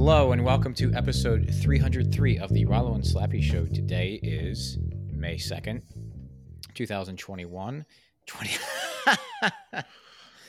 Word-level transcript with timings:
Hello 0.00 0.30
and 0.30 0.44
welcome 0.44 0.74
to 0.74 0.94
episode 0.94 1.52
303 1.52 2.38
of 2.38 2.52
the 2.52 2.64
Rollo 2.64 2.94
and 2.94 3.02
Slappy 3.02 3.42
Show. 3.42 3.66
Today 3.66 4.20
is 4.22 4.78
May 5.10 5.34
2nd, 5.34 5.82
2021. 6.74 7.84
20 8.26 8.58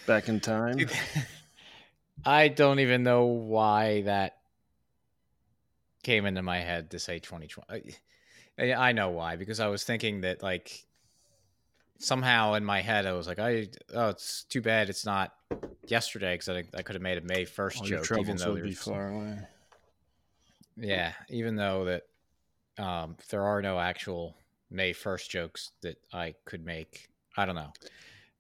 Back 0.05 0.29
in 0.29 0.39
time. 0.39 0.87
I 2.25 2.49
don't 2.49 2.79
even 2.79 3.01
know 3.01 3.25
why 3.25 4.03
that 4.03 4.37
came 6.03 6.27
into 6.27 6.43
my 6.43 6.59
head 6.59 6.91
to 6.91 6.99
say 6.99 7.17
2020. 7.17 7.95
I, 8.59 8.73
I 8.73 8.91
know 8.91 9.09
why 9.09 9.35
because 9.35 9.59
I 9.59 9.67
was 9.67 9.83
thinking 9.83 10.21
that 10.21 10.43
like 10.43 10.85
somehow 11.99 12.53
in 12.53 12.65
my 12.65 12.81
head 12.81 13.05
I 13.05 13.13
was 13.13 13.27
like, 13.27 13.39
I 13.39 13.67
oh, 13.93 14.09
it's 14.09 14.43
too 14.45 14.61
bad 14.61 14.89
it's 14.89 15.05
not 15.05 15.33
yesterday 15.87 16.33
because 16.33 16.49
I, 16.49 16.63
I 16.73 16.81
could 16.81 16.95
have 16.95 17.01
made 17.01 17.17
a 17.17 17.21
May 17.21 17.45
first 17.45 17.83
joke, 17.83 18.09
even 18.17 18.37
though 18.37 18.53
would 18.53 18.63
be 18.63 18.73
far 18.73 19.09
away. 19.09 19.37
yeah, 20.77 21.13
even 21.29 21.55
though 21.55 21.85
that 21.85 22.03
um, 22.83 23.17
there 23.29 23.43
are 23.43 23.61
no 23.61 23.79
actual 23.79 24.35
May 24.71 24.93
first 24.93 25.29
jokes 25.29 25.71
that 25.81 25.97
I 26.13 26.35
could 26.45 26.65
make. 26.65 27.09
I 27.37 27.45
don't 27.45 27.55
know, 27.55 27.71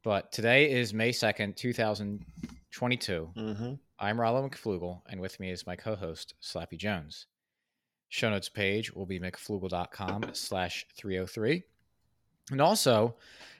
but 0.03 0.31
today 0.31 0.71
is 0.71 0.93
May 0.93 1.11
second, 1.11 1.57
two 1.57 1.73
thousand 1.73 2.25
twenty-two. 2.71 3.29
Mm-hmm. 3.35 3.73
I'm 3.99 4.19
Rollo 4.19 4.47
McFlugel, 4.47 5.01
and 5.09 5.19
with 5.19 5.39
me 5.39 5.51
is 5.51 5.67
my 5.67 5.75
co-host 5.75 6.35
Slappy 6.41 6.77
Jones. 6.77 7.25
Show 8.07 8.29
notes 8.29 8.49
page 8.49 8.91
will 8.93 9.05
be 9.05 9.19
mcflugel.com 9.19 10.31
slash 10.33 10.85
303. 10.97 11.63
And 12.51 12.61
also, 12.61 13.15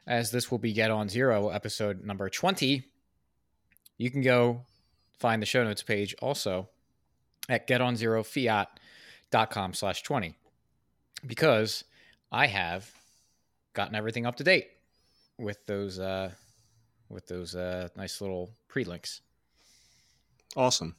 as 0.07 0.31
this 0.31 0.49
will 0.49 0.57
be 0.57 0.73
Get 0.73 0.91
On 0.91 1.09
Zero, 1.09 1.49
episode 1.49 2.03
number 2.03 2.29
20, 2.29 2.83
you 3.97 4.11
can 4.11 4.21
go 4.21 4.61
find 5.19 5.41
the 5.41 5.45
show 5.45 5.63
notes 5.63 5.83
page 5.83 6.15
also 6.21 6.69
at 7.47 7.67
getonzerofiat.com 7.67 9.73
slash 9.73 10.01
20 10.01 10.35
because 11.27 11.83
I 12.31 12.47
have 12.47 12.89
gotten 13.73 13.95
everything 13.95 14.25
up 14.25 14.37
to 14.37 14.43
date 14.43 14.69
with 15.37 15.65
those 15.65 15.99
uh 15.99 16.31
with 17.09 17.27
those 17.27 17.55
uh 17.55 17.89
nice 17.95 18.21
little 18.21 18.51
pre-links. 18.67 19.21
Awesome. 20.55 20.95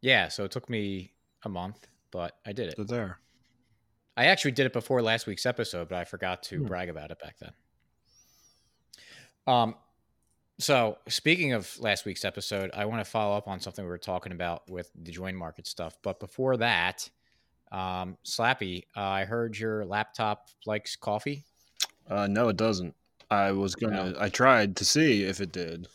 Yeah, 0.00 0.28
so 0.28 0.44
it 0.44 0.50
took 0.50 0.70
me 0.70 1.12
a 1.44 1.48
month, 1.48 1.86
but 2.10 2.36
I 2.46 2.52
did 2.52 2.68
it. 2.68 2.74
They're 2.76 2.84
there. 2.84 3.18
I 4.16 4.26
actually 4.26 4.52
did 4.52 4.66
it 4.66 4.72
before 4.72 5.02
last 5.02 5.26
week's 5.26 5.44
episode, 5.46 5.88
but 5.88 5.96
I 5.98 6.04
forgot 6.04 6.42
to 6.44 6.58
Hmm. 6.60 6.66
brag 6.66 6.88
about 6.88 7.10
it 7.10 7.18
back 7.18 7.36
then. 7.38 7.52
Um, 9.46 9.74
so 10.58 10.98
speaking 11.08 11.52
of 11.52 11.78
last 11.80 12.04
week's 12.04 12.24
episode, 12.24 12.70
I 12.74 12.84
want 12.86 13.04
to 13.04 13.10
follow 13.10 13.36
up 13.36 13.48
on 13.48 13.60
something 13.60 13.84
we 13.84 13.90
were 13.90 13.98
talking 13.98 14.32
about 14.32 14.68
with 14.70 14.90
the 14.94 15.10
Join 15.10 15.34
Market 15.34 15.66
stuff. 15.66 15.96
But 16.02 16.20
before 16.20 16.56
that, 16.58 17.08
um, 17.72 18.16
Slappy, 18.24 18.84
uh, 18.96 19.00
I 19.00 19.24
heard 19.24 19.58
your 19.58 19.84
laptop 19.84 20.48
likes 20.64 20.94
coffee. 20.96 21.42
Uh, 22.08 22.26
no, 22.28 22.48
it 22.48 22.56
doesn't. 22.56 22.94
I 23.30 23.50
was 23.50 23.74
gonna. 23.74 24.14
I 24.18 24.28
tried 24.28 24.76
to 24.76 24.84
see 24.84 25.24
if 25.24 25.40
it 25.40 25.50
did. 25.50 25.88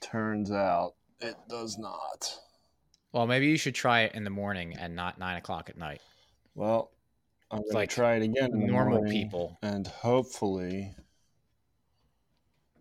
Turns 0.00 0.50
out 0.50 0.94
it 1.20 1.36
does 1.48 1.78
not. 1.78 2.36
Well, 3.12 3.26
maybe 3.26 3.46
you 3.46 3.56
should 3.56 3.74
try 3.74 4.00
it 4.02 4.14
in 4.14 4.24
the 4.24 4.30
morning 4.30 4.74
and 4.76 4.96
not 4.96 5.18
nine 5.18 5.36
o'clock 5.36 5.68
at 5.68 5.76
night. 5.78 6.00
Well, 6.54 6.90
I'm 7.50 7.60
It's 7.60 7.72
gonna 7.72 7.86
try 7.86 8.16
it 8.16 8.22
again. 8.22 8.50
Normal 8.66 9.02
people. 9.04 9.58
and 9.62 9.86
hopefully, 9.86 10.94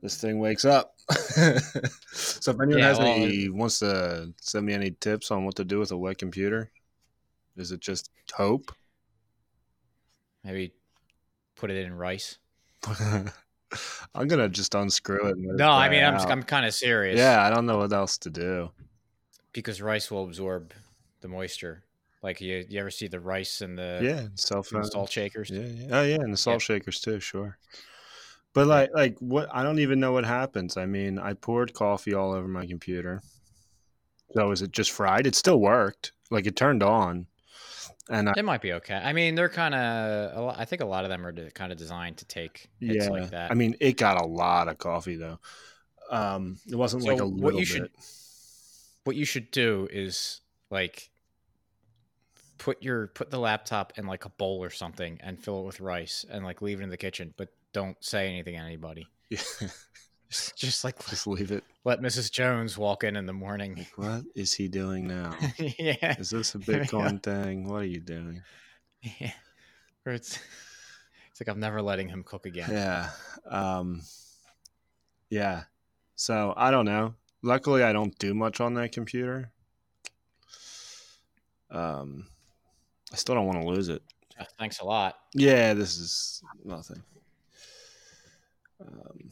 this 0.02 0.20
thing 0.20 0.40
wakes 0.40 0.66
up. 0.66 0.96
so 1.10 2.52
if 2.52 2.60
anyone 2.60 2.80
Yeah, 2.80 2.88
has 2.88 3.00
well, 3.00 3.08
any 3.08 3.50
wants 3.50 3.80
to 3.80 4.34
send 4.42 4.66
me 4.66 4.74
any 4.74 4.92
tips 4.92 5.32
on 5.32 5.46
what 5.46 5.56
to 5.56 5.64
do 5.64 5.80
with 5.80 5.92
a 5.92 5.98
wet 5.98 6.18
computer, 6.18 6.72
is 7.58 7.72
it 7.72 7.80
just 7.82 8.10
hope? 8.34 8.72
Maybe 10.44 10.74
put 11.56 11.70
it 11.70 11.86
in 11.86 11.94
rice. 11.94 12.38
I'm 14.16 14.28
gonna 14.28 14.50
just 14.50 14.74
unscrew 14.76 15.28
it. 15.30 15.38
let 15.38 15.54
it 15.54 15.56
No, 15.58 15.70
I 15.70 15.88
mean 15.90 16.04
I'm 16.04 16.16
out. 16.16 16.30
I'm 16.32 16.44
kind 16.44 16.66
of 16.66 16.74
serious. 16.74 17.18
Yeah, 17.18 17.42
I 17.46 17.50
don't 17.50 17.66
know 17.66 17.78
what 17.78 17.94
else 17.94 18.18
to 18.20 18.30
do. 18.30 18.72
because 19.54 19.82
rice 19.82 20.10
will 20.10 20.24
absorb 20.26 20.74
the 21.22 21.28
moisture. 21.28 21.84
Like 22.24 22.40
you, 22.42 22.64
you 22.70 22.80
ever 22.80 22.92
see 22.92 23.08
the 23.08 23.20
rice 23.20 23.62
and 23.62 23.78
the 23.78 24.00
yeah, 24.04 24.28
cell 24.36 24.58
and 24.60 24.66
phone. 24.68 24.84
salt 24.86 25.12
shakers? 25.12 25.50
Yeah, 25.50 25.62
yeah. 25.62 25.88
Oh 26.00 26.04
yeah, 26.04 26.16
and 26.16 26.32
the 26.32 26.38
salt 26.38 26.56
Yeah. 26.56 26.76
shakers 26.76 27.00
too, 27.00 27.20
sure. 27.20 27.58
But 28.54 28.68
like 28.68 28.92
like 28.94 29.18
what 29.20 29.50
I 29.52 29.64
don't 29.64 29.80
even 29.80 30.00
know 30.00 30.12
what 30.12 30.26
happens. 30.26 30.78
I 30.78 30.86
mean, 30.86 31.18
I 31.18 31.34
poured 31.34 31.74
coffee 31.74 32.14
all 32.14 32.34
over 32.34 32.48
my 32.48 32.66
computer. 32.68 33.22
So 34.34 34.52
is 34.52 34.62
it 34.62 34.72
just 34.72 34.92
fried? 34.92 35.26
It 35.28 35.36
still 35.36 35.60
worked. 35.60 36.12
Like 36.30 36.46
it 36.46 36.56
turned 36.56 36.84
on. 36.84 37.28
And 38.10 38.30
I, 38.30 38.34
It 38.38 38.46
might 38.46 38.62
be 38.62 38.74
okay. 38.74 38.96
I 38.96 39.14
mean, 39.14 39.36
they're 39.36 39.50
kind 39.50 39.74
of. 39.74 40.56
I 40.58 40.66
think 40.66 40.82
a 40.82 40.86
lot 40.86 41.06
of 41.06 41.10
them 41.10 41.26
are 41.26 41.50
kind 41.52 41.72
of 41.72 41.78
designed 41.78 42.18
to 42.18 42.26
take 42.26 42.70
hits 42.80 43.06
yeah, 43.06 43.10
like 43.10 43.30
that. 43.32 43.52
I 43.52 43.54
mean, 43.54 43.76
it 43.80 43.98
got 43.98 44.22
a 44.22 44.26
lot 44.26 44.68
of 44.68 44.78
coffee 44.78 45.16
though. 45.16 45.40
Um, 46.10 46.58
it 46.70 46.76
wasn't 46.76 47.04
like 47.04 47.20
So 47.20 47.24
a 47.26 47.28
what 47.28 47.38
little 47.54 47.60
you 47.62 47.66
should- 47.66 47.82
bit. 47.84 47.92
what 49.06 49.16
you 49.16 49.24
should 49.26 49.50
do 49.52 49.88
is 49.92 50.42
like 50.70 51.10
put 52.62 52.84
your 52.84 53.08
put 53.08 53.32
the 53.32 53.40
laptop 53.40 53.92
in 53.98 54.06
like 54.06 54.26
a 54.26 54.30
bowl 54.30 54.64
or 54.64 54.70
something 54.70 55.18
and 55.24 55.44
fill 55.44 55.62
it 55.62 55.66
with 55.66 55.80
rice 55.80 56.24
and 56.30 56.46
like 56.46 56.62
leave 56.62 56.80
it 56.80 56.84
in 56.84 56.90
the 56.92 56.98
kitchen, 56.98 57.34
but 57.36 57.50
don't 57.74 57.98
say 58.04 58.28
anything 58.30 58.54
to 58.54 58.60
anybody. 58.60 59.08
Yeah, 59.32 59.40
Just, 60.30 60.56
just 60.58 60.84
like 60.84 61.04
just 61.10 61.26
leave 61.26 61.52
it. 61.52 61.64
let 61.86 62.02
Mrs. 62.02 62.32
Jones 62.32 62.78
walk 62.78 63.04
in 63.04 63.16
in 63.16 63.26
the 63.26 63.34
morning. 63.34 63.76
Like, 63.78 63.98
what 63.98 64.26
is 64.36 64.54
he 64.54 64.68
doing 64.68 65.08
now? 65.08 65.36
yeah. 65.58 66.20
Is 66.20 66.30
this 66.30 66.54
a 66.54 66.60
There 66.60 66.82
we 66.82 66.86
go. 66.86 67.00
Bitcoin 67.00 67.24
thing? 67.24 67.68
What 67.68 67.82
are 67.82 67.86
you 67.86 68.00
doing? 68.00 68.44
Yeah. 69.20 69.34
Or 70.06 70.14
it's 70.14 70.38
it's 71.32 71.42
like 71.42 71.48
I'm 71.50 71.60
never 71.60 71.82
letting 71.82 72.10
him 72.10 72.22
cook 72.24 72.46
again. 72.46 72.70
Yeah. 72.72 73.10
Um, 73.50 74.04
yeah. 75.32 75.64
So 76.16 76.54
I 76.56 76.70
don't 76.70 76.86
know. 76.86 77.16
Luckily, 77.42 77.82
I 77.82 77.92
don't 77.92 78.16
do 78.20 78.36
much 78.36 78.62
on 78.62 78.76
that 78.76 78.92
computer. 78.92 79.50
Um, 81.72 82.28
I 83.12 83.16
still 83.16 83.36
don't 83.36 83.46
want 83.48 83.62
to 83.62 83.68
lose 83.68 83.90
it. 83.90 84.02
Thanks 84.58 84.80
a 84.80 84.86
lot. 84.86 85.16
Yeah, 85.34 85.74
this 85.74 85.98
is 85.98 86.42
nothing. 86.64 87.04
Um, 88.82 89.32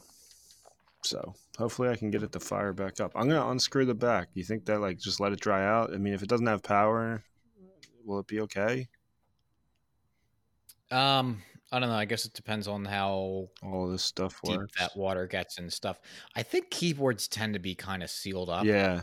so 1.02 1.34
hopefully 1.58 1.88
I 1.88 1.96
can 1.96 2.10
get 2.10 2.22
it 2.22 2.30
to 2.32 2.40
fire 2.40 2.72
back 2.72 3.00
up. 3.00 3.12
I'm 3.14 3.28
gonna 3.28 3.48
unscrew 3.50 3.84
the 3.86 3.94
back. 3.94 4.28
You 4.34 4.44
think 4.44 4.66
that 4.66 4.80
like 4.80 4.98
just 4.98 5.18
let 5.18 5.32
it 5.32 5.40
dry 5.40 5.66
out? 5.66 5.92
I 5.92 5.96
mean, 5.98 6.12
if 6.14 6.22
it 6.22 6.28
doesn't 6.28 6.46
have 6.46 6.62
power, 6.62 7.24
will 8.04 8.20
it 8.20 8.26
be 8.28 8.40
okay? 8.42 8.88
Um, 10.92 11.42
I 11.72 11.78
don't 11.80 11.88
know. 11.88 11.94
I 11.96 12.04
guess 12.04 12.24
it 12.24 12.32
depends 12.34 12.68
on 12.68 12.84
how 12.84 13.48
All 13.62 13.88
this 13.88 14.04
stuff 14.04 14.40
deep 14.44 14.58
works. 14.58 14.78
that 14.78 14.96
water 14.96 15.26
gets 15.26 15.58
and 15.58 15.72
stuff. 15.72 16.00
I 16.36 16.42
think 16.42 16.70
keyboards 16.70 17.26
tend 17.28 17.54
to 17.54 17.60
be 17.60 17.74
kind 17.74 18.02
of 18.02 18.10
sealed 18.10 18.50
up. 18.50 18.64
Yeah. 18.64 19.02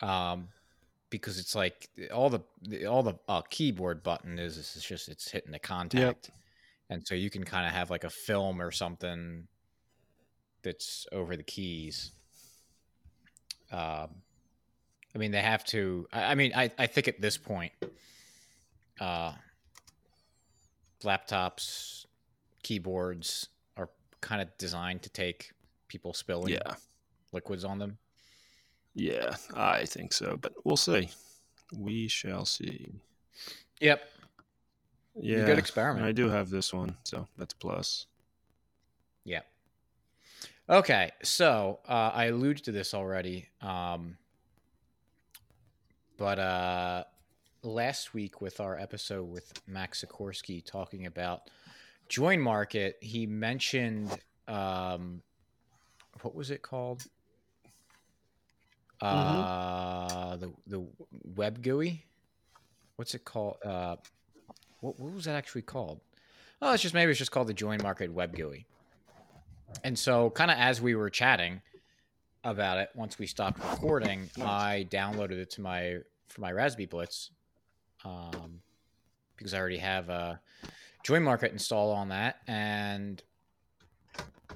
Um, 0.00 0.48
because 1.18 1.38
it's 1.38 1.54
like 1.54 1.88
all 2.12 2.30
the 2.30 2.40
all 2.86 3.02
the 3.02 3.14
uh, 3.28 3.42
keyboard 3.42 4.02
button 4.02 4.38
is 4.38 4.56
is 4.56 4.84
just 4.84 5.08
it's 5.08 5.30
hitting 5.30 5.52
the 5.52 5.58
contact, 5.58 6.30
and 6.90 7.06
so 7.06 7.14
you 7.14 7.30
can 7.30 7.44
kind 7.44 7.66
of 7.66 7.72
have 7.72 7.90
like 7.90 8.04
a 8.04 8.10
film 8.10 8.60
or 8.60 8.70
something 8.70 9.46
that's 10.62 11.06
over 11.12 11.36
the 11.36 11.42
keys. 11.42 12.12
Um, 13.70 14.08
I 15.14 15.18
mean 15.18 15.30
they 15.30 15.40
have 15.42 15.64
to. 15.66 16.06
I, 16.12 16.24
I 16.24 16.34
mean 16.34 16.52
I 16.54 16.70
I 16.78 16.86
think 16.86 17.08
at 17.08 17.20
this 17.20 17.36
point, 17.36 17.72
uh, 19.00 19.32
laptops, 21.02 22.06
keyboards 22.62 23.48
are 23.76 23.88
kind 24.20 24.42
of 24.42 24.48
designed 24.58 25.02
to 25.02 25.10
take 25.10 25.52
people 25.88 26.12
spilling 26.14 26.52
Yeah. 26.54 26.74
liquids 27.32 27.64
on 27.64 27.78
them. 27.78 27.98
Yeah, 28.94 29.36
I 29.54 29.84
think 29.84 30.12
so, 30.12 30.38
but 30.40 30.52
we'll 30.64 30.76
see. 30.76 31.10
We 31.76 32.08
shall 32.08 32.44
see. 32.44 32.92
Yep. 33.80 34.08
Yeah, 35.16 35.44
good 35.44 35.58
experiment. 35.58 36.06
I 36.06 36.12
do 36.12 36.28
have 36.28 36.50
this 36.50 36.72
one, 36.72 36.96
so 37.04 37.26
that's 37.36 37.54
a 37.54 37.56
plus. 37.56 38.06
Yeah. 39.24 39.40
Okay, 40.68 41.10
so 41.22 41.80
uh, 41.88 42.10
I 42.14 42.26
alluded 42.26 42.64
to 42.64 42.72
this 42.72 42.94
already, 42.94 43.48
um, 43.60 44.16
but 46.16 46.38
uh, 46.38 47.04
last 47.62 48.14
week 48.14 48.40
with 48.40 48.60
our 48.60 48.78
episode 48.78 49.24
with 49.24 49.52
Max 49.66 50.04
Sikorsky 50.04 50.64
talking 50.64 51.06
about 51.06 51.50
Join 52.08 52.40
Market, 52.40 52.96
he 53.00 53.26
mentioned 53.26 54.16
um, 54.48 55.22
what 56.22 56.34
was 56.34 56.50
it 56.50 56.62
called? 56.62 57.04
Uh, 59.00 60.36
the 60.36 60.52
the 60.66 60.86
web 61.36 61.62
GUI. 61.62 62.04
What's 62.96 63.14
it 63.14 63.24
called? 63.24 63.56
Uh, 63.64 63.96
what 64.80 64.98
what 64.98 65.12
was 65.12 65.24
that 65.24 65.34
actually 65.34 65.62
called? 65.62 66.00
Oh, 66.62 66.72
it's 66.72 66.82
just 66.82 66.94
maybe 66.94 67.10
it's 67.10 67.18
just 67.18 67.32
called 67.32 67.48
the 67.48 67.54
Join 67.54 67.82
Market 67.82 68.12
Web 68.12 68.34
GUI. 68.36 68.66
And 69.82 69.98
so, 69.98 70.30
kind 70.30 70.50
of 70.50 70.56
as 70.58 70.80
we 70.80 70.94
were 70.94 71.10
chatting, 71.10 71.60
about 72.44 72.78
it 72.78 72.90
once 72.94 73.18
we 73.18 73.26
stopped 73.26 73.58
recording. 73.58 74.30
I 74.40 74.86
downloaded 74.90 75.32
it 75.38 75.50
to 75.52 75.62
my 75.62 75.98
for 76.28 76.40
my 76.40 76.52
Raspberry 76.52 76.86
Blitz, 76.86 77.30
um, 78.04 78.60
because 79.36 79.54
I 79.54 79.58
already 79.58 79.78
have 79.78 80.08
a 80.10 80.40
Join 81.02 81.22
Market 81.22 81.52
installed 81.52 81.96
on 81.96 82.10
that, 82.10 82.36
and 82.46 83.22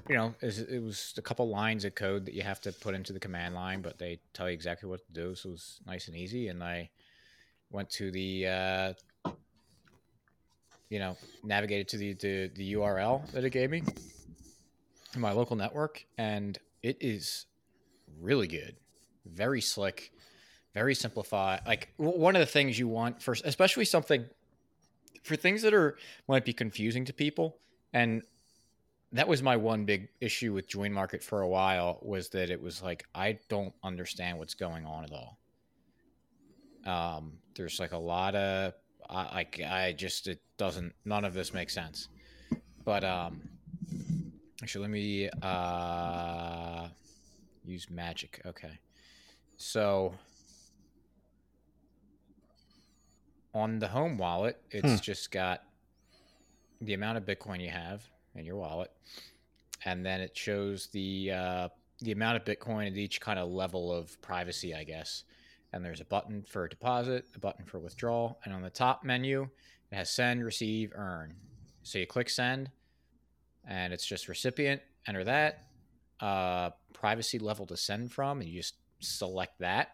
you 0.07 0.15
know, 0.15 0.33
it 0.41 0.83
was 0.83 1.13
a 1.17 1.21
couple 1.21 1.47
lines 1.49 1.85
of 1.85 1.95
code 1.95 2.25
that 2.25 2.33
you 2.33 2.41
have 2.41 2.61
to 2.61 2.71
put 2.71 2.95
into 2.95 3.13
the 3.13 3.19
command 3.19 3.55
line, 3.55 3.81
but 3.81 3.97
they 3.97 4.19
tell 4.33 4.49
you 4.49 4.53
exactly 4.53 4.89
what 4.89 5.05
to 5.05 5.13
do, 5.13 5.35
so 5.35 5.49
it 5.49 5.51
was 5.53 5.79
nice 5.85 6.07
and 6.07 6.17
easy. 6.17 6.47
And 6.47 6.63
I 6.63 6.89
went 7.71 7.89
to 7.91 8.11
the, 8.11 8.47
uh, 8.47 8.93
you 10.89 10.99
know, 10.99 11.17
navigated 11.43 11.87
to 11.89 11.97
the, 11.97 12.13
the 12.13 12.51
the 12.55 12.73
URL 12.73 13.29
that 13.31 13.43
it 13.43 13.51
gave 13.51 13.69
me, 13.69 13.83
in 15.13 15.21
my 15.21 15.31
local 15.31 15.55
network, 15.55 16.05
and 16.17 16.57
it 16.81 16.97
is 17.01 17.45
really 18.19 18.47
good, 18.47 18.75
very 19.25 19.61
slick, 19.61 20.11
very 20.73 20.95
simplified. 20.95 21.61
Like 21.65 21.93
one 21.97 22.35
of 22.35 22.39
the 22.39 22.45
things 22.45 22.79
you 22.79 22.87
want 22.87 23.21
first, 23.21 23.45
especially 23.45 23.85
something 23.85 24.25
for 25.23 25.35
things 25.35 25.61
that 25.61 25.73
are 25.73 25.97
might 26.27 26.45
be 26.45 26.53
confusing 26.53 27.05
to 27.05 27.13
people, 27.13 27.57
and 27.93 28.23
that 29.11 29.27
was 29.27 29.41
my 29.41 29.55
one 29.55 29.85
big 29.85 30.09
issue 30.21 30.53
with 30.53 30.67
Join 30.67 30.93
Market 30.93 31.23
for 31.23 31.41
a 31.41 31.47
while 31.47 31.99
was 32.01 32.29
that 32.29 32.49
it 32.49 32.61
was 32.61 32.81
like 32.81 33.05
I 33.15 33.39
don't 33.49 33.73
understand 33.83 34.37
what's 34.37 34.53
going 34.53 34.85
on 34.85 35.03
at 35.03 35.11
all. 35.11 35.39
Um, 36.85 37.33
there's 37.55 37.79
like 37.79 37.91
a 37.91 37.97
lot 37.97 38.35
of 38.35 38.73
I, 39.09 39.35
like 39.35 39.61
I 39.61 39.93
just 39.93 40.27
it 40.27 40.41
doesn't 40.57 40.93
none 41.05 41.25
of 41.25 41.33
this 41.33 41.53
makes 41.53 41.73
sense. 41.73 42.09
But 42.85 43.03
um, 43.03 43.41
actually, 44.61 44.81
let 44.83 44.91
me 44.91 45.29
uh 45.41 46.87
use 47.65 47.89
magic. 47.89 48.41
Okay, 48.45 48.79
so 49.57 50.13
on 53.55 53.79
the 53.79 53.87
home 53.87 54.19
wallet, 54.19 54.61
it's 54.69 54.87
hmm. 54.87 54.95
just 54.97 55.31
got 55.31 55.63
the 56.81 56.93
amount 56.93 57.17
of 57.17 57.25
Bitcoin 57.25 57.59
you 57.59 57.69
have 57.69 58.07
in 58.35 58.45
your 58.45 58.55
wallet, 58.55 58.91
and 59.85 60.05
then 60.05 60.21
it 60.21 60.37
shows 60.37 60.87
the 60.87 61.31
uh, 61.31 61.69
the 62.01 62.11
amount 62.11 62.37
of 62.37 62.45
Bitcoin 62.45 62.87
at 62.87 62.97
each 62.97 63.19
kind 63.19 63.39
of 63.39 63.49
level 63.49 63.93
of 63.93 64.21
privacy, 64.21 64.73
I 64.73 64.83
guess. 64.83 65.23
And 65.71 65.85
there's 65.85 66.01
a 66.01 66.05
button 66.05 66.43
for 66.43 66.67
deposit, 66.67 67.25
a 67.35 67.39
button 67.39 67.65
for 67.65 67.79
withdrawal, 67.79 68.39
and 68.43 68.53
on 68.53 68.61
the 68.61 68.69
top 68.69 69.03
menu 69.03 69.47
it 69.91 69.95
has 69.95 70.09
send, 70.09 70.43
receive, 70.43 70.91
earn. 70.95 71.33
So 71.83 71.99
you 71.99 72.07
click 72.07 72.29
send, 72.29 72.69
and 73.67 73.93
it's 73.93 74.05
just 74.05 74.27
recipient. 74.27 74.81
Enter 75.07 75.23
that 75.23 75.65
uh, 76.19 76.71
privacy 76.93 77.39
level 77.39 77.65
to 77.67 77.77
send 77.77 78.11
from, 78.11 78.41
and 78.41 78.49
you 78.49 78.59
just 78.59 78.75
select 78.99 79.59
that. 79.59 79.89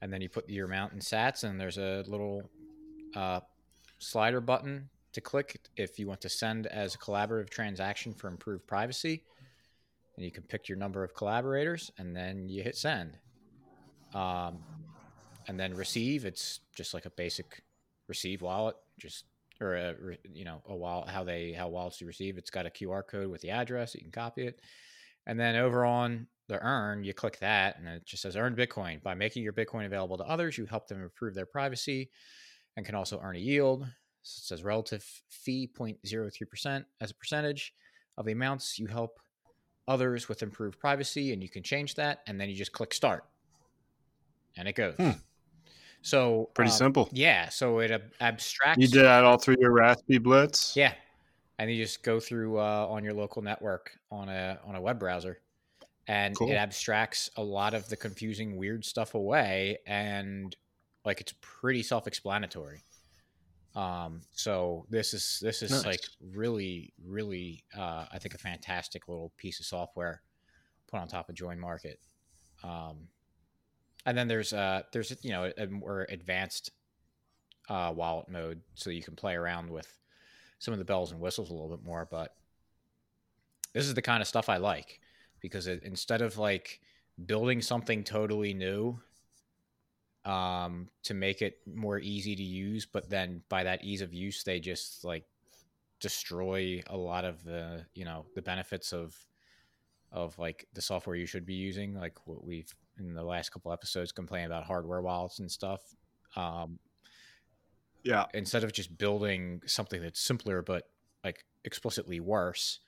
And 0.00 0.12
then 0.12 0.20
you 0.20 0.28
put 0.28 0.48
your 0.48 0.66
amount 0.66 0.92
in 0.92 1.00
sats, 1.00 1.44
and 1.44 1.60
there's 1.60 1.78
a 1.78 2.04
little 2.06 2.48
uh, 3.16 3.40
slider 3.98 4.40
button 4.40 4.88
to 5.18 5.22
click 5.22 5.60
if 5.76 5.98
you 5.98 6.06
want 6.06 6.20
to 6.20 6.28
send 6.28 6.66
as 6.68 6.94
a 6.94 6.98
collaborative 6.98 7.50
transaction 7.50 8.14
for 8.14 8.28
improved 8.28 8.66
privacy. 8.66 9.24
And 10.16 10.24
you 10.24 10.30
can 10.30 10.44
pick 10.44 10.68
your 10.68 10.78
number 10.78 11.04
of 11.04 11.14
collaborators 11.14 11.90
and 11.98 12.14
then 12.14 12.48
you 12.48 12.62
hit 12.62 12.76
send. 12.76 13.18
Um, 14.14 14.58
and 15.48 15.58
then 15.58 15.74
receive, 15.74 16.24
it's 16.24 16.60
just 16.74 16.94
like 16.94 17.06
a 17.06 17.10
basic 17.10 17.62
receive 18.08 18.42
wallet, 18.42 18.76
just 18.98 19.24
or 19.60 19.74
a, 19.74 19.94
you 20.32 20.44
know 20.44 20.62
a 20.68 20.76
wallet 20.76 21.08
how 21.08 21.24
they 21.24 21.52
how 21.52 21.68
wallets 21.68 22.00
you 22.00 22.06
receive. 22.06 22.38
It's 22.38 22.50
got 22.50 22.66
a 22.66 22.70
QR 22.70 23.02
code 23.06 23.28
with 23.28 23.40
the 23.40 23.50
address. 23.50 23.94
You 23.94 24.02
can 24.02 24.10
copy 24.10 24.46
it. 24.46 24.60
And 25.26 25.38
then 25.38 25.56
over 25.56 25.84
on 25.84 26.26
the 26.48 26.60
earn, 26.60 27.04
you 27.04 27.12
click 27.12 27.38
that 27.40 27.78
and 27.78 27.88
it 27.88 28.06
just 28.06 28.22
says 28.22 28.36
earn 28.36 28.56
Bitcoin. 28.56 29.02
By 29.02 29.14
making 29.14 29.42
your 29.42 29.52
Bitcoin 29.52 29.86
available 29.86 30.16
to 30.18 30.24
others, 30.24 30.56
you 30.56 30.66
help 30.66 30.88
them 30.88 31.02
improve 31.02 31.34
their 31.34 31.46
privacy 31.46 32.10
and 32.76 32.86
can 32.86 32.94
also 32.94 33.20
earn 33.22 33.36
a 33.36 33.40
yield. 33.40 33.86
So 34.28 34.40
it 34.40 34.44
says 34.46 34.62
relative 34.62 35.02
fee 35.28 35.70
0.03% 35.74 36.84
as 37.00 37.10
a 37.10 37.14
percentage 37.14 37.74
of 38.18 38.26
the 38.26 38.32
amounts 38.32 38.78
you 38.78 38.86
help 38.86 39.20
others 39.86 40.28
with 40.28 40.42
improved 40.42 40.78
privacy, 40.78 41.32
and 41.32 41.42
you 41.42 41.48
can 41.48 41.62
change 41.62 41.94
that, 41.94 42.20
and 42.26 42.38
then 42.38 42.50
you 42.50 42.54
just 42.54 42.72
click 42.72 42.92
start, 42.92 43.24
and 44.56 44.68
it 44.68 44.74
goes. 44.74 44.94
Hmm. 44.96 45.12
So 46.02 46.50
pretty 46.52 46.70
um, 46.70 46.76
simple. 46.76 47.08
Yeah. 47.10 47.48
So 47.48 47.78
it 47.78 47.90
ab- 47.90 48.12
abstracts. 48.20 48.80
You 48.80 48.88
did 48.88 49.04
that 49.04 49.24
all 49.24 49.38
through 49.38 49.56
your 49.60 49.72
Raspberry 49.72 50.18
Blitz. 50.18 50.76
Yeah, 50.76 50.92
and 51.58 51.70
you 51.70 51.82
just 51.82 52.02
go 52.02 52.20
through 52.20 52.58
uh, 52.58 52.86
on 52.88 53.02
your 53.02 53.14
local 53.14 53.40
network 53.40 53.92
on 54.10 54.28
a 54.28 54.58
on 54.66 54.74
a 54.74 54.80
web 54.80 54.98
browser, 54.98 55.40
and 56.06 56.36
cool. 56.36 56.50
it 56.50 56.54
abstracts 56.54 57.30
a 57.36 57.42
lot 57.42 57.72
of 57.72 57.88
the 57.88 57.96
confusing, 57.96 58.58
weird 58.58 58.84
stuff 58.84 59.14
away, 59.14 59.78
and 59.86 60.54
like 61.06 61.22
it's 61.22 61.32
pretty 61.40 61.82
self-explanatory. 61.82 62.82
Um, 63.78 64.22
so 64.32 64.86
this 64.90 65.14
is 65.14 65.38
this 65.40 65.62
is 65.62 65.70
nice. 65.70 65.86
like 65.86 66.00
really, 66.32 66.92
really, 67.06 67.62
uh, 67.76 68.06
I 68.10 68.18
think 68.18 68.34
a 68.34 68.38
fantastic 68.38 69.06
little 69.06 69.32
piece 69.36 69.60
of 69.60 69.66
software 69.66 70.20
put 70.88 70.98
on 70.98 71.06
top 71.06 71.28
of 71.28 71.36
Join 71.36 71.60
Market. 71.60 72.00
Um, 72.64 73.06
and 74.04 74.18
then 74.18 74.26
there's 74.26 74.52
uh 74.52 74.82
there's 74.92 75.16
you 75.22 75.30
know 75.30 75.52
a 75.56 75.68
more 75.68 76.06
advanced 76.08 76.72
uh, 77.68 77.92
wallet 77.94 78.28
mode, 78.28 78.62
so 78.74 78.90
you 78.90 79.02
can 79.02 79.14
play 79.14 79.34
around 79.36 79.70
with 79.70 79.96
some 80.58 80.72
of 80.72 80.78
the 80.78 80.84
bells 80.84 81.12
and 81.12 81.20
whistles 81.20 81.50
a 81.50 81.52
little 81.52 81.70
bit 81.70 81.84
more. 81.84 82.08
But 82.10 82.34
this 83.74 83.86
is 83.86 83.94
the 83.94 84.02
kind 84.02 84.20
of 84.20 84.26
stuff 84.26 84.48
I 84.48 84.56
like 84.56 84.98
because 85.40 85.68
it, 85.68 85.84
instead 85.84 86.20
of 86.20 86.36
like 86.36 86.80
building 87.26 87.62
something 87.62 88.02
totally 88.02 88.54
new 88.54 88.98
um, 90.28 90.88
to 91.04 91.14
make 91.14 91.40
it 91.40 91.58
more 91.66 91.98
easy 91.98 92.36
to 92.36 92.42
use. 92.42 92.86
But 92.86 93.08
then 93.08 93.42
by 93.48 93.64
that 93.64 93.82
ease 93.82 94.02
of 94.02 94.12
use, 94.12 94.44
they 94.44 94.60
just 94.60 95.04
like 95.04 95.24
destroy 96.00 96.80
a 96.86 96.96
lot 96.96 97.24
of 97.24 97.42
the 97.42 97.84
you 97.94 98.04
know 98.04 98.26
the 98.34 98.42
benefits 98.42 98.92
of 98.92 99.16
of 100.12 100.38
like 100.38 100.66
the 100.74 100.82
software 100.82 101.16
you 101.16 101.26
should 101.26 101.46
be 101.46 101.54
using, 101.54 101.94
like 101.94 102.26
what 102.26 102.44
we've 102.44 102.72
in 102.98 103.14
the 103.14 103.22
last 103.22 103.50
couple 103.50 103.72
episodes 103.72 104.12
complained 104.12 104.46
about 104.46 104.64
hardware 104.64 105.00
wallets 105.00 105.38
and 105.38 105.50
stuff. 105.50 105.80
Um, 106.36 106.78
yeah. 108.02 108.26
Instead 108.34 108.64
of 108.64 108.72
just 108.72 108.96
building 108.98 109.62
something 109.66 110.00
that's 110.00 110.20
simpler 110.20 110.62
but 110.62 110.88
like 111.24 111.44
explicitly 111.64 112.20
worse, 112.20 112.80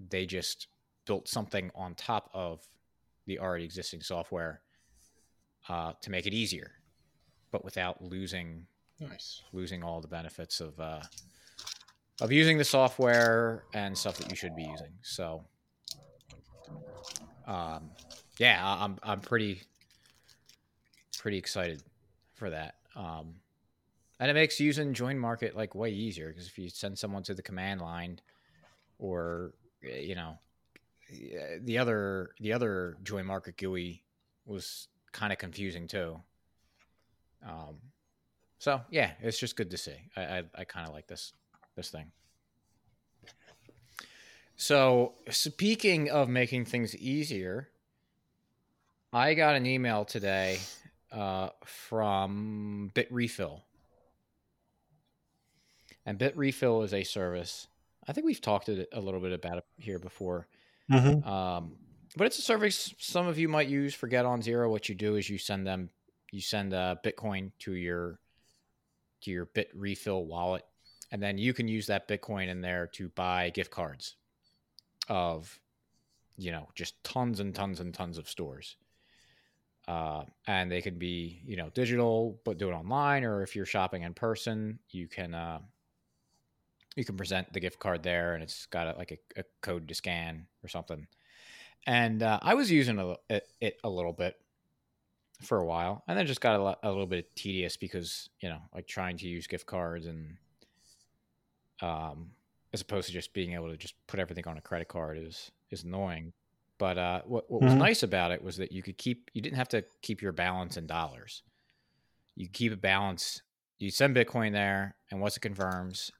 they 0.00 0.26
just 0.26 0.68
built 1.06 1.28
something 1.28 1.70
on 1.74 1.94
top 1.94 2.30
of 2.34 2.66
the 3.26 3.38
already 3.38 3.64
existing 3.64 4.02
software 4.02 4.60
uh, 5.68 5.92
to 6.00 6.10
make 6.10 6.26
it 6.26 6.34
easier, 6.34 6.72
but 7.50 7.64
without 7.64 8.02
losing 8.02 8.66
nice 9.00 9.42
losing 9.52 9.82
all 9.82 10.00
the 10.00 10.08
benefits 10.08 10.60
of 10.60 10.78
uh, 10.80 11.02
of 12.20 12.32
using 12.32 12.58
the 12.58 12.64
software 12.64 13.64
and 13.74 13.96
stuff 13.96 14.16
that 14.18 14.30
you 14.30 14.36
should 14.36 14.56
be 14.56 14.64
using. 14.64 14.92
So, 15.02 15.44
um, 17.46 17.90
yeah, 18.38 18.60
I'm 18.62 18.98
I'm 19.02 19.20
pretty 19.20 19.62
pretty 21.18 21.38
excited 21.38 21.82
for 22.34 22.50
that. 22.50 22.76
Um, 22.94 23.34
and 24.18 24.30
it 24.30 24.34
makes 24.34 24.58
using 24.58 24.94
Join 24.94 25.18
Market 25.18 25.56
like 25.56 25.74
way 25.74 25.90
easier 25.90 26.28
because 26.28 26.46
if 26.46 26.58
you 26.58 26.70
send 26.70 26.98
someone 26.98 27.22
to 27.24 27.34
the 27.34 27.42
command 27.42 27.80
line 27.80 28.18
or 28.98 29.52
you 29.82 30.14
know 30.14 30.38
the 31.62 31.78
other 31.78 32.30
the 32.40 32.52
other 32.52 32.96
Join 33.02 33.26
Market 33.26 33.56
GUI 33.58 34.02
was 34.46 34.88
kind 35.16 35.32
of 35.32 35.38
confusing 35.38 35.88
too. 35.88 36.20
Um, 37.44 37.76
so 38.58 38.80
yeah, 38.90 39.12
it's 39.20 39.38
just 39.38 39.56
good 39.56 39.70
to 39.70 39.76
see. 39.76 39.96
I 40.16 40.22
I, 40.22 40.42
I 40.54 40.64
kind 40.64 40.86
of 40.86 40.94
like 40.94 41.06
this 41.06 41.32
this 41.74 41.90
thing. 41.90 42.12
So 44.56 45.14
speaking 45.28 46.10
of 46.10 46.28
making 46.28 46.64
things 46.64 46.96
easier, 46.96 47.68
I 49.12 49.34
got 49.34 49.54
an 49.54 49.66
email 49.66 50.04
today 50.04 50.58
uh, 51.12 51.50
from 51.64 52.90
Bitrefill, 52.94 53.60
and 56.06 56.18
Bitrefill 56.18 56.84
is 56.84 56.94
a 56.94 57.04
service. 57.04 57.66
I 58.08 58.12
think 58.12 58.24
we've 58.24 58.40
talked 58.40 58.68
a 58.68 59.00
little 59.00 59.20
bit 59.20 59.32
about 59.32 59.58
it 59.58 59.64
here 59.78 59.98
before. 59.98 60.46
Mm-hmm. 60.90 61.28
Um, 61.28 61.72
but 62.16 62.26
it's 62.26 62.38
a 62.38 62.42
service 62.42 62.94
some 62.98 63.26
of 63.26 63.38
you 63.38 63.48
might 63.48 63.68
use 63.68 63.94
for 63.94 64.08
Get 64.08 64.24
on 64.24 64.40
Zero. 64.40 64.70
What 64.70 64.88
you 64.88 64.94
do 64.94 65.16
is 65.16 65.28
you 65.28 65.38
send 65.38 65.66
them, 65.66 65.90
you 66.32 66.40
send 66.40 66.72
a 66.72 66.78
uh, 66.78 66.94
Bitcoin 67.04 67.52
to 67.60 67.74
your 67.74 68.18
to 69.22 69.30
your 69.30 69.46
Bitrefill 69.46 70.24
wallet, 70.24 70.64
and 71.12 71.22
then 71.22 71.36
you 71.36 71.52
can 71.52 71.68
use 71.68 71.86
that 71.86 72.08
Bitcoin 72.08 72.48
in 72.48 72.60
there 72.62 72.86
to 72.94 73.08
buy 73.10 73.50
gift 73.50 73.70
cards 73.70 74.16
of, 75.08 75.58
you 76.36 76.50
know, 76.50 76.68
just 76.74 77.02
tons 77.04 77.40
and 77.40 77.54
tons 77.54 77.80
and 77.80 77.92
tons 77.92 78.18
of 78.18 78.28
stores. 78.28 78.76
Uh, 79.88 80.24
and 80.46 80.70
they 80.70 80.82
can 80.82 80.98
be, 80.98 81.40
you 81.46 81.56
know, 81.56 81.70
digital, 81.70 82.40
but 82.44 82.58
do 82.58 82.68
it 82.68 82.72
online, 82.72 83.24
or 83.24 83.42
if 83.42 83.54
you're 83.54 83.66
shopping 83.66 84.02
in 84.02 84.14
person, 84.14 84.78
you 84.90 85.06
can 85.06 85.34
uh, 85.34 85.60
you 86.96 87.04
can 87.04 87.16
present 87.16 87.52
the 87.52 87.60
gift 87.60 87.78
card 87.78 88.02
there, 88.02 88.34
and 88.34 88.42
it's 88.42 88.66
got 88.66 88.94
a, 88.94 88.98
like 88.98 89.12
a, 89.12 89.40
a 89.40 89.44
code 89.60 89.86
to 89.86 89.94
scan 89.94 90.46
or 90.64 90.68
something 90.68 91.06
and 91.86 92.22
uh, 92.22 92.38
I 92.42 92.54
was 92.54 92.70
using 92.70 92.98
a, 92.98 93.16
it, 93.28 93.48
it, 93.60 93.78
a 93.84 93.88
little 93.88 94.12
bit 94.12 94.36
for 95.42 95.58
a 95.58 95.64
while, 95.64 96.02
and 96.08 96.18
then 96.18 96.26
just 96.26 96.40
got 96.40 96.58
a, 96.82 96.88
a, 96.88 96.90
little 96.90 97.06
bit 97.06 97.34
tedious 97.36 97.76
because 97.76 98.30
you 98.40 98.48
know, 98.48 98.60
like 98.74 98.86
trying 98.86 99.16
to 99.18 99.26
use 99.26 99.46
gift 99.46 99.66
cards 99.66 100.06
and 100.06 100.36
um, 101.82 102.30
as 102.72 102.80
opposed 102.80 103.06
to 103.06 103.12
just 103.12 103.32
being 103.32 103.54
able 103.54 103.70
to 103.70 103.76
just 103.76 103.94
put 104.06 104.20
everything 104.20 104.46
on 104.46 104.58
a 104.58 104.60
credit 104.60 104.88
card 104.88 105.18
is 105.18 105.50
is 105.70 105.84
annoying. 105.84 106.32
But 106.78 106.98
uh, 106.98 107.22
what 107.26 107.50
what 107.50 107.62
was 107.62 107.70
mm-hmm. 107.70 107.80
nice 107.80 108.02
about 108.02 108.32
it 108.32 108.42
was 108.42 108.56
that 108.58 108.72
you 108.72 108.82
could 108.82 108.98
keep 108.98 109.30
you 109.32 109.42
didn't 109.42 109.56
have 109.56 109.68
to 109.68 109.84
keep 110.02 110.22
your 110.22 110.32
balance 110.32 110.76
in 110.76 110.86
dollars. 110.86 111.42
You 112.34 112.48
keep 112.48 112.72
a 112.72 112.76
balance. 112.76 113.42
You 113.78 113.90
send 113.90 114.16
Bitcoin 114.16 114.52
there, 114.52 114.94
and 115.10 115.20
once 115.20 115.36
it 115.36 115.40
confirms, 115.40 116.10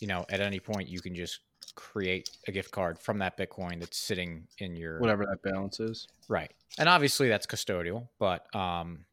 you 0.00 0.06
know, 0.06 0.26
at 0.28 0.40
any 0.40 0.60
point 0.60 0.88
you 0.88 1.00
can 1.00 1.14
just 1.14 1.40
create 1.76 2.30
a 2.48 2.52
gift 2.52 2.72
card 2.72 2.98
from 2.98 3.18
that 3.18 3.38
Bitcoin 3.38 3.78
that's 3.78 3.98
sitting 3.98 4.46
in 4.58 4.74
your 4.74 4.98
whatever 4.98 5.24
that 5.26 5.42
balance 5.42 5.78
is. 5.78 6.08
Right. 6.28 6.50
And 6.78 6.88
obviously 6.88 7.28
that's 7.28 7.46
custodial, 7.46 8.08
but 8.18 8.54
um 8.54 9.04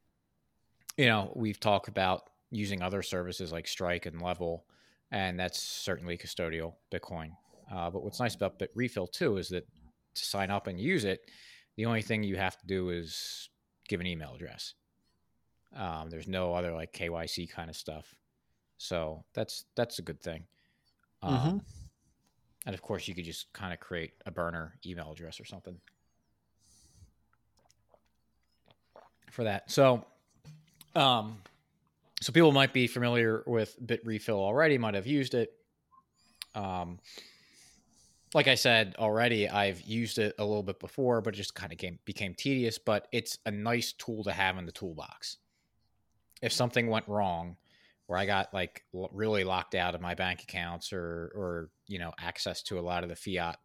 you 0.98 1.06
know, 1.06 1.32
we've 1.36 1.60
talked 1.60 1.88
about 1.88 2.30
using 2.52 2.82
other 2.82 3.02
services 3.02 3.52
like 3.52 3.68
Strike 3.68 4.06
and 4.06 4.22
Level, 4.22 4.66
and 5.12 5.40
that's 5.40 5.62
certainly 5.62 6.18
custodial 6.18 6.74
Bitcoin. 6.92 7.32
Uh, 7.74 7.90
but 7.90 8.04
what's 8.04 8.20
nice 8.20 8.36
about 8.36 8.60
Bitrefill 8.60 9.12
too 9.12 9.38
is 9.38 9.50
that 9.50 9.68
to 10.16 10.26
sign 10.26 10.52
up 10.52 10.68
and 10.68 10.80
use 10.80 11.06
it, 11.06 11.32
the 11.76 11.86
only 11.86 12.04
thing 12.04 12.22
you 12.22 12.36
have 12.36 12.58
to 12.60 12.68
do 12.68 12.90
is 12.90 13.50
give 13.88 14.00
an 14.00 14.08
email 14.08 14.34
address. 14.36 14.76
Um, 15.76 16.10
there's 16.10 16.28
no 16.28 16.54
other 16.54 16.72
like 16.72 16.94
KYC 16.94 17.50
kind 17.50 17.70
of 17.70 17.76
stuff, 17.76 18.16
so 18.78 19.24
that's 19.34 19.66
that's 19.76 19.98
a 19.98 20.04
good 20.04 20.22
thing. 20.22 20.44
Um, 21.24 21.34
mm-hmm. 21.34 21.58
And 22.66 22.74
of 22.74 22.82
course, 22.82 23.08
you 23.08 23.16
could 23.16 23.26
just 23.26 23.52
kind 23.54 23.74
of 23.74 23.80
create 23.80 24.14
a 24.26 24.32
burner 24.32 24.78
email 24.86 25.12
address 25.12 25.40
or 25.40 25.46
something 25.46 25.78
for 29.32 29.44
that. 29.44 29.70
So, 29.70 30.06
um, 30.96 31.38
so 32.22 32.32
people 32.32 32.52
might 32.52 32.72
be 32.72 32.88
familiar 32.88 33.44
with 33.46 33.76
Bitrefill 33.86 34.38
already, 34.38 34.78
might 34.78 34.94
have 34.94 35.08
used 35.08 35.34
it. 35.34 35.52
Um, 36.56 37.00
like 38.34 38.48
I 38.48 38.56
said 38.56 38.96
already, 38.98 39.50
I've 39.50 39.82
used 39.82 40.18
it 40.18 40.36
a 40.40 40.46
little 40.46 40.64
bit 40.64 40.80
before, 40.80 41.22
but 41.22 41.34
it 41.34 41.38
just 41.38 41.56
kind 41.56 41.72
of 41.72 41.78
came, 41.78 42.00
became 42.06 42.34
tedious. 42.34 42.78
But 42.78 43.08
it's 43.12 43.40
a 43.46 43.52
nice 43.52 43.92
tool 43.94 44.24
to 44.24 44.32
have 44.32 44.58
in 44.58 44.66
the 44.66 44.72
toolbox. 44.72 45.38
If 46.42 46.54
something 46.54 46.88
went 46.88 47.08
wrong, 47.08 47.58
where 48.08 48.20
I 48.20 48.26
got 48.26 48.54
like 48.54 48.84
really 48.92 49.44
locked 49.44 49.76
out 49.76 49.96
of 49.96 50.02
my 50.02 50.14
bank 50.14 50.44
accounts 50.44 50.94
or 50.94 51.32
or 51.36 51.70
you 51.94 52.00
know 52.00 52.12
access 52.20 52.64
to 52.64 52.80
a 52.80 52.82
lot 52.82 53.04
of 53.04 53.10
the 53.10 53.16
fiat 53.16 53.60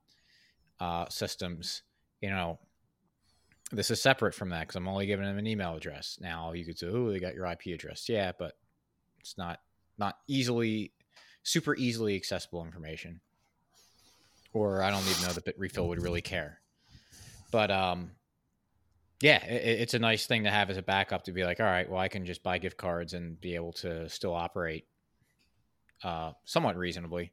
uh, 0.80 1.08
systems, 1.08 1.82
you 2.20 2.28
know, 2.28 2.58
this 3.73 3.90
is 3.90 4.02
separate 4.02 4.35
from 4.35 4.50
that 4.50 4.61
because 4.61 4.76
I'm 4.76 4.87
only 4.87 5.06
giving 5.06 5.25
them 5.25 5.38
an 5.38 5.47
email 5.47 5.75
address. 5.75 6.18
Now 6.20 6.52
you 6.52 6.66
could 6.66 6.78
say, 6.78 6.88
oh, 6.88 7.11
they 7.11 7.20
got 7.20 7.35
your 7.35 7.47
IP 7.47 7.75
address, 7.75 8.06
yeah, 8.06 8.32
but 8.38 8.52
it's 9.20 9.38
not 9.38 9.61
not 9.97 10.18
easily 10.28 10.92
super 11.42 11.75
easily 11.76 12.16
accessible 12.16 12.62
information. 12.62 13.20
Or 14.52 14.82
I 14.82 14.90
don't 14.90 15.06
even 15.08 15.26
know 15.26 15.32
that 15.32 15.47
Bitrefill 15.47 15.88
would 15.88 16.02
really 16.02 16.23
care. 16.23 16.61
But 17.50 17.70
um, 17.70 18.11
yeah, 19.23 19.42
it, 19.47 19.80
it's 19.80 19.94
a 19.94 19.99
nice 19.99 20.26
thing 20.26 20.44
to 20.44 20.50
have 20.50 20.68
as 20.68 20.76
a 20.76 20.82
backup 20.82 21.25
to 21.25 21.32
be 21.32 21.44
like, 21.44 21.61
all 21.61 21.66
right, 21.66 21.88
well, 21.88 22.00
I 22.00 22.08
can 22.08 22.26
just 22.26 22.42
buy 22.42 22.58
gift 22.58 22.76
cards 22.76 23.14
and 23.14 23.40
be 23.40 23.54
able 23.54 23.73
to 23.75 24.08
still 24.11 24.35
operate 24.35 24.87
uh, 26.04 26.32
somewhat 26.44 26.76
reasonably. 26.76 27.32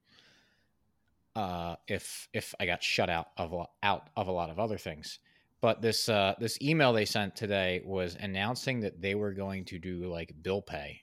Uh, 1.36 1.76
if 1.88 2.30
if 2.34 2.56
I 2.60 2.66
got 2.66 2.82
shut 2.82 3.10
out 3.10 3.28
of 3.38 3.54
out 3.84 4.10
of 4.16 4.28
a 4.28 4.32
lot 4.32 4.50
of 4.50 4.58
other 4.58 4.78
things, 4.78 5.20
but 5.62 5.82
this 5.82 6.08
uh, 6.08 6.36
this 6.40 6.58
email 6.62 6.94
they 6.94 7.06
sent 7.06 7.36
today 7.36 7.82
was 7.84 8.16
announcing 8.20 8.80
that 8.82 9.02
they 9.02 9.16
were 9.16 9.34
going 9.34 9.66
to 9.66 9.80
do 9.80 10.06
like 10.10 10.34
bill 10.42 10.62
pay 10.62 11.02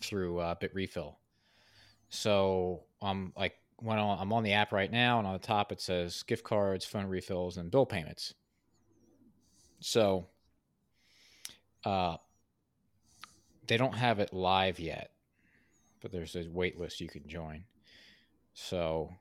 through 0.00 0.38
uh, 0.38 0.54
Bitrefill. 0.54 1.16
So 2.08 2.84
I'm 3.00 3.32
like 3.36 3.54
when 3.76 3.98
I'm 3.98 4.32
on 4.32 4.44
the 4.44 4.52
app 4.52 4.72
right 4.72 4.90
now, 4.90 5.18
and 5.18 5.26
on 5.26 5.32
the 5.32 5.38
top 5.38 5.72
it 5.72 5.80
says 5.80 6.22
gift 6.22 6.44
cards, 6.44 6.84
phone 6.84 7.06
refills, 7.06 7.56
and 7.56 7.70
bill 7.70 7.86
payments. 7.86 8.34
So 9.80 10.28
uh, 11.84 12.16
they 13.66 13.76
don't 13.76 13.96
have 13.96 14.20
it 14.20 14.32
live 14.32 14.78
yet, 14.78 15.10
but 16.00 16.12
there's 16.12 16.36
a 16.36 16.46
wait 16.48 16.78
list 16.78 17.00
you 17.00 17.08
can 17.08 17.26
join. 17.26 17.64
So 18.54 19.14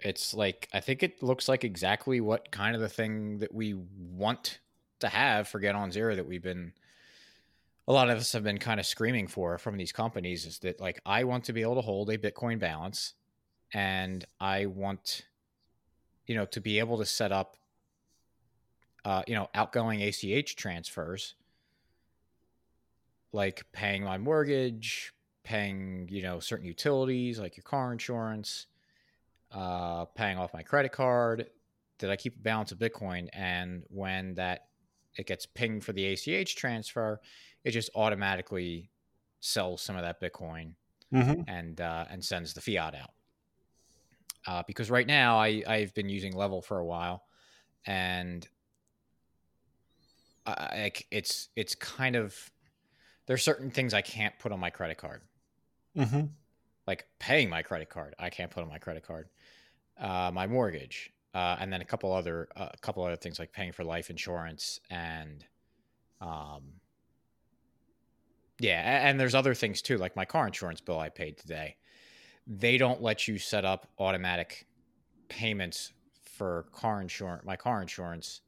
it's 0.00 0.34
like 0.34 0.68
I 0.72 0.80
think 0.80 1.02
it 1.02 1.22
looks 1.22 1.48
like 1.48 1.64
exactly 1.64 2.20
what 2.20 2.50
kind 2.50 2.74
of 2.74 2.82
the 2.82 2.88
thing 2.88 3.38
that 3.38 3.54
we 3.54 3.74
want 3.74 4.60
to 5.00 5.08
have 5.08 5.48
for 5.48 5.58
Get 5.58 5.74
on 5.74 5.90
Zero 5.90 6.14
that 6.14 6.26
we've 6.26 6.42
been 6.42 6.72
a 7.88 7.92
lot 7.92 8.10
of 8.10 8.18
us 8.18 8.32
have 8.32 8.42
been 8.42 8.58
kind 8.58 8.80
of 8.80 8.86
screaming 8.86 9.28
for 9.28 9.58
from 9.58 9.76
these 9.76 9.92
companies 9.92 10.44
is 10.44 10.58
that 10.60 10.80
like 10.80 11.00
I 11.06 11.24
want 11.24 11.44
to 11.44 11.52
be 11.52 11.62
able 11.62 11.76
to 11.76 11.82
hold 11.82 12.10
a 12.10 12.18
Bitcoin 12.18 12.58
balance 12.58 13.14
and 13.72 14.24
I 14.40 14.66
want 14.66 15.26
you 16.26 16.34
know 16.34 16.46
to 16.46 16.60
be 16.60 16.78
able 16.78 16.98
to 16.98 17.06
set 17.06 17.32
up 17.32 17.56
uh, 19.06 19.22
you 19.28 19.36
know, 19.36 19.48
outgoing 19.54 20.02
ACH 20.02 20.56
transfers, 20.56 21.36
like 23.32 23.64
paying 23.70 24.02
my 24.02 24.18
mortgage, 24.18 25.12
paying, 25.46 26.08
you 26.10 26.22
know, 26.22 26.40
certain 26.40 26.66
utilities 26.66 27.38
like 27.38 27.56
your 27.56 27.62
car 27.62 27.92
insurance, 27.92 28.66
uh, 29.52 30.04
paying 30.04 30.36
off 30.36 30.52
my 30.52 30.62
credit 30.62 30.90
card, 30.90 31.48
that 32.00 32.10
I 32.10 32.16
keep 32.16 32.36
a 32.36 32.40
balance 32.40 32.72
of 32.72 32.78
Bitcoin. 32.78 33.28
And 33.32 33.84
when 33.88 34.34
that 34.34 34.66
it 35.16 35.26
gets 35.26 35.46
pinged 35.46 35.84
for 35.84 35.92
the 35.92 36.04
ACH 36.04 36.56
transfer, 36.56 37.20
it 37.64 37.70
just 37.70 37.90
automatically 37.94 38.90
sells 39.38 39.80
some 39.82 39.94
of 39.96 40.02
that 40.02 40.20
Bitcoin 40.20 40.72
mm-hmm. 41.14 41.42
and 41.46 41.80
uh, 41.80 42.04
and 42.10 42.24
sends 42.24 42.52
the 42.52 42.60
fiat 42.60 42.96
out. 42.96 43.10
Uh, 44.48 44.62
because 44.66 44.90
right 44.90 45.06
now 45.06 45.38
I 45.38 45.62
I've 45.66 45.94
been 45.94 46.08
using 46.08 46.34
Level 46.34 46.60
for 46.60 46.80
a 46.80 46.84
while, 46.84 47.22
and 47.86 48.46
like 50.46 51.06
it's 51.12 51.50
it's 51.54 51.76
kind 51.76 52.16
of 52.16 52.34
there's 53.26 53.42
certain 53.42 53.70
things 53.70 53.94
I 53.94 54.02
can't 54.02 54.36
put 54.38 54.50
on 54.50 54.58
my 54.58 54.70
credit 54.70 54.98
card. 54.98 55.22
Mm-hmm. 55.96 56.26
Like 56.86 57.06
paying 57.18 57.50
my 57.50 57.62
credit 57.62 57.88
card, 57.90 58.14
I 58.18 58.30
can't 58.30 58.50
put 58.50 58.62
on 58.62 58.68
my 58.68 58.78
credit 58.78 59.06
card. 59.06 59.28
Uh, 59.98 60.30
my 60.32 60.46
mortgage, 60.46 61.10
uh, 61.34 61.56
and 61.58 61.72
then 61.72 61.80
a 61.80 61.84
couple 61.84 62.12
other 62.12 62.48
uh, 62.54 62.68
a 62.72 62.78
couple 62.78 63.02
other 63.02 63.16
things 63.16 63.38
like 63.38 63.50
paying 63.52 63.72
for 63.72 63.82
life 63.82 64.10
insurance 64.10 64.78
and, 64.90 65.44
um, 66.20 66.62
yeah, 68.60 69.08
and 69.08 69.18
there's 69.18 69.34
other 69.34 69.54
things 69.54 69.82
too, 69.82 69.96
like 69.96 70.14
my 70.16 70.24
car 70.24 70.46
insurance 70.46 70.80
bill 70.80 70.98
I 70.98 71.08
paid 71.08 71.38
today. 71.38 71.76
They 72.46 72.78
don't 72.78 73.02
let 73.02 73.26
you 73.26 73.38
set 73.38 73.64
up 73.64 73.88
automatic 73.98 74.66
payments 75.28 75.92
for 76.36 76.66
car 76.72 77.00
insurance, 77.00 77.44
my 77.44 77.56
car 77.56 77.80
insurance, 77.82 78.42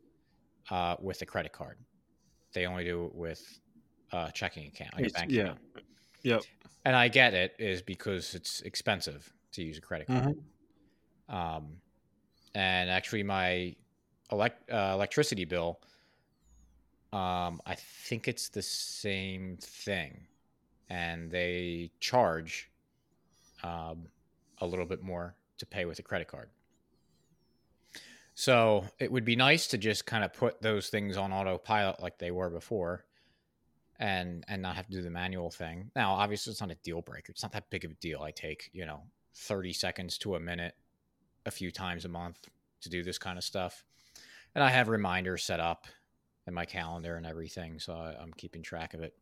uh, 0.70 0.96
with 1.00 1.20
a 1.22 1.26
credit 1.26 1.52
card. 1.52 1.78
They 2.52 2.66
only 2.66 2.84
do 2.84 3.06
it 3.06 3.14
with 3.14 3.60
a 4.12 4.30
checking 4.32 4.66
account, 4.66 4.94
like 4.94 5.08
a 5.08 5.10
bank 5.10 5.30
yeah. 5.30 5.42
account. 5.42 5.58
Yep. 6.22 6.42
And 6.84 6.96
I 6.96 7.08
get 7.08 7.34
it 7.34 7.54
is 7.58 7.82
because 7.82 8.34
it's 8.34 8.60
expensive 8.62 9.32
to 9.52 9.62
use 9.62 9.78
a 9.78 9.80
credit 9.80 10.06
card. 10.06 10.36
Mm-hmm. 11.30 11.34
Um, 11.34 11.66
and 12.54 12.90
actually, 12.90 13.22
my 13.22 13.76
elect, 14.32 14.70
uh, 14.70 14.92
electricity 14.94 15.44
bill, 15.44 15.80
um, 17.12 17.60
I 17.66 17.74
think 17.76 18.28
it's 18.28 18.48
the 18.48 18.62
same 18.62 19.58
thing, 19.60 20.26
and 20.88 21.30
they 21.30 21.90
charge 22.00 22.70
um, 23.62 24.06
a 24.58 24.66
little 24.66 24.86
bit 24.86 25.02
more 25.02 25.34
to 25.58 25.66
pay 25.66 25.84
with 25.84 25.98
a 25.98 26.02
credit 26.02 26.28
card. 26.28 26.48
So 28.34 28.84
it 29.00 29.10
would 29.10 29.24
be 29.24 29.34
nice 29.34 29.66
to 29.68 29.78
just 29.78 30.06
kind 30.06 30.22
of 30.22 30.32
put 30.32 30.62
those 30.62 30.90
things 30.90 31.16
on 31.16 31.32
autopilot 31.32 32.00
like 32.00 32.18
they 32.18 32.30
were 32.30 32.50
before 32.50 33.04
and 33.98 34.44
and 34.48 34.62
not 34.62 34.76
have 34.76 34.86
to 34.86 34.92
do 34.92 35.02
the 35.02 35.10
manual 35.10 35.50
thing. 35.50 35.90
Now, 35.96 36.12
obviously 36.14 36.52
it's 36.52 36.60
not 36.60 36.70
a 36.70 36.76
deal 36.76 37.02
breaker. 37.02 37.30
It's 37.30 37.42
not 37.42 37.52
that 37.52 37.70
big 37.70 37.84
of 37.84 37.90
a 37.90 37.94
deal. 37.94 38.22
I 38.22 38.30
take, 38.30 38.70
you 38.72 38.86
know, 38.86 39.02
30 39.34 39.72
seconds 39.72 40.18
to 40.18 40.34
a 40.34 40.40
minute 40.40 40.74
a 41.46 41.50
few 41.50 41.70
times 41.70 42.04
a 42.04 42.08
month 42.08 42.48
to 42.82 42.88
do 42.88 43.02
this 43.02 43.18
kind 43.18 43.38
of 43.38 43.44
stuff. 43.44 43.84
And 44.54 44.62
I 44.62 44.70
have 44.70 44.88
reminders 44.88 45.44
set 45.44 45.60
up 45.60 45.86
in 46.46 46.54
my 46.54 46.64
calendar 46.64 47.16
and 47.16 47.26
everything, 47.26 47.78
so 47.78 47.92
I, 47.92 48.22
am 48.22 48.32
keeping 48.36 48.62
track 48.62 48.94
of 48.94 49.00
it. 49.00 49.14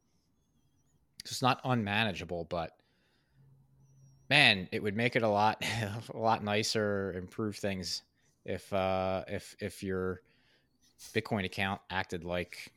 It's 1.24 1.42
not 1.42 1.60
unmanageable, 1.64 2.44
but 2.44 2.72
man, 4.30 4.68
it 4.72 4.82
would 4.82 4.96
make 4.96 5.16
it 5.16 5.22
a 5.22 5.28
lot 5.28 5.64
a 6.14 6.18
lot 6.18 6.44
nicer, 6.44 7.12
improve 7.16 7.56
things 7.56 8.02
if 8.44 8.72
uh, 8.72 9.24
if 9.28 9.56
if 9.60 9.82
your 9.82 10.22
Bitcoin 11.12 11.44
account 11.44 11.80
acted 11.90 12.24
like 12.24 12.72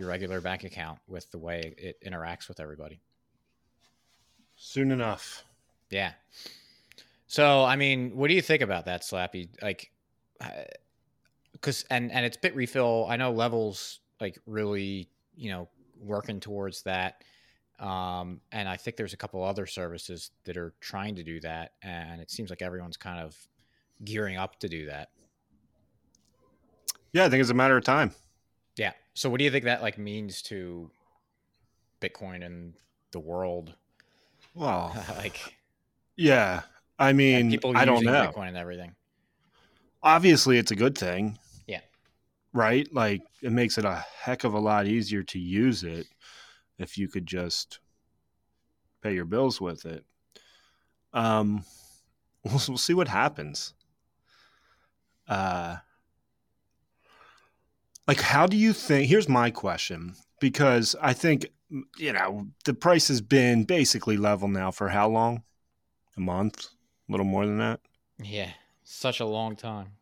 your 0.00 0.08
regular 0.08 0.40
bank 0.40 0.64
account 0.64 0.98
with 1.06 1.30
the 1.30 1.38
way 1.38 1.74
it 1.78 2.02
interacts 2.04 2.48
with 2.48 2.58
everybody. 2.58 3.00
Soon 4.56 4.90
enough. 4.90 5.44
Yeah. 5.90 6.12
So, 7.26 7.64
I 7.64 7.76
mean, 7.76 8.16
what 8.16 8.28
do 8.28 8.34
you 8.34 8.42
think 8.42 8.62
about 8.62 8.86
that, 8.86 9.02
Slappy? 9.02 9.48
Like, 9.62 9.92
because 11.52 11.84
and 11.90 12.10
and 12.10 12.24
it's 12.24 12.36
Bitrefill. 12.36 13.08
I 13.08 13.16
know 13.16 13.30
levels 13.30 14.00
like 14.20 14.38
really, 14.46 15.08
you 15.36 15.50
know, 15.50 15.68
working 16.02 16.40
towards 16.40 16.82
that. 16.82 17.22
Um, 17.78 18.40
and 18.52 18.68
I 18.68 18.76
think 18.76 18.96
there's 18.96 19.14
a 19.14 19.16
couple 19.16 19.42
other 19.42 19.66
services 19.66 20.30
that 20.44 20.56
are 20.56 20.74
trying 20.80 21.14
to 21.16 21.22
do 21.22 21.40
that, 21.40 21.72
and 21.82 22.20
it 22.20 22.30
seems 22.30 22.50
like 22.50 22.62
everyone's 22.62 22.96
kind 22.96 23.20
of 23.20 23.36
gearing 24.04 24.36
up 24.36 24.58
to 24.60 24.68
do 24.68 24.86
that. 24.86 25.10
Yeah, 27.12 27.24
I 27.24 27.28
think 27.30 27.40
it's 27.40 27.50
a 27.50 27.54
matter 27.54 27.76
of 27.76 27.84
time. 27.84 28.12
Yeah. 28.76 28.92
So, 29.14 29.28
what 29.28 29.38
do 29.38 29.44
you 29.44 29.50
think 29.50 29.64
that 29.64 29.82
like 29.82 29.98
means 29.98 30.42
to 30.42 30.90
Bitcoin 32.00 32.44
and 32.44 32.74
the 33.12 33.20
world? 33.20 33.74
Well, 34.54 34.94
like, 35.16 35.56
yeah, 36.16 36.62
I 36.98 37.12
mean, 37.12 37.50
people 37.50 37.76
I 37.76 37.84
don't 37.84 38.04
know. 38.04 38.30
Bitcoin 38.32 38.48
and 38.48 38.56
everything. 38.56 38.94
Obviously, 40.02 40.58
it's 40.58 40.70
a 40.70 40.76
good 40.76 40.96
thing. 40.96 41.38
Yeah. 41.66 41.80
Right? 42.52 42.92
Like, 42.92 43.22
it 43.42 43.52
makes 43.52 43.78
it 43.78 43.84
a 43.84 44.04
heck 44.20 44.44
of 44.44 44.54
a 44.54 44.58
lot 44.58 44.86
easier 44.86 45.22
to 45.24 45.38
use 45.38 45.84
it 45.84 46.06
if 46.78 46.96
you 46.96 47.08
could 47.08 47.26
just 47.26 47.80
pay 49.02 49.14
your 49.14 49.26
bills 49.26 49.60
with 49.60 49.84
it. 49.84 50.04
Um, 51.12 51.64
we'll, 52.44 52.60
we'll 52.68 52.78
see 52.78 52.94
what 52.94 53.08
happens. 53.08 53.74
Uh, 55.28 55.76
like, 58.10 58.20
how 58.22 58.44
do 58.44 58.56
you 58.56 58.72
think? 58.72 59.08
Here's 59.08 59.28
my 59.28 59.52
question 59.52 60.16
because 60.40 60.96
I 61.00 61.12
think 61.12 61.46
you 61.96 62.12
know 62.12 62.48
the 62.64 62.74
price 62.74 63.06
has 63.06 63.20
been 63.20 63.62
basically 63.62 64.16
level 64.16 64.48
now 64.48 64.72
for 64.72 64.88
how 64.88 65.08
long? 65.08 65.44
A 66.16 66.20
month, 66.20 66.66
a 67.08 67.12
little 67.12 67.24
more 67.24 67.46
than 67.46 67.58
that. 67.58 67.78
Yeah, 68.20 68.50
such 68.82 69.20
a 69.20 69.24
long 69.24 69.54
time. 69.54 69.92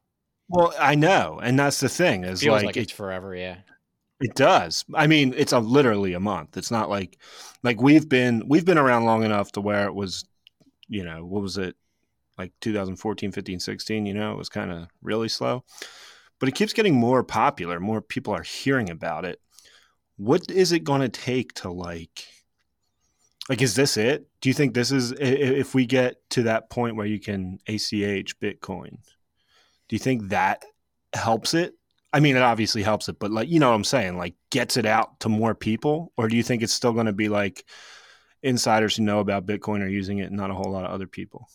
Well, 0.48 0.72
I 0.80 0.94
know, 0.94 1.38
and 1.42 1.58
that's 1.58 1.80
the 1.80 1.90
thing 1.90 2.24
is 2.24 2.40
Feels 2.40 2.54
like, 2.54 2.64
like, 2.64 2.76
it, 2.78 2.84
it's 2.84 2.92
forever. 2.92 3.34
Yeah. 3.34 3.58
it 4.22 4.34
does. 4.34 4.86
I 4.94 5.06
mean, 5.06 5.34
it's 5.36 5.52
a 5.52 5.58
literally 5.58 6.14
a 6.14 6.20
month. 6.20 6.56
It's 6.56 6.70
not 6.70 6.88
like 6.88 7.18
like 7.62 7.78
we've 7.78 8.08
been 8.08 8.44
we've 8.48 8.64
been 8.64 8.78
around 8.78 9.04
long 9.04 9.22
enough 9.22 9.52
to 9.52 9.60
where 9.60 9.84
it 9.84 9.94
was, 9.94 10.24
you 10.88 11.04
know, 11.04 11.26
what 11.26 11.42
was 11.42 11.58
it? 11.58 11.76
Like 12.38 12.52
2014, 12.62 13.32
15, 13.32 13.60
16, 13.60 14.06
you 14.06 14.14
know, 14.14 14.32
it 14.32 14.38
was 14.38 14.48
kind 14.48 14.70
of 14.70 14.88
really 15.02 15.28
slow. 15.28 15.62
But 16.40 16.48
it 16.48 16.54
keeps 16.54 16.72
getting 16.72 16.94
more 16.94 17.24
popular. 17.24 17.80
More 17.80 18.00
people 18.00 18.34
are 18.34 18.42
hearing 18.42 18.90
about 18.90 19.24
it. 19.24 19.40
What 20.16 20.50
is 20.50 20.72
it 20.72 20.84
going 20.84 21.00
to 21.00 21.08
take 21.08 21.52
to 21.54 21.70
like 21.70 22.24
like 23.48 23.62
is 23.62 23.74
this 23.74 23.96
it? 23.96 24.28
Do 24.40 24.48
you 24.48 24.54
think 24.54 24.74
this 24.74 24.92
is 24.92 25.12
if 25.18 25.74
we 25.74 25.86
get 25.86 26.16
to 26.30 26.44
that 26.44 26.70
point 26.70 26.96
where 26.96 27.06
you 27.06 27.18
can 27.18 27.58
ACH 27.66 28.38
Bitcoin? 28.40 28.98
Do 29.88 29.96
you 29.96 29.98
think 29.98 30.28
that 30.28 30.64
helps 31.14 31.54
it? 31.54 31.74
I 32.12 32.20
mean, 32.20 32.36
it 32.36 32.42
obviously 32.42 32.82
helps 32.82 33.08
it, 33.08 33.18
but 33.18 33.30
like, 33.30 33.48
you 33.48 33.58
know 33.58 33.70
what 33.70 33.76
I'm 33.76 33.84
saying? 33.84 34.16
Like, 34.16 34.34
gets 34.50 34.76
it 34.76 34.86
out 34.86 35.20
to 35.20 35.28
more 35.28 35.54
people? 35.54 36.12
Or 36.16 36.28
do 36.28 36.36
you 36.36 36.42
think 36.42 36.62
it's 36.62 36.72
still 36.72 36.92
going 36.92 37.06
to 37.06 37.12
be 37.12 37.28
like 37.28 37.64
insiders 38.42 38.96
who 38.96 39.02
know 39.02 39.20
about 39.20 39.46
Bitcoin 39.46 39.82
are 39.82 39.88
using 39.88 40.18
it 40.18 40.24
and 40.24 40.36
not 40.36 40.50
a 40.50 40.54
whole 40.54 40.70
lot 40.70 40.84
of 40.84 40.90
other 40.90 41.06
people? 41.06 41.48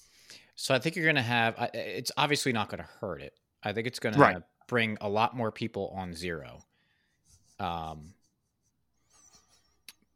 So 0.56 0.76
I 0.76 0.80
think 0.80 0.96
you're 0.96 1.06
going 1.06 1.16
to 1.16 1.22
have. 1.22 1.70
It's 1.74 2.12
obviously 2.18 2.54
not 2.54 2.70
going 2.70 2.84
to 2.84 2.90
hurt 3.00 3.22
it. 3.22 3.34
I 3.64 3.74
think 3.74 3.88
it's 3.88 4.00
going 4.00 4.14
to, 4.14 4.20
Right. 4.20 4.36
to 4.36 4.44
bring 4.68 4.98
a 5.02 5.10
lot 5.10 5.36
more 5.36 5.52
people 5.52 5.94
on 5.96 6.14
zero. 6.14 6.64
Um, 7.60 8.14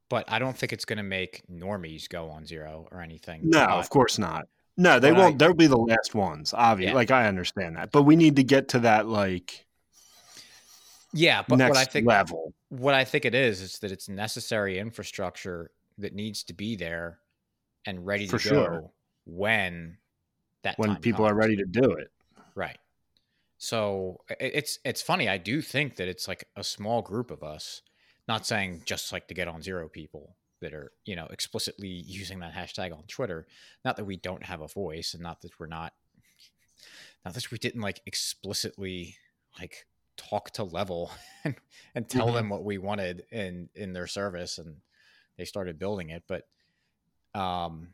but 0.09 0.25
I 0.27 0.39
don't 0.39 0.57
think 0.57 0.71
it's 0.73 0.85
going 0.85 0.97
to 0.97 1.03
make 1.03 1.43
normies 1.51 2.07
go 2.07 2.29
on 2.29 2.45
zero 2.45 2.87
or 2.91 3.01
anything. 3.01 3.41
No, 3.43 3.65
But- 3.65 3.77
of 3.79 3.89
course 3.89 4.17
not. 4.17 4.47
No, 4.79 4.99
they 4.99 5.11
won't. 5.11 5.39
They'll 5.39 5.55
be 5.55 5.65
the 5.65 5.75
last 5.75 6.13
ones, 6.13 6.53
obviously. 6.53 6.91
Yeah. 6.91 6.95
Like, 6.95 7.09
I 7.09 7.27
understand 7.27 7.77
that. 7.77 7.91
But 7.91 8.03
we 8.03 8.15
need 8.15 8.35
to 8.35 8.43
get 8.43 8.67
to 8.69 8.79
that, 8.81 9.07
like, 9.07 9.65
yeah, 11.13 11.41
but 11.47 11.57
what 11.57 11.75
I 11.75 11.83
think 11.85 12.05
level. 12.05 12.53
what 12.69 12.93
I 12.93 13.03
think 13.03 13.25
it 13.25 13.33
is 13.33 13.59
is 13.59 13.79
that 13.79 13.91
it's 13.91 14.07
necessary 14.07 14.77
infrastructure 14.77 15.71
that 15.97 16.13
needs 16.13 16.43
to 16.43 16.53
be 16.53 16.75
there 16.75 17.17
and 17.87 18.05
ready 18.05 18.27
For 18.27 18.37
to 18.37 18.49
sure. 18.49 18.69
go 18.81 18.91
when 19.25 19.97
that 20.61 20.77
When 20.77 20.97
people 20.97 21.25
are 21.25 21.33
ready 21.33 21.55
to 21.55 21.65
do 21.65 21.93
it. 21.93 22.11
Right. 22.53 22.77
So 23.57 24.21
it's 24.39 24.79
it's 24.85 25.01
funny. 25.01 25.27
I 25.27 25.37
do 25.37 25.61
think 25.61 25.95
that 25.95 26.07
it's 26.07 26.27
like 26.27 26.47
a 26.55 26.63
small 26.63 27.01
group 27.01 27.31
of 27.31 27.43
us. 27.43 27.81
Not 28.27 28.45
saying 28.45 28.83
just 28.85 29.11
like 29.11 29.27
to 29.29 29.33
get 29.33 29.47
on 29.47 29.61
zero 29.61 29.87
people 29.89 30.35
that 30.61 30.73
are 30.73 30.91
you 31.05 31.15
know 31.15 31.27
explicitly 31.31 31.87
using 31.87 32.39
that 32.39 32.53
hashtag 32.53 32.91
on 32.93 33.03
Twitter. 33.07 33.47
Not 33.83 33.97
that 33.97 34.05
we 34.05 34.17
don't 34.17 34.43
have 34.43 34.61
a 34.61 34.67
voice, 34.67 35.13
and 35.13 35.23
not 35.23 35.41
that 35.41 35.59
we're 35.59 35.67
not. 35.67 35.93
Not 37.25 37.33
that 37.33 37.51
we 37.51 37.57
didn't 37.57 37.81
like 37.81 38.01
explicitly 38.05 39.17
like 39.59 39.87
talk 40.17 40.51
to 40.51 40.63
level 40.63 41.11
and, 41.43 41.55
and 41.95 42.07
tell 42.09 42.27
Mhm. 42.27 42.33
them 42.33 42.49
what 42.49 42.63
we 42.63 42.77
wanted 42.77 43.25
in 43.31 43.69
in 43.73 43.93
their 43.93 44.07
service, 44.07 44.59
and 44.59 44.81
they 45.37 45.45
started 45.45 45.79
building 45.79 46.09
it. 46.11 46.23
But 46.27 46.47
um, 47.33 47.93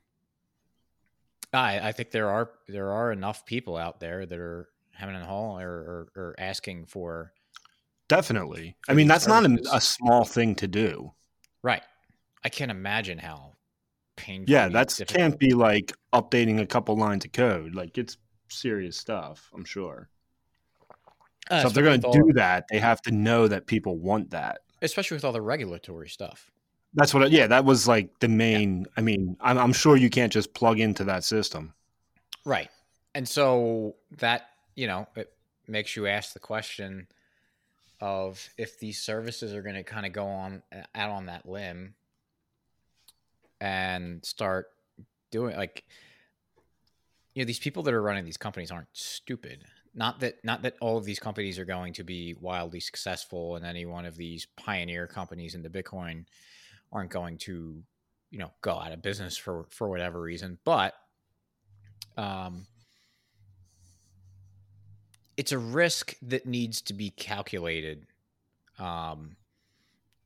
I 1.53 1.89
I 1.89 1.91
think 1.93 2.11
there 2.11 2.29
are 2.29 2.51
there 2.67 2.91
are 2.91 3.11
enough 3.11 3.45
people 3.45 3.77
out 3.77 3.99
there 3.99 4.25
that 4.25 4.39
are 4.39 4.69
having 4.93 5.15
a 5.15 5.25
hall 5.25 5.59
or, 5.59 5.69
or, 5.69 6.07
or 6.15 6.35
asking 6.37 6.85
for 6.85 7.33
Definitely. 8.09 8.75
I 8.87 8.93
mean, 8.93 9.07
that's 9.07 9.27
not 9.27 9.45
a, 9.45 9.57
a 9.71 9.81
small 9.81 10.25
thing 10.25 10.55
to 10.55 10.67
do. 10.67 11.13
right. 11.63 11.81
I 12.45 12.49
can't 12.49 12.71
imagine 12.71 13.17
how 13.17 13.53
painful. 14.17 14.51
Yeah, 14.51 14.67
that's 14.67 15.01
can't 15.07 15.39
be 15.39 15.53
like 15.53 15.93
updating 16.13 16.59
a 16.59 16.65
couple 16.65 16.97
lines 16.97 17.23
of 17.25 17.31
code. 17.31 17.73
Like, 17.73 17.97
it's 17.97 18.17
serious 18.49 18.97
stuff, 18.97 19.49
I'm 19.55 19.63
sure. 19.63 20.09
Uh, 21.49 21.61
so 21.61 21.67
if 21.67 21.73
they're 21.73 21.83
going 21.83 22.01
to 22.01 22.11
do 22.11 22.33
that, 22.33 22.65
they 22.69 22.79
have 22.79 23.01
to 23.03 23.11
know 23.11 23.47
that 23.47 23.65
people 23.65 23.97
want 23.97 24.29
that. 24.31 24.59
especially 24.83 25.15
with 25.15 25.25
all 25.25 25.31
the 25.31 25.41
regulatory 25.41 26.09
stuff. 26.09 26.51
That's 26.93 27.13
what. 27.13 27.23
I, 27.23 27.27
yeah, 27.27 27.47
that 27.47 27.65
was 27.65 27.87
like 27.87 28.19
the 28.19 28.27
main. 28.27 28.85
I 28.95 29.01
mean, 29.01 29.35
I'm, 29.41 29.57
I'm 29.57 29.73
sure 29.73 29.95
you 29.95 30.09
can't 30.09 30.31
just 30.31 30.53
plug 30.53 30.79
into 30.79 31.03
that 31.05 31.23
system. 31.23 31.73
Right. 32.45 32.69
And 33.15 33.27
so 33.27 33.95
that, 34.17 34.49
you 34.75 34.87
know, 34.87 35.07
it 35.15 35.31
makes 35.67 35.95
you 35.95 36.07
ask 36.07 36.33
the 36.33 36.39
question 36.39 37.07
of 38.01 38.49
if 38.57 38.79
these 38.79 39.01
services 39.01 39.53
are 39.53 39.61
going 39.61 39.75
to 39.75 39.83
kind 39.83 40.05
of 40.05 40.11
go 40.11 40.25
on 40.25 40.61
out 40.93 41.09
on 41.09 41.27
that 41.27 41.47
limb 41.47 41.93
and 43.61 44.23
start 44.25 44.67
doing 45.31 45.55
like 45.55 45.85
you 47.33 47.41
know 47.41 47.47
these 47.47 47.59
people 47.59 47.81
that 47.83 47.93
are 47.93 48.01
running 48.01 48.25
these 48.25 48.37
companies 48.37 48.71
aren't 48.71 48.89
stupid. 48.93 49.63
Not 49.95 50.19
that 50.19 50.43
not 50.43 50.63
that 50.63 50.75
all 50.81 50.97
of 50.97 51.05
these 51.05 51.19
companies 51.19 51.57
are 51.59 51.65
going 51.65 51.93
to 51.93 52.03
be 52.03 52.35
wildly 52.39 52.79
successful 52.79 53.55
and 53.55 53.65
any 53.65 53.85
one 53.85 54.05
of 54.05 54.17
these 54.17 54.47
pioneer 54.57 55.07
companies 55.07 55.55
into 55.55 55.69
bitcoin 55.69 56.25
aren't 56.91 57.09
going 57.09 57.37
to 57.37 57.81
you 58.31 58.39
know 58.39 58.51
go 58.61 58.73
out 58.73 58.91
of 58.91 59.01
business 59.01 59.37
for 59.37 59.65
for 59.69 59.87
whatever 59.87 60.19
reason 60.19 60.57
but 60.65 60.95
um 62.17 62.65
it's 65.37 65.51
a 65.51 65.57
risk 65.57 66.15
that 66.21 66.45
needs 66.45 66.81
to 66.81 66.93
be 66.93 67.09
calculated 67.09 68.05
um 68.79 69.35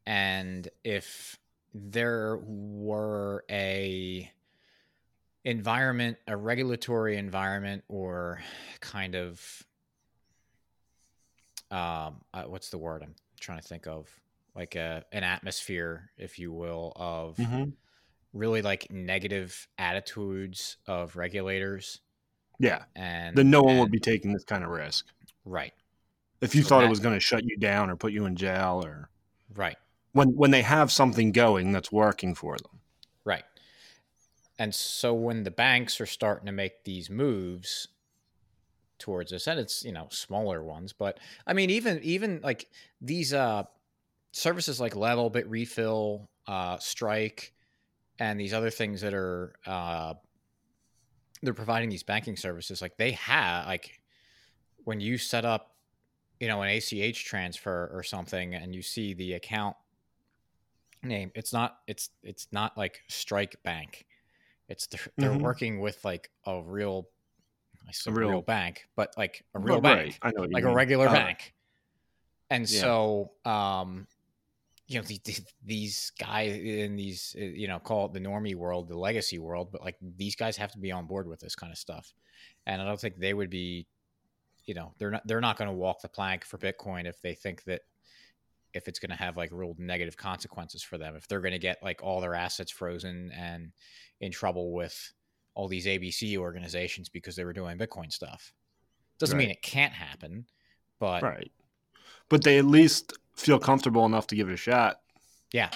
and 0.06 0.70
if 0.84 1.38
there 1.74 2.38
were 2.38 3.44
a 3.50 4.32
environment 5.44 6.18
a 6.28 6.36
regulatory 6.36 7.18
environment 7.18 7.84
or 7.88 8.42
kind 8.80 9.16
of 9.16 9.64
um 11.72 12.22
uh, 12.34 12.44
what's 12.44 12.70
the 12.70 12.78
word 12.78 13.04
i'm 13.04 13.16
trying 13.40 13.60
to 13.60 13.68
think 13.68 13.88
of? 13.88 14.10
Like 14.56 14.76
a 14.76 15.04
an 15.12 15.24
atmosphere 15.24 16.10
if 16.18 16.40
you 16.40 16.52
will 16.52 16.94
of 16.96 17.38
really 18.34 18.62
like 18.62 18.92
negative 18.92 19.68
attitudes 19.78 20.78
of 20.88 21.16
regulators 21.16 22.02
Yeah, 22.60 22.86
and 22.96 23.36
then 23.36 23.50
no 23.50 23.62
one 23.62 23.78
would 23.80 23.92
be 23.92 24.00
taking 24.00 24.34
this 24.34 24.44
kind 24.44 24.64
of 24.64 24.70
risk. 24.70 25.06
right 25.46 25.74
If 26.42 26.56
you 26.56 26.64
So 26.64 26.70
thought 26.70 26.84
it 26.84 26.90
was 26.90 27.00
going 27.00 27.16
to 27.16 27.20
shut 27.20 27.44
you 27.46 27.58
down 27.58 27.90
or 27.90 27.96
put 27.96 28.12
you 28.12 28.26
in 28.26 28.36
jail, 28.36 28.82
or 28.84 29.10
right 29.56 29.78
when 30.14 30.36
when 30.36 30.52
they 30.52 30.64
have 30.64 30.92
something 30.92 31.32
going 31.32 31.72
that's 31.72 31.92
working 31.92 32.36
for 32.36 32.58
them. 32.58 32.82
Right. 33.24 33.44
And 34.60 34.74
so 34.74 35.14
when 35.14 35.44
the 35.44 35.52
banks 35.52 36.02
are 36.02 36.06
starting 36.06 36.48
to 36.48 36.52
make 36.52 36.84
these 36.84 37.10
moves 37.10 37.88
towards 39.00 39.32
us, 39.32 39.48
and 39.48 39.60
it's 39.60 39.84
you 39.84 39.92
know 39.92 40.08
smaller 40.12 40.64
ones, 40.64 40.94
but 40.94 41.20
I 41.46 41.54
mean 41.54 41.70
even 41.70 42.00
even 42.04 42.42
like 42.44 42.70
these 43.02 43.34
uh 43.34 43.64
services 44.32 44.80
like 44.80 44.96
Level, 44.96 45.32
Bitrefill, 45.32 46.28
uh, 46.48 46.78
Strike, 46.80 47.54
and 48.20 48.40
these 48.40 48.54
other 48.54 48.70
things 48.72 49.02
that 49.02 49.14
are 49.14 49.54
uh 49.66 50.16
they're 51.42 51.54
providing 51.54 51.90
these 51.90 52.04
banking 52.04 52.36
services, 52.36 52.82
like 52.82 52.98
they 52.98 53.12
have 53.12 53.68
like 53.68 54.02
when 54.84 55.00
you 55.00 55.18
set 55.18 55.46
up 55.46 55.76
you 56.40 56.48
know 56.48 56.62
an 56.62 56.70
ACH 56.70 57.26
transfer 57.26 57.90
or 57.94 58.04
something 58.04 58.54
and 58.56 58.76
you 58.76 58.82
see 58.82 59.14
the 59.14 59.34
account 59.34 59.76
name 61.04 61.32
it's 61.36 61.54
not 61.54 61.80
it's 61.88 62.10
it's 62.24 62.48
not 62.52 62.78
like 62.78 63.02
strike 63.08 63.62
bank 63.64 64.06
it's 64.68 64.88
they're, 64.88 65.08
they're 65.18 65.32
Mhm. 65.32 65.42
working 65.42 65.80
with 65.80 66.04
like 66.04 66.30
a 66.46 66.62
real 66.62 67.08
I 67.88 67.92
said 67.92 68.16
real, 68.18 68.30
real 68.30 68.42
bank, 68.42 68.88
but 68.96 69.14
like 69.18 69.46
a 69.56 69.60
real 69.60 69.80
bank, 69.80 70.20
I 70.22 70.32
know 70.32 70.44
like 70.44 70.64
a 70.64 70.74
regular 70.74 71.08
uh, 71.08 71.14
bank. 71.14 71.54
And 72.50 72.70
yeah. 72.70 72.82
so, 72.82 73.32
um, 73.46 74.08
you 74.88 74.98
know, 74.98 75.06
the, 75.06 75.20
the, 75.26 75.38
these 75.66 76.12
guys 76.18 76.56
in 76.56 76.96
these, 76.96 77.36
uh, 77.38 77.44
you 77.44 77.68
know, 77.68 77.78
call 77.78 78.06
it 78.06 78.14
the 78.14 78.20
normie 78.20 78.56
world, 78.56 78.88
the 78.88 78.98
legacy 78.98 79.38
world, 79.38 79.70
but 79.72 79.84
like 79.84 79.98
these 80.16 80.36
guys 80.36 80.56
have 80.58 80.72
to 80.72 80.80
be 80.80 80.92
on 80.92 81.06
board 81.06 81.28
with 81.28 81.40
this 81.40 81.56
kind 81.56 81.72
of 81.72 81.78
stuff. 81.78 82.14
And 82.66 82.82
I 82.82 82.86
don't 82.86 83.00
think 83.00 83.18
they 83.18 83.34
would 83.34 83.50
be, 83.50 83.86
you 84.66 84.74
know, 84.74 84.94
they're 84.98 85.12
not, 85.12 85.28
they're 85.28 85.42
not 85.42 85.58
going 85.58 85.70
to 85.70 85.74
walk 85.76 86.02
the 86.02 86.08
plank 86.08 86.46
for 86.46 86.58
Bitcoin 86.58 87.06
if 87.06 87.22
they 87.22 87.34
think 87.34 87.64
that 87.66 87.82
if 88.74 88.88
it's 88.88 89.00
going 89.00 89.10
to 89.10 89.18
have 89.18 89.36
like 89.36 89.50
real 89.52 89.76
negative 89.78 90.16
consequences 90.16 90.84
for 90.84 90.98
them, 90.98 91.16
if 91.16 91.28
they're 91.28 91.42
going 91.42 91.52
to 91.52 91.60
get 91.60 91.84
like 91.84 92.02
all 92.02 92.22
their 92.22 92.36
assets 92.36 92.72
frozen 92.72 93.32
and 93.32 93.72
in 94.22 94.32
trouble 94.32 94.72
with 94.72 95.14
all 95.54 95.68
these 95.68 95.86
ABC 95.86 96.38
organizations 96.38 97.10
because 97.10 97.36
they 97.36 97.44
were 97.44 97.54
doing 97.54 97.78
Bitcoin 97.78 98.12
stuff. 98.12 98.54
Doesn't 99.20 99.38
right. 99.38 99.46
mean 99.46 99.52
it 99.52 99.62
can't 99.62 99.94
happen, 99.94 100.46
but 101.00 101.24
right. 101.24 101.52
But 102.30 102.44
they 102.44 102.58
at 102.60 102.66
least 102.66 103.18
feel 103.38 103.60
comfortable 103.60 104.06
enough 104.06 104.28
to 104.28 104.36
give 104.36 104.50
it 104.50 104.54
a 104.54 104.58
shot. 104.58 105.00
Yeah, 105.54 105.70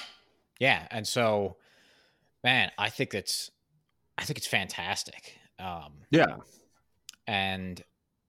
yeah, 0.59 0.87
and 0.91 1.07
so, 1.07 1.57
man, 2.43 2.71
I 2.77 2.89
think 2.89 3.11
that's, 3.11 3.51
I 4.17 4.23
think 4.23 4.37
it's 4.37 4.47
fantastic. 4.47 5.37
Um, 5.59 5.93
yeah, 6.09 6.37
and 7.27 7.81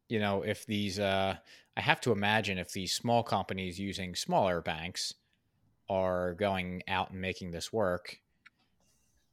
you 0.09 0.21
know, 0.21 0.43
if 0.43 0.67
these, 0.67 0.99
uh, 1.01 1.37
I 1.77 1.81
have 1.81 2.01
to 2.03 2.13
imagine 2.13 2.59
if 2.59 2.73
these 2.73 2.93
small 2.93 3.23
companies 3.23 3.81
using 3.81 4.15
smaller 4.15 4.61
banks 4.61 5.15
are 5.89 6.35
going 6.35 6.83
out 6.87 7.11
and 7.11 7.21
making 7.21 7.51
this 7.51 7.73
work, 7.73 8.19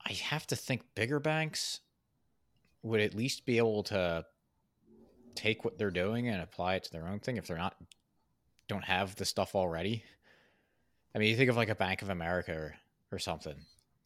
I 0.05 0.13
have 0.13 0.47
to 0.47 0.55
think 0.55 0.83
bigger 0.95 1.19
banks 1.19 1.81
would 2.81 3.01
at 3.01 3.13
least 3.13 3.45
be 3.45 3.57
able 3.57 3.83
to 3.83 4.25
take 5.35 5.63
what 5.63 5.77
they're 5.77 5.91
doing 5.91 6.27
and 6.27 6.41
apply 6.41 6.75
it 6.75 6.83
to 6.83 6.91
their 6.91 7.07
own 7.07 7.19
thing 7.19 7.37
if 7.37 7.47
they're 7.47 7.57
not 7.57 7.75
don't 8.69 8.85
have 8.85 9.15
the 9.15 9.25
stuff 9.25 9.55
already. 9.55 10.05
I 11.13 11.19
mean, 11.19 11.29
you 11.29 11.35
think 11.35 11.49
of 11.49 11.57
like 11.57 11.67
a 11.67 11.75
Bank 11.75 12.01
of 12.01 12.09
America 12.09 12.53
or, 12.53 12.75
or 13.11 13.19
something 13.19 13.55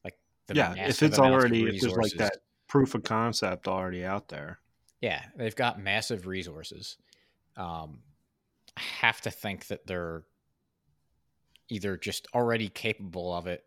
like 0.03 0.17
yeah, 0.51 0.73
if 0.75 1.03
it's 1.03 1.19
already 1.19 1.75
if 1.75 1.81
there's 1.81 1.95
like 1.95 2.13
that 2.13 2.37
proof 2.67 2.95
of 2.95 3.03
concept 3.03 3.67
already 3.67 4.03
out 4.03 4.29
there. 4.29 4.59
Yeah, 5.01 5.21
they've 5.35 5.55
got 5.55 5.79
massive 5.79 6.25
resources. 6.25 6.97
Um, 7.57 7.99
I 8.75 8.81
have 9.01 9.21
to 9.21 9.31
think 9.31 9.67
that 9.67 9.85
they're 9.85 10.23
either 11.69 11.97
just 11.97 12.27
already 12.33 12.69
capable 12.69 13.31
of 13.31 13.45
it 13.45 13.63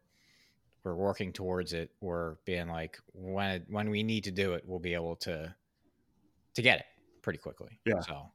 we're 0.87 0.95
working 0.95 1.33
towards 1.33 1.73
it 1.73 1.91
or 2.01 2.39
being 2.45 2.69
like 2.69 2.97
when 3.13 3.65
when 3.69 3.91
we 3.91 4.05
need 4.05 4.23
to 4.23 4.31
do 4.31 4.53
it 4.53 4.63
we'll 4.67 4.79
be 4.79 4.95
able 4.95 5.17
to 5.17 5.53
to 6.55 6.63
get 6.63 6.79
it 6.79 6.87
pretty 7.23 7.41
quickly 7.41 7.81
yeah 7.85 7.99
so 8.01 8.31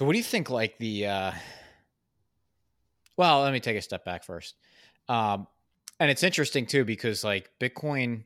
so 0.00 0.06
what 0.06 0.12
do 0.12 0.18
you 0.18 0.24
think 0.24 0.48
like 0.48 0.78
the 0.78 1.06
uh 1.06 1.32
well 3.18 3.42
let 3.42 3.52
me 3.52 3.60
take 3.60 3.76
a 3.76 3.82
step 3.82 4.02
back 4.02 4.24
first. 4.24 4.54
Um 5.10 5.46
and 5.98 6.10
it's 6.10 6.22
interesting 6.22 6.64
too 6.64 6.86
because 6.86 7.22
like 7.22 7.50
bitcoin 7.60 8.22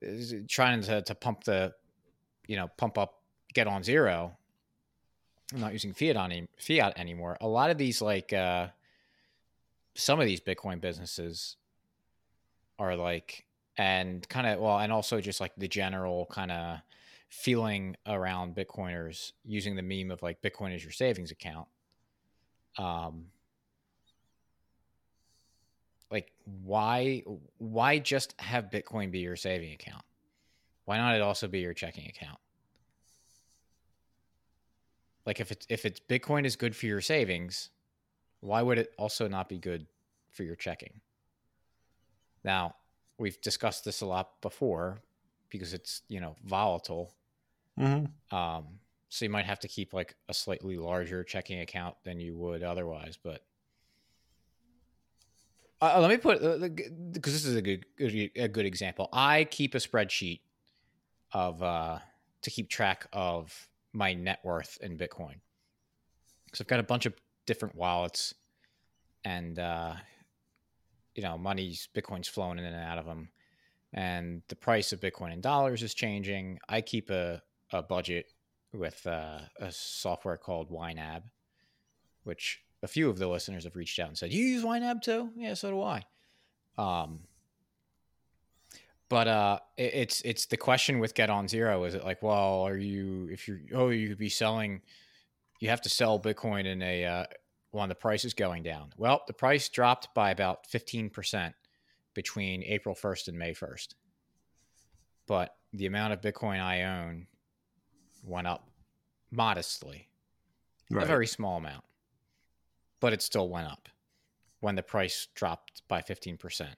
is 0.00 0.34
trying 0.48 0.80
to, 0.80 1.02
to 1.02 1.14
pump 1.14 1.44
the 1.44 1.74
you 2.46 2.56
know 2.56 2.68
pump 2.78 2.96
up 2.96 3.20
get 3.52 3.66
on 3.66 3.82
zero. 3.82 4.38
I'm 5.52 5.60
not 5.60 5.74
using 5.74 5.92
fiat 5.92 6.16
on 6.16 6.32
any, 6.32 6.48
fiat 6.58 6.98
anymore. 6.98 7.36
A 7.42 7.46
lot 7.46 7.68
of 7.68 7.76
these 7.76 8.00
like 8.00 8.32
uh 8.32 8.68
some 9.94 10.18
of 10.18 10.24
these 10.24 10.40
Bitcoin 10.40 10.80
businesses 10.80 11.56
are 12.78 12.96
like, 12.96 13.44
and 13.76 14.26
kind 14.30 14.46
of, 14.46 14.60
well, 14.60 14.78
and 14.78 14.90
also 14.90 15.20
just 15.20 15.42
like 15.42 15.52
the 15.58 15.68
general 15.68 16.26
kind 16.30 16.50
of 16.50 16.78
feeling 17.32 17.96
around 18.06 18.54
Bitcoiners 18.54 19.32
using 19.44 19.74
the 19.74 19.82
meme 19.82 20.10
of 20.10 20.22
like 20.22 20.42
Bitcoin 20.42 20.74
is 20.74 20.82
your 20.82 20.92
savings 20.92 21.30
account. 21.30 21.66
Um, 22.78 23.26
like 26.10 26.32
why 26.44 27.22
why 27.58 27.98
just 27.98 28.38
have 28.38 28.70
bitcoin 28.70 29.10
be 29.10 29.20
your 29.20 29.36
saving 29.36 29.72
account 29.72 30.04
why 30.84 30.98
not 30.98 31.14
it 31.14 31.22
also 31.22 31.48
be 31.48 31.60
your 31.60 31.72
checking 31.72 32.06
account 32.06 32.38
like 35.24 35.40
if 35.40 35.50
it's 35.50 35.66
if 35.70 35.86
it's 35.86 36.00
bitcoin 36.00 36.44
is 36.44 36.54
good 36.56 36.76
for 36.76 36.84
your 36.84 37.00
savings 37.00 37.70
why 38.42 38.60
would 38.60 38.76
it 38.76 38.92
also 38.98 39.28
not 39.28 39.48
be 39.48 39.56
good 39.56 39.86
for 40.32 40.42
your 40.42 40.56
checking? 40.56 41.00
Now, 42.44 42.74
we've 43.18 43.40
discussed 43.40 43.84
this 43.84 44.00
a 44.00 44.06
lot 44.06 44.40
before 44.42 45.00
because 45.48 45.72
it's, 45.72 46.02
you 46.08 46.20
know, 46.20 46.34
volatile. 46.44 47.14
Mm-hmm. 47.78 48.36
Um, 48.36 48.64
so 49.08 49.24
you 49.24 49.30
might 49.30 49.44
have 49.44 49.60
to 49.60 49.68
keep 49.68 49.92
like 49.92 50.14
a 50.28 50.34
slightly 50.34 50.76
larger 50.76 51.22
checking 51.22 51.60
account 51.60 51.96
than 52.04 52.18
you 52.18 52.36
would 52.36 52.62
otherwise. 52.62 53.18
But 53.22 53.42
uh, 55.82 56.00
let 56.00 56.10
me 56.10 56.16
put 56.16 56.40
because 57.12 57.34
uh, 57.34 57.36
this 57.36 57.44
is 57.44 57.56
a 57.56 57.62
good, 57.62 57.84
a 58.36 58.48
good 58.48 58.66
example. 58.66 59.08
I 59.12 59.44
keep 59.44 59.74
a 59.74 59.78
spreadsheet 59.78 60.40
of 61.32 61.62
uh, 61.62 61.98
to 62.42 62.50
keep 62.50 62.68
track 62.70 63.06
of 63.12 63.68
my 63.92 64.14
net 64.14 64.38
worth 64.44 64.78
in 64.80 64.96
Bitcoin. 64.96 65.34
So 66.54 66.62
I've 66.62 66.68
got 66.68 66.80
a 66.80 66.84
bunch 66.84 67.04
of 67.06 67.14
different 67.46 67.74
wallets, 67.74 68.34
and 69.24 69.58
uh, 69.58 69.94
you 71.14 71.22
know, 71.22 71.36
money's 71.36 71.88
Bitcoin's 71.94 72.28
flowing 72.28 72.58
in 72.58 72.64
and 72.64 72.76
out 72.76 72.98
of 72.98 73.06
them, 73.06 73.28
and 73.92 74.42
the 74.48 74.56
price 74.56 74.92
of 74.92 75.00
Bitcoin 75.00 75.32
in 75.32 75.40
dollars 75.40 75.82
is 75.82 75.94
changing. 75.94 76.60
I 76.68 76.80
keep 76.80 77.10
a 77.10 77.42
a 77.72 77.82
budget 77.82 78.32
with 78.72 79.06
uh, 79.06 79.40
a 79.60 79.70
software 79.70 80.36
called 80.36 80.70
YNAB, 80.70 81.22
which 82.24 82.62
a 82.82 82.88
few 82.88 83.08
of 83.10 83.18
the 83.18 83.28
listeners 83.28 83.64
have 83.64 83.76
reached 83.76 83.98
out 83.98 84.08
and 84.08 84.18
said, 84.18 84.32
"You 84.32 84.44
use 84.44 84.64
YNAB 84.64 85.02
too?" 85.02 85.30
Yeah, 85.36 85.54
so 85.54 85.70
do 85.70 85.82
I. 85.82 86.02
Um, 86.78 87.20
but 89.08 89.28
uh, 89.28 89.58
it, 89.76 89.94
it's 89.94 90.20
it's 90.22 90.46
the 90.46 90.56
question 90.56 90.98
with 90.98 91.14
Get 91.14 91.30
on 91.30 91.48
Zero. 91.48 91.84
Is 91.84 91.94
it 91.94 92.04
like, 92.04 92.22
well, 92.22 92.62
are 92.62 92.76
you 92.76 93.28
if 93.30 93.46
you're 93.46 93.60
oh 93.74 93.90
you 93.90 94.08
could 94.08 94.18
be 94.18 94.28
selling, 94.28 94.80
you 95.60 95.68
have 95.68 95.82
to 95.82 95.88
sell 95.88 96.18
Bitcoin 96.18 96.66
in 96.66 96.82
a 96.82 97.04
uh, 97.04 97.24
when 97.72 97.88
the 97.88 97.94
price 97.94 98.24
is 98.24 98.34
going 98.34 98.62
down? 98.62 98.90
Well, 98.96 99.22
the 99.26 99.32
price 99.32 99.68
dropped 99.68 100.14
by 100.14 100.30
about 100.30 100.66
15% 100.68 101.52
between 102.14 102.62
April 102.62 102.94
1st 102.94 103.28
and 103.28 103.38
May 103.38 103.52
1st. 103.52 103.94
But 105.26 105.54
the 105.72 105.86
amount 105.86 106.12
of 106.12 106.20
Bitcoin 106.20 106.60
I 106.60 106.82
own 106.82 107.26
went 108.22 108.46
up 108.46 108.68
modestly, 109.30 110.08
right. 110.90 111.02
a 111.02 111.06
very 111.06 111.26
small 111.26 111.56
amount, 111.58 111.84
but 113.00 113.12
it 113.12 113.22
still 113.22 113.48
went 113.48 113.66
up 113.66 113.88
when 114.60 114.74
the 114.74 114.82
price 114.82 115.28
dropped 115.34 115.82
by 115.88 116.00
15%. 116.00 116.68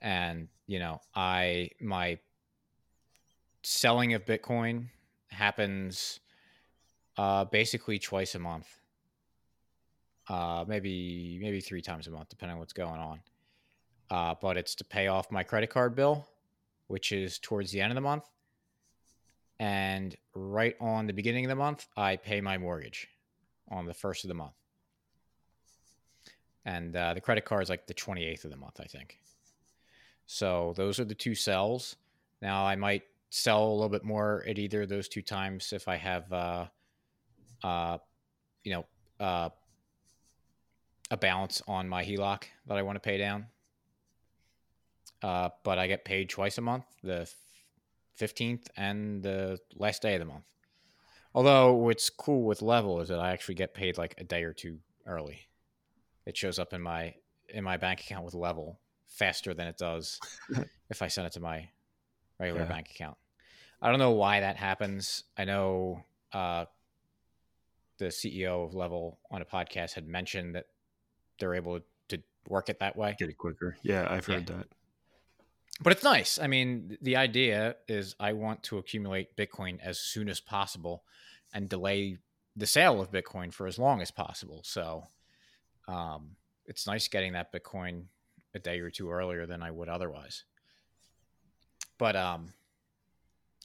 And, 0.00 0.48
you 0.66 0.78
know, 0.78 1.00
I, 1.14 1.70
my 1.80 2.18
selling 3.62 4.14
of 4.14 4.24
Bitcoin 4.24 4.86
happens 5.28 6.20
uh, 7.16 7.44
basically 7.44 7.98
twice 7.98 8.34
a 8.34 8.38
month 8.38 8.66
uh, 10.28 10.64
maybe 10.66 11.38
maybe 11.40 11.60
three 11.60 11.82
times 11.82 12.06
a 12.06 12.10
month, 12.10 12.28
depending 12.28 12.54
on 12.54 12.58
what's 12.58 12.72
going 12.72 13.00
on. 13.00 13.20
Uh, 14.10 14.34
but 14.40 14.56
it's 14.56 14.74
to 14.76 14.84
pay 14.84 15.08
off 15.08 15.30
my 15.30 15.42
credit 15.42 15.70
card 15.70 15.94
bill, 15.94 16.26
which 16.86 17.12
is 17.12 17.38
towards 17.38 17.70
the 17.70 17.80
end 17.80 17.90
of 17.90 17.94
the 17.94 18.00
month, 18.00 18.24
and 19.62 20.16
right 20.34 20.74
on 20.80 21.06
the 21.06 21.12
beginning 21.12 21.44
of 21.44 21.48
the 21.48 21.54
month, 21.54 21.86
I 21.96 22.16
pay 22.16 22.40
my 22.40 22.58
mortgage 22.58 23.06
on 23.70 23.86
the 23.86 23.94
first 23.94 24.24
of 24.24 24.28
the 24.28 24.34
month, 24.34 24.56
and 26.64 26.96
uh, 26.96 27.14
the 27.14 27.20
credit 27.20 27.44
card 27.44 27.62
is 27.62 27.70
like 27.70 27.86
the 27.86 27.94
twenty 27.94 28.24
eighth 28.24 28.44
of 28.44 28.50
the 28.50 28.56
month, 28.56 28.80
I 28.80 28.86
think. 28.86 29.18
So 30.26 30.74
those 30.76 30.98
are 30.98 31.04
the 31.04 31.14
two 31.14 31.36
sells. 31.36 31.96
Now 32.40 32.66
I 32.66 32.74
might 32.74 33.04
sell 33.30 33.64
a 33.64 33.72
little 33.72 33.88
bit 33.88 34.04
more 34.04 34.44
at 34.48 34.58
either 34.58 34.82
of 34.82 34.88
those 34.88 35.08
two 35.08 35.22
times 35.22 35.72
if 35.72 35.86
I 35.86 35.96
have, 35.96 36.32
uh, 36.32 36.66
uh, 37.62 37.98
you 38.64 38.72
know, 38.72 38.84
uh, 39.24 39.48
a 41.10 41.16
balance 41.16 41.62
on 41.68 41.88
my 41.88 42.04
HELOC 42.04 42.42
that 42.66 42.78
I 42.78 42.82
want 42.82 42.96
to 42.96 43.00
pay 43.00 43.18
down. 43.18 43.46
Uh, 45.22 45.50
but 45.62 45.78
I 45.78 45.86
get 45.86 46.04
paid 46.04 46.30
twice 46.30 46.58
a 46.58 46.62
month, 46.62 46.84
the 47.04 47.30
15th 48.20 48.66
and 48.76 49.22
the 49.22 49.58
last 49.76 50.02
day 50.02 50.14
of 50.14 50.20
the 50.20 50.26
month. 50.26 50.44
Although 51.34 51.72
what's 51.74 52.10
cool 52.10 52.42
with 52.44 52.62
Level 52.62 53.00
is 53.00 53.08
that 53.08 53.18
I 53.18 53.32
actually 53.32 53.54
get 53.54 53.74
paid 53.74 53.96
like 53.96 54.14
a 54.18 54.24
day 54.24 54.44
or 54.44 54.52
two 54.52 54.78
early. 55.06 55.48
It 56.26 56.36
shows 56.36 56.58
up 56.58 56.72
in 56.72 56.82
my 56.82 57.14
in 57.48 57.64
my 57.64 57.76
bank 57.76 58.00
account 58.00 58.24
with 58.24 58.34
Level 58.34 58.78
faster 59.08 59.54
than 59.54 59.66
it 59.66 59.76
does 59.76 60.20
if 60.90 61.02
I 61.02 61.08
send 61.08 61.26
it 61.26 61.32
to 61.34 61.40
my 61.40 61.68
regular 62.38 62.62
yeah. 62.62 62.68
bank 62.68 62.90
account. 62.90 63.16
I 63.80 63.90
don't 63.90 63.98
know 63.98 64.12
why 64.12 64.40
that 64.40 64.56
happens. 64.56 65.24
I 65.36 65.44
know 65.44 66.04
uh, 66.32 66.66
the 67.98 68.06
CEO 68.06 68.64
of 68.64 68.74
Level 68.74 69.18
on 69.30 69.42
a 69.42 69.44
podcast 69.44 69.94
had 69.94 70.06
mentioned 70.06 70.54
that 70.54 70.66
they're 71.38 71.54
able 71.54 71.80
to 72.08 72.22
work 72.48 72.68
it 72.68 72.78
that 72.80 72.96
way. 72.96 73.16
Get 73.18 73.28
it 73.28 73.38
quicker. 73.38 73.76
Yeah, 73.82 74.06
I've 74.08 74.26
heard 74.26 74.48
yeah. 74.48 74.56
that. 74.56 74.66
But 75.80 75.92
it's 75.92 76.04
nice. 76.04 76.38
I 76.38 76.46
mean, 76.46 76.98
the 77.00 77.16
idea 77.16 77.76
is 77.88 78.14
I 78.20 78.34
want 78.34 78.62
to 78.64 78.78
accumulate 78.78 79.36
Bitcoin 79.36 79.78
as 79.82 79.98
soon 79.98 80.28
as 80.28 80.40
possible 80.40 81.04
and 81.54 81.68
delay 81.68 82.18
the 82.56 82.66
sale 82.66 83.00
of 83.00 83.10
Bitcoin 83.10 83.52
for 83.52 83.66
as 83.66 83.78
long 83.78 84.02
as 84.02 84.10
possible. 84.10 84.60
So, 84.64 85.04
um, 85.88 86.36
it's 86.66 86.86
nice 86.86 87.08
getting 87.08 87.32
that 87.32 87.52
Bitcoin 87.52 88.04
a 88.54 88.58
day 88.58 88.80
or 88.80 88.90
two 88.90 89.10
earlier 89.10 89.46
than 89.46 89.62
I 89.62 89.70
would 89.70 89.88
otherwise. 89.88 90.44
But 91.98 92.16
um, 92.16 92.52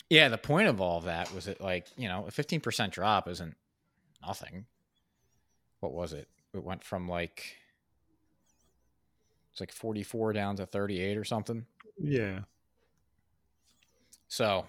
yeah, 0.10 0.30
the 0.30 0.38
point 0.38 0.68
of 0.68 0.80
all 0.80 1.00
of 1.00 1.06
that 1.06 1.34
was 1.34 1.46
that 1.46 1.62
like 1.62 1.88
you 1.98 2.08
know 2.08 2.26
a 2.28 2.32
fifteen 2.32 2.62
percent 2.62 2.94
drop 2.94 3.28
isn't 3.28 3.56
nothing. 4.26 4.66
What 5.80 5.94
was 5.94 6.14
it? 6.14 6.28
It 6.54 6.64
went 6.64 6.84
from 6.84 7.08
like 7.08 7.58
it's 9.52 9.60
like 9.60 9.72
forty 9.72 10.04
four 10.04 10.34
down 10.34 10.56
to 10.58 10.66
thirty 10.66 11.00
eight 11.02 11.18
or 11.18 11.26
something. 11.26 11.66
Yeah. 11.98 12.40
So 14.28 14.68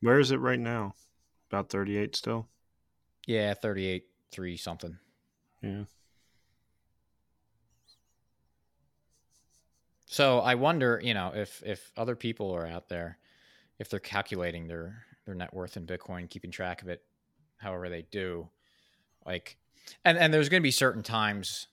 where 0.00 0.20
is 0.20 0.30
it 0.30 0.36
right 0.38 0.60
now? 0.60 0.94
About 1.50 1.70
thirty 1.70 1.96
eight 1.96 2.14
still. 2.14 2.46
Yeah, 3.26 3.54
thirty 3.54 3.86
eight 3.86 4.06
three 4.30 4.56
something. 4.56 4.98
Yeah. 5.62 5.84
So 10.06 10.40
I 10.40 10.54
wonder, 10.54 11.00
you 11.02 11.14
know, 11.14 11.32
if 11.34 11.62
if 11.64 11.92
other 11.96 12.16
people 12.16 12.50
are 12.52 12.66
out 12.66 12.88
there, 12.88 13.18
if 13.78 13.90
they're 13.90 14.00
calculating 14.00 14.66
their 14.66 15.04
their 15.26 15.34
net 15.34 15.52
worth 15.52 15.76
in 15.76 15.86
Bitcoin, 15.86 16.30
keeping 16.30 16.50
track 16.50 16.80
of 16.82 16.88
it, 16.88 17.02
however 17.58 17.88
they 17.90 18.02
do, 18.10 18.48
like, 19.26 19.58
and 20.04 20.16
and 20.16 20.32
there's 20.32 20.48
going 20.48 20.62
to 20.62 20.66
be 20.66 20.70
certain 20.70 21.02
times 21.02 21.66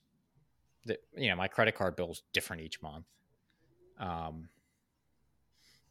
that 0.85 1.01
you 1.15 1.29
know 1.29 1.35
my 1.35 1.47
credit 1.47 1.75
card 1.75 1.95
bill 1.95 2.11
is 2.11 2.23
different 2.33 2.61
each 2.61 2.81
month, 2.81 3.05
um, 3.99 4.49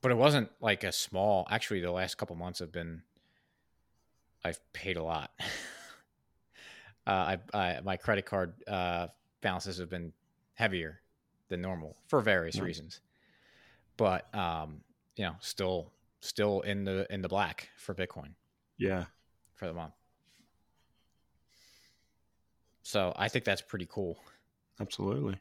but 0.04 0.10
it 0.12 0.18
wasn't 0.18 0.50
like 0.60 0.84
a 0.84 0.92
small. 0.92 1.46
Actually, 1.48 1.80
the 1.80 1.90
last 1.90 2.18
couple 2.18 2.36
months 2.36 2.58
have 2.58 2.70
been, 2.70 3.00
I've 4.44 4.60
paid 4.74 4.98
a 4.98 5.02
lot. 5.02 5.30
uh, 7.06 7.10
I, 7.10 7.38
I 7.54 7.80
my 7.82 7.96
credit 7.96 8.26
card 8.26 8.52
uh, 8.68 9.06
balances 9.40 9.78
have 9.78 9.88
been 9.88 10.12
heavier 10.56 11.00
than 11.48 11.62
normal 11.62 11.96
for 12.06 12.20
various 12.20 12.60
reasons. 12.60 13.00
But 13.96 14.32
um, 14.34 14.82
you 15.16 15.24
know, 15.24 15.36
still 15.40 15.90
still 16.20 16.60
in 16.60 16.84
the 16.84 17.10
in 17.10 17.22
the 17.22 17.28
black 17.28 17.70
for 17.78 17.94
Bitcoin. 17.94 18.34
Yeah. 18.76 19.06
For 19.54 19.66
the 19.66 19.72
month. 19.72 19.94
So 22.82 23.14
I 23.16 23.28
think 23.28 23.46
that's 23.46 23.62
pretty 23.62 23.88
cool. 23.90 24.18
Absolutely. 24.78 25.38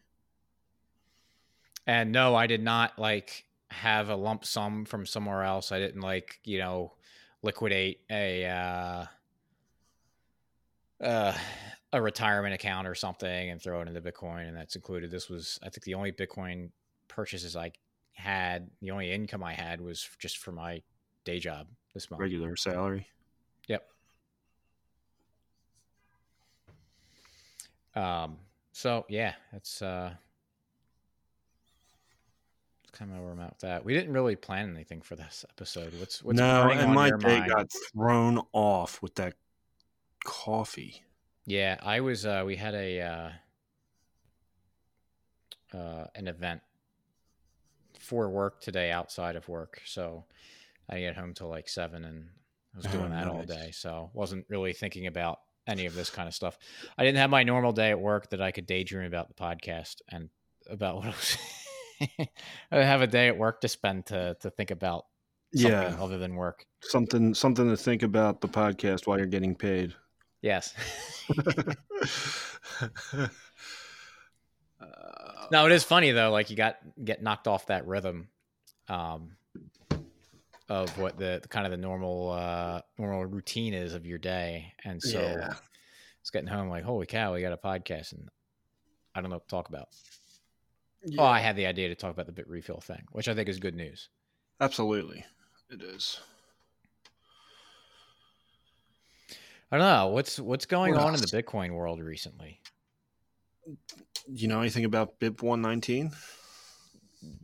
And 1.85 2.13
no, 2.13 2.33
I 2.33 2.47
did 2.47 2.63
not 2.63 2.97
like 2.97 3.43
have 3.73 4.09
a 4.09 4.15
lump 4.15 4.45
sum 4.45 4.85
from 4.85 5.05
somewhere 5.05 5.43
else. 5.43 5.71
I 5.71 5.79
didn't 5.79 6.01
like, 6.01 6.39
you 6.43 6.59
know, 6.59 6.93
liquidate 7.41 7.99
a 8.09 8.45
uh 8.45 9.05
uh 11.03 11.37
a 11.91 12.01
retirement 12.01 12.55
account 12.55 12.87
or 12.87 12.95
something 12.95 13.49
and 13.49 13.61
throw 13.61 13.81
it 13.81 13.87
into 13.87 14.01
Bitcoin, 14.01 14.47
and 14.47 14.57
that's 14.57 14.75
included. 14.75 15.11
This 15.11 15.29
was, 15.29 15.59
I 15.61 15.69
think, 15.69 15.83
the 15.83 15.93
only 15.93 16.11
Bitcoin 16.11 16.69
purchases 17.07 17.55
I 17.55 17.71
had. 18.13 18.69
The 18.81 18.91
only 18.91 19.11
income 19.11 19.43
I 19.43 19.53
had 19.53 19.79
was 19.79 20.09
just 20.19 20.37
for 20.39 20.51
my 20.51 20.81
day 21.23 21.39
job 21.39 21.67
this 21.93 22.09
month. 22.09 22.21
Regular 22.21 22.55
salary. 22.55 23.07
Yep. 23.67 23.85
Um. 27.95 28.37
So 28.71 29.05
yeah, 29.07 29.33
that's 29.51 29.81
uh. 29.81 30.13
Kind 32.93 33.11
of 33.11 33.19
where 33.19 33.31
I'm 33.31 33.39
at 33.39 33.49
with 33.49 33.59
that. 33.59 33.83
We 33.83 33.93
didn't 33.93 34.13
really 34.13 34.35
plan 34.35 34.71
anything 34.71 35.01
for 35.01 35.15
this 35.15 35.43
episode. 35.49 35.93
What's 35.99 36.23
what's 36.23 36.39
going 36.39 36.51
on? 36.51 36.67
no, 36.67 36.73
and 36.73 36.93
my 36.93 37.09
day 37.09 37.39
mind? 37.39 37.51
got 37.51 37.71
thrown 37.91 38.39
off 38.53 39.01
with 39.01 39.15
that 39.15 39.33
coffee. 40.23 41.03
Yeah, 41.45 41.77
I 41.81 42.01
was. 42.01 42.25
Uh, 42.25 42.43
we 42.45 42.55
had 42.55 42.75
a 42.75 43.01
uh, 43.01 43.29
uh, 45.77 46.05
an 46.15 46.27
event 46.27 46.61
for 47.99 48.29
work 48.29 48.61
today 48.61 48.91
outside 48.91 49.35
of 49.35 49.49
work, 49.49 49.81
so 49.85 50.25
I 50.87 50.99
get 50.99 51.15
home 51.15 51.33
till 51.33 51.49
like 51.49 51.67
seven, 51.67 52.05
and 52.05 52.27
I 52.75 52.77
was 52.77 52.85
doing 52.85 53.05
oh, 53.05 53.09
that 53.09 53.25
nice. 53.25 53.27
all 53.27 53.43
day. 53.43 53.71
So 53.71 54.11
wasn't 54.13 54.45
really 54.49 54.73
thinking 54.73 55.07
about 55.07 55.39
any 55.67 55.85
of 55.85 55.95
this 55.95 56.09
kind 56.09 56.27
of 56.27 56.35
stuff. 56.35 56.57
I 56.97 57.03
didn't 57.03 57.17
have 57.17 57.29
my 57.29 57.43
normal 57.43 57.71
day 57.71 57.89
at 57.89 57.99
work 57.99 58.29
that 58.29 58.41
I 58.41 58.51
could 58.51 58.65
daydream 58.65 59.07
about 59.07 59.29
the 59.29 59.33
podcast 59.33 60.01
and 60.09 60.29
about 60.69 60.95
what 60.97 61.05
I 61.05 61.09
was. 61.09 61.37
I 62.71 62.77
have 62.77 63.01
a 63.01 63.07
day 63.07 63.27
at 63.27 63.37
work 63.37 63.61
to 63.61 63.67
spend 63.67 64.05
to 64.07 64.35
to 64.41 64.49
think 64.49 64.71
about 64.71 65.05
yeah 65.51 65.95
other 65.99 66.17
than 66.17 66.35
work. 66.35 66.65
Something 66.81 67.33
something 67.33 67.69
to 67.69 67.77
think 67.77 68.03
about 68.03 68.41
the 68.41 68.47
podcast 68.47 69.07
while 69.07 69.17
you're 69.17 69.27
getting 69.27 69.55
paid. 69.55 69.93
Yes. 70.41 70.73
no, 75.51 75.65
it 75.65 75.71
is 75.71 75.83
funny 75.83 76.11
though. 76.11 76.31
Like 76.31 76.49
you 76.49 76.57
got 76.57 76.77
get 77.03 77.23
knocked 77.23 77.47
off 77.47 77.67
that 77.67 77.87
rhythm 77.87 78.27
um, 78.89 79.37
of 80.69 80.97
what 80.97 81.17
the, 81.17 81.39
the, 81.41 81.47
kind 81.47 81.65
of 81.65 81.71
the 81.71 81.77
normal 81.77 82.31
uh, 82.31 82.81
normal 82.97 83.25
routine 83.25 83.73
is 83.73 83.93
of 83.93 84.05
your 84.05 84.17
day, 84.17 84.73
and 84.83 85.01
so 85.01 85.21
yeah. 85.21 85.53
it's 86.21 86.29
getting 86.29 86.47
home 86.47 86.69
like, 86.69 86.83
holy 86.83 87.05
cow, 87.05 87.33
we 87.33 87.41
got 87.41 87.53
a 87.53 87.57
podcast, 87.57 88.13
and 88.13 88.29
I 89.15 89.21
don't 89.21 89.29
know 89.29 89.37
what 89.37 89.47
to 89.47 89.55
talk 89.55 89.69
about. 89.69 89.89
Yeah. 91.05 91.21
Oh, 91.21 91.25
I 91.25 91.39
had 91.39 91.55
the 91.55 91.65
idea 91.65 91.89
to 91.89 91.95
talk 91.95 92.11
about 92.11 92.33
the 92.33 92.43
Bitrefill 92.43 92.81
thing, 92.81 93.03
which 93.11 93.27
I 93.27 93.33
think 93.33 93.49
is 93.49 93.59
good 93.59 93.75
news. 93.75 94.09
Absolutely, 94.61 95.25
it 95.69 95.81
is. 95.81 96.19
I 99.71 99.77
don't 99.77 99.87
know 99.87 100.07
what's 100.07 100.39
what's 100.39 100.65
going 100.65 100.93
what 100.93 101.03
on 101.03 101.15
in 101.15 101.21
the 101.21 101.27
Bitcoin 101.27 101.71
world 101.71 101.99
recently. 101.99 102.61
You 104.27 104.47
know 104.47 104.61
anything 104.61 104.85
about 104.85 105.19
BIP 105.19 105.41
one 105.41 105.61
nineteen? 105.61 106.11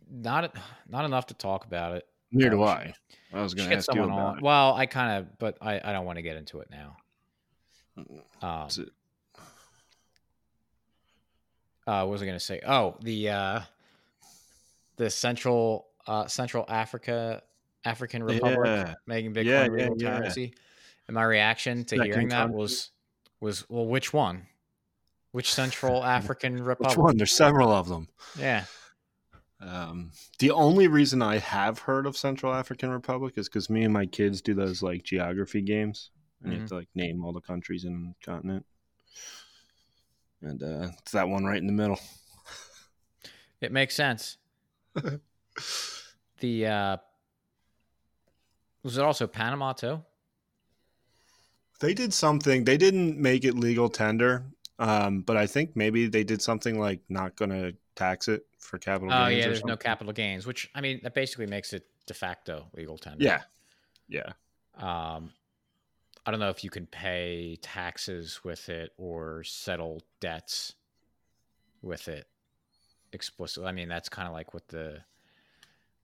Not 0.10 0.56
not 0.88 1.06
enough 1.06 1.28
to 1.28 1.34
talk 1.34 1.66
about 1.66 1.96
it. 1.96 2.06
Neither 2.32 2.52
do 2.52 2.64
I. 2.64 2.94
I 3.34 3.42
was 3.42 3.54
going 3.54 3.70
to 3.70 3.76
ask 3.76 3.94
you 3.94 4.04
about 4.04 4.18
on. 4.18 4.38
it. 4.38 4.44
Well, 4.44 4.74
I 4.74 4.86
kind 4.86 5.20
of, 5.20 5.38
but 5.38 5.58
I, 5.62 5.80
I 5.84 5.94
don't 5.94 6.06
want 6.06 6.18
to 6.18 6.22
get 6.22 6.36
into 6.38 6.60
it 6.60 6.70
now. 6.72 6.98
Um, 8.42 8.68
it? 8.68 8.90
Uh, 11.90 12.04
what 12.04 12.12
was 12.12 12.22
I 12.22 12.26
going 12.26 12.38
to 12.38 12.46
say? 12.46 12.62
Oh, 12.68 12.98
the 13.02 13.30
uh, 13.30 13.62
the 14.98 15.10
Central 15.10 15.88
uh, 16.06 16.28
Central 16.28 16.64
Africa 16.70 17.42
African 17.84 18.22
Republic 18.22 18.68
yeah. 18.68 18.94
making 19.08 19.34
Bitcoin 19.34 19.46
yeah, 19.46 19.64
legal 19.64 19.96
yeah, 20.00 20.20
currency. 20.20 20.54
And 21.08 21.16
my 21.16 21.24
reaction 21.24 21.84
to 21.86 22.04
hearing 22.04 22.30
that 22.30 22.52
was 22.52 22.92
was 23.42 23.68
well, 23.70 23.88
which 23.88 24.14
one? 24.14 24.46
Which 25.32 25.52
Central 25.52 26.04
African 26.18 26.62
Republic? 26.62 26.96
Which 26.96 27.04
one? 27.04 27.18
There's 27.18 27.32
several 27.32 27.72
of 27.72 27.88
them. 27.88 28.08
Yeah. 28.38 28.66
Um, 29.60 30.12
the 30.38 30.52
only 30.52 30.88
reason 30.88 31.24
I 31.24 31.40
have 31.40 31.80
heard 31.80 32.06
of 32.06 32.16
Central 32.16 32.54
African 32.54 32.92
Republic 32.92 33.34
is 33.36 33.50
because 33.50 33.68
me 33.68 33.84
and 33.84 33.92
my 33.92 34.06
kids 34.06 34.44
do 34.44 34.54
those 34.54 34.84
like 34.84 35.02
geography 35.06 35.64
games, 35.64 36.12
and 36.44 36.52
mm-hmm. 36.52 36.54
you 36.54 36.60
have 36.60 36.68
mm-hmm. 36.68 36.76
to 36.76 36.80
like 36.82 36.90
name 36.94 37.26
all 37.26 37.34
the 37.34 37.42
countries 37.42 37.84
in 37.84 38.14
the 38.14 38.32
continent. 38.32 38.64
And 40.42 40.64
uh, 40.64 40.90
it's 41.00 41.12
that 41.12 41.28
one 41.28 41.44
right 41.44 41.58
in 41.58 41.68
the 41.68 41.74
middle. 41.74 42.00
It 43.62 43.72
makes 43.72 43.96
sense. 43.96 44.38
the 46.40 46.66
uh, 46.66 46.98
was 48.84 48.98
it 48.98 49.04
also 49.04 49.28
Panama 49.28 49.74
too? 49.74 50.02
They 51.80 51.94
did 51.94 52.14
something. 52.14 52.64
They 52.64 52.78
didn't 52.78 53.18
make 53.18 53.44
it 53.46 53.56
legal 53.56 53.90
tender, 53.90 54.46
um, 54.80 55.22
but 55.22 55.38
I 55.38 55.48
think 55.48 55.76
maybe 55.76 56.08
they 56.08 56.24
did 56.24 56.42
something 56.42 56.80
like 56.80 57.02
not 57.10 57.36
going 57.36 57.52
to 57.52 57.76
tax 57.96 58.28
it 58.28 58.46
for 58.60 58.78
capital. 58.78 59.14
Oh 59.14 59.28
yeah, 59.28 59.46
there's 59.46 59.64
no 59.64 59.78
capital 59.78 60.14
gains, 60.14 60.46
which 60.46 60.70
I 60.76 60.82
mean 60.82 61.00
that 61.04 61.14
basically 61.14 61.48
makes 61.48 61.74
it 61.74 61.86
de 62.06 62.14
facto 62.14 62.68
legal 62.74 62.98
tender. 62.98 63.24
Yeah, 63.24 63.42
yeah. 64.08 64.32
Um, 64.78 65.32
I 66.30 66.32
don't 66.32 66.42
know 66.42 66.52
if 66.52 66.64
you 66.64 66.70
can 66.70 66.86
pay 66.86 67.58
taxes 67.60 68.42
with 68.44 68.70
it 68.70 68.94
or 69.00 69.44
settle 69.44 70.04
debts 70.20 70.76
with 71.82 72.08
it 72.08 72.28
explicitly. 73.14 73.68
I 73.68 73.72
mean, 73.72 73.90
that's 73.90 74.10
kind 74.10 74.28
of 74.28 74.36
like 74.36 74.54
what 74.54 74.68
the 74.68 75.00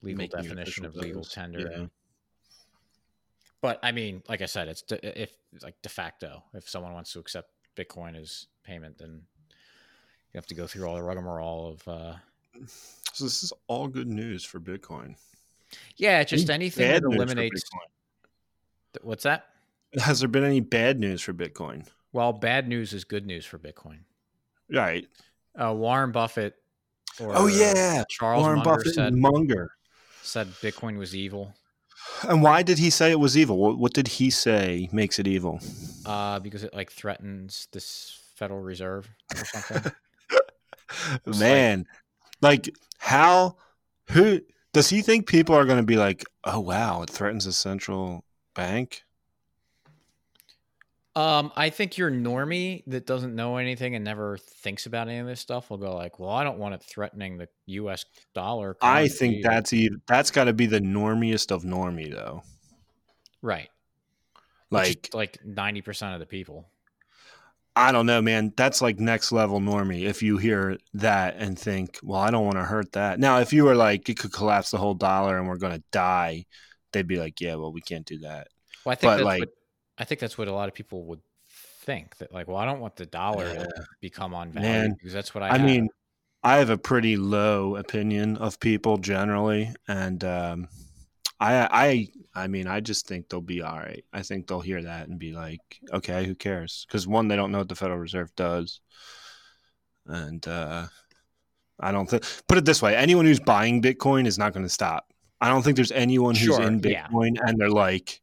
legal 0.02 0.24
Making 0.24 0.42
definition 0.42 0.84
of 0.84 0.96
legal 0.96 1.24
tender. 1.24 1.70
Yeah. 1.72 1.86
But 3.62 3.80
I 3.84 3.92
mean, 3.92 4.24
like 4.28 4.42
I 4.42 4.48
said, 4.48 4.68
it's 4.68 4.82
de- 4.82 5.22
if 5.22 5.30
like 5.62 5.80
de 5.84 5.90
facto. 5.90 6.42
If 6.56 6.68
someone 6.68 6.94
wants 6.94 7.14
to 7.14 7.20
accept 7.20 7.52
Bitcoin 7.76 8.20
as 8.20 8.48
payment, 8.64 8.98
then 8.98 9.22
you 10.34 10.38
have 10.40 10.48
to 10.48 10.56
go 10.56 10.66
through 10.66 10.88
all 10.88 10.96
the 10.96 11.04
rigmarole 11.04 11.68
of. 11.68 11.88
Uh, 11.88 12.14
so 13.14 13.26
this 13.26 13.44
is 13.44 13.54
all 13.68 13.88
good 13.88 14.08
news 14.08 14.44
for 14.44 14.60
Bitcoin. 14.60 15.18
Yeah, 15.98 16.24
just 16.24 16.50
anything 16.50 16.88
that 16.88 17.04
eliminates. 17.04 17.62
What's 19.04 19.22
that? 19.22 19.50
Has 19.98 20.20
there 20.20 20.30
been 20.30 20.44
any 20.44 20.60
bad 20.60 21.00
news 21.00 21.22
for 21.22 21.34
Bitcoin? 21.34 21.88
Well, 22.12 22.34
bad 22.34 22.68
news 22.68 22.94
is 22.94 23.04
good 23.04 23.26
news 23.26 23.46
for 23.46 23.60
Bitcoin. 23.60 24.00
Right. 24.72 25.08
Uh, 25.60 25.74
Warren 25.74 26.12
Buffett. 26.12 26.56
oh 27.20 27.48
yeah, 27.48 28.04
Charles 28.10 28.42
Warren 28.42 28.58
Munger 28.58 28.70
Buffett 28.70 28.94
said, 28.94 29.14
Munger 29.14 29.72
said 30.22 30.48
Bitcoin 30.62 30.98
was 30.98 31.16
evil. 31.16 31.54
And 32.24 32.42
why 32.42 32.62
did 32.62 32.78
he 32.78 32.90
say 32.90 33.12
it 33.12 33.20
was 33.20 33.38
evil? 33.38 33.58
What, 33.58 33.78
what 33.78 33.94
did 33.94 34.08
he 34.08 34.30
say 34.30 34.90
makes 34.92 35.20
it 35.20 35.28
evil? 35.28 35.60
Uh, 36.06 36.40
because 36.40 36.64
it 36.64 36.74
like 36.74 36.92
threatens 36.92 37.68
this 37.72 38.22
Federal 38.36 38.62
Reserve 38.62 39.10
or 39.36 39.46
something. 39.46 39.92
Man, 41.40 41.86
like, 42.42 42.68
like 42.68 42.76
how 43.00 43.58
who 44.12 44.42
does 44.74 44.90
he 44.90 45.02
think 45.02 45.28
people 45.28 45.56
are 45.56 45.66
going 45.66 45.80
to 45.80 45.86
be 45.86 45.96
like, 45.96 46.24
"Oh 46.44 46.60
wow, 46.60 47.02
it 47.02 47.10
threatens 47.10 47.46
a 47.46 47.54
central 47.54 48.24
bank"? 48.54 49.04
Um, 51.16 51.54
I 51.56 51.70
think 51.70 51.98
your 51.98 52.12
normie 52.12 52.84
that 52.88 53.06
doesn't 53.06 53.34
know 53.34 53.56
anything 53.56 53.96
and 53.96 54.04
never 54.04 54.38
thinks 54.38 54.86
about 54.86 55.08
any 55.08 55.20
of 55.20 55.28
this 55.28 55.40
stuff 55.40 55.70
will 55.70 55.78
go 55.78 55.96
like, 55.96 56.20
"Well, 56.20 56.30
I 56.30 56.44
don't 56.44 56.58
want 56.58 56.76
it 56.76 56.84
threatening 56.84 57.38
the 57.38 57.48
U.S. 57.68 58.04
dollar." 58.34 58.76
I 58.82 59.08
think 59.08 59.42
that's 59.42 59.74
that's 60.08 60.30
got 60.30 60.46
to 60.46 60.54
be 60.54 60.66
the 60.66 60.82
normiest 60.82 61.52
of 61.52 61.64
normie, 61.64 62.12
though. 62.12 62.44
Right. 63.42 63.70
Like 64.72 65.10
like 65.14 65.40
ninety 65.46 65.82
percent 65.82 66.16
of 66.16 66.20
the 66.20 66.26
people. 66.26 66.68
I 67.78 67.94
don't 67.94 68.06
know, 68.06 68.22
man. 68.22 68.54
That's 68.58 68.82
like 68.82 69.00
next 69.00 69.32
level 69.32 69.62
normie. 69.62 70.04
If 70.04 70.22
you 70.22 70.38
hear 70.38 70.78
that 70.96 71.36
and 71.38 71.58
think, 71.58 71.98
"Well, 72.04 72.20
I 72.20 72.30
don't 72.30 72.46
want 72.46 72.58
to 72.58 72.66
hurt 72.66 72.92
that." 72.92 73.20
Now, 73.20 73.40
if 73.40 73.54
you 73.54 73.64
were 73.64 73.76
like, 73.76 74.10
it 74.10 74.20
could 74.20 74.34
collapse 74.34 74.72
the 74.72 74.78
whole 74.78 74.96
dollar 74.96 75.38
and 75.38 75.48
we're 75.48 75.58
going 75.58 75.78
to 75.78 75.84
die, 75.92 76.46
they'd 76.92 77.08
be 77.08 77.20
like, 77.20 77.40
"Yeah, 77.40 77.56
well, 77.56 77.72
we 77.72 77.80
can't 77.80 78.06
do 78.06 78.20
that." 78.20 78.50
Well, 78.84 78.92
I 78.92 78.96
think 78.96 79.14
but 79.14 79.24
like. 79.24 79.40
What- 79.40 79.50
I 79.98 80.04
think 80.04 80.20
that's 80.20 80.38
what 80.38 80.48
a 80.48 80.54
lot 80.54 80.68
of 80.68 80.76
people 80.76 81.06
would 81.06 81.22
think 81.50 82.18
that 82.18 82.34
like, 82.34 82.48
well, 82.48 82.58
I 82.58 82.66
don't 82.66 82.80
want 82.80 82.96
the 82.96 83.06
dollar 83.06 83.48
yeah. 83.48 83.64
to 83.64 83.86
become 84.02 84.34
on 84.34 84.52
value 84.52 84.94
because 84.94 85.14
that's 85.14 85.34
what 85.34 85.44
I. 85.44 85.50
I 85.50 85.58
have. 85.58 85.66
mean, 85.66 85.90
I 86.44 86.58
have 86.58 86.70
a 86.70 86.78
pretty 86.78 87.18
low 87.18 87.76
opinion 87.76 88.38
of 88.38 88.60
people 88.60 88.98
generally, 88.98 89.74
and 89.88 90.24
um, 90.24 90.68
I, 91.40 91.68
I, 91.72 92.08
I 92.36 92.48
mean, 92.48 92.68
I 92.68 92.82
just 92.82 93.08
think 93.08 93.30
they'll 93.30 93.42
be 93.42 93.62
all 93.62 93.78
right. 93.78 94.04
I 94.14 94.22
think 94.22 94.48
they'll 94.48 94.62
hear 94.62 94.84
that 94.84 95.08
and 95.08 95.18
be 95.18 95.32
like, 95.32 95.62
okay, 95.92 96.26
who 96.26 96.36
cares? 96.36 96.86
Because 96.88 97.08
one, 97.08 97.28
they 97.28 97.36
don't 97.36 97.52
know 97.52 97.60
what 97.60 97.70
the 97.70 97.76
Federal 97.76 98.00
Reserve 98.00 98.36
does, 98.36 98.82
and 100.06 100.46
uh, 100.48 100.88
I 101.80 101.92
don't 101.92 102.10
think. 102.10 102.24
Put 102.48 102.58
it 102.58 102.66
this 102.66 102.82
way: 102.82 102.96
anyone 102.96 103.26
who's 103.26 103.40
buying 103.40 103.82
Bitcoin 103.82 104.28
is 104.28 104.38
not 104.38 104.54
going 104.54 104.66
to 104.66 104.70
stop. 104.70 105.12
I 105.42 105.50
don't 105.50 105.62
think 105.62 105.76
there's 105.76 105.92
anyone 105.92 106.36
who's 106.36 106.56
sure, 106.56 106.62
in 106.62 106.80
Bitcoin 106.80 107.36
yeah. 107.36 107.42
and 107.46 107.60
they're 107.60 107.70
like, 107.70 108.22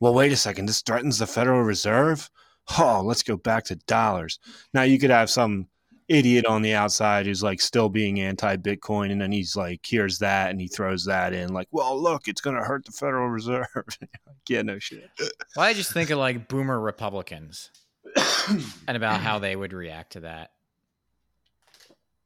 well, 0.00 0.14
wait 0.14 0.32
a 0.32 0.36
second, 0.36 0.66
this 0.66 0.82
threatens 0.82 1.18
the 1.18 1.26
Federal 1.26 1.62
Reserve. 1.62 2.30
Oh, 2.78 3.02
let's 3.04 3.22
go 3.22 3.36
back 3.36 3.64
to 3.64 3.76
dollars. 3.76 4.38
Now 4.72 4.82
you 4.82 4.98
could 4.98 5.10
have 5.10 5.30
some 5.30 5.68
idiot 6.08 6.44
on 6.46 6.62
the 6.62 6.74
outside 6.74 7.26
who's 7.26 7.42
like 7.42 7.60
still 7.60 7.88
being 7.88 8.20
anti-Bitcoin, 8.20 9.10
and 9.10 9.20
then 9.20 9.32
he's 9.32 9.56
like 9.56 9.84
hears 9.84 10.18
that 10.18 10.50
and 10.50 10.60
he 10.60 10.68
throws 10.68 11.04
that 11.04 11.32
in, 11.32 11.52
like, 11.52 11.68
well, 11.70 12.00
look, 12.00 12.28
it's 12.28 12.40
going 12.40 12.56
to 12.56 12.62
hurt 12.62 12.84
the 12.84 12.92
Federal 12.92 13.28
Reserve. 13.28 13.66
yeah, 14.48 14.62
no 14.62 14.78
shit. 14.78 15.10
Well, 15.56 15.66
I 15.66 15.72
just 15.72 15.92
think 15.92 16.10
of 16.10 16.18
like 16.18 16.48
boomer 16.48 16.80
Republicans 16.80 17.70
and 18.88 18.96
about 18.96 19.20
how 19.20 19.38
they 19.38 19.56
would 19.56 19.72
react 19.72 20.12
to 20.12 20.20
that 20.20 20.50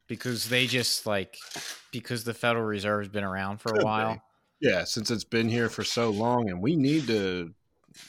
because 0.09 0.49
they 0.49 0.67
just 0.67 1.07
like 1.07 1.37
because 1.93 2.25
the 2.25 2.35
Federal 2.35 2.65
Reserve's 2.65 3.09
been 3.09 3.25
around 3.25 3.61
for 3.61 3.79
a 3.79 3.85
while. 3.85 4.21
Yeah, 4.61 4.83
since 4.85 5.11
it's 5.11 5.25
been 5.25 5.49
here 5.49 5.69
for 5.69 5.85
so 5.85 6.11
long, 6.11 6.51
and 6.51 6.61
we 6.61 6.75
need 6.75 7.07
to 7.07 7.55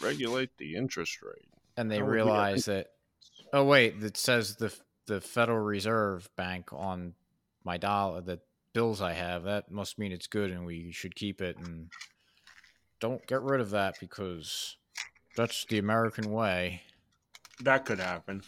regulate 0.02 0.58
the 0.58 0.75
interest 0.75 1.21
rate. 1.21 1.49
And 1.78 1.89
they 1.89 2.02
oh, 2.02 2.06
realize 2.06 2.65
that. 2.65 2.88
Oh 3.54 3.63
wait, 3.63 3.95
it 4.04 4.17
says 4.17 4.56
the 4.56 4.73
the 5.08 5.21
Federal 5.21 5.60
Reserve 5.60 6.30
Bank 6.36 6.71
on 6.71 7.13
my 7.63 7.78
dollar, 7.78 8.21
the 8.21 8.39
bills 8.73 9.02
I 9.02 9.13
have. 9.13 9.43
That 9.43 9.71
must 9.71 9.97
mean 9.97 10.12
it's 10.12 10.28
good, 10.28 10.52
and 10.52 10.65
we 10.65 10.91
should 10.91 11.15
keep 11.15 11.41
it. 11.41 11.58
And 11.58 11.89
don't 12.99 13.25
get 13.28 13.41
rid 13.41 13.62
of 13.62 13.71
that 13.71 13.95
because 13.99 14.78
that's 15.36 15.65
the 15.65 15.80
American 15.80 16.32
way. 16.32 16.82
That 17.62 17.86
could 17.86 17.99
happen. 17.99 18.43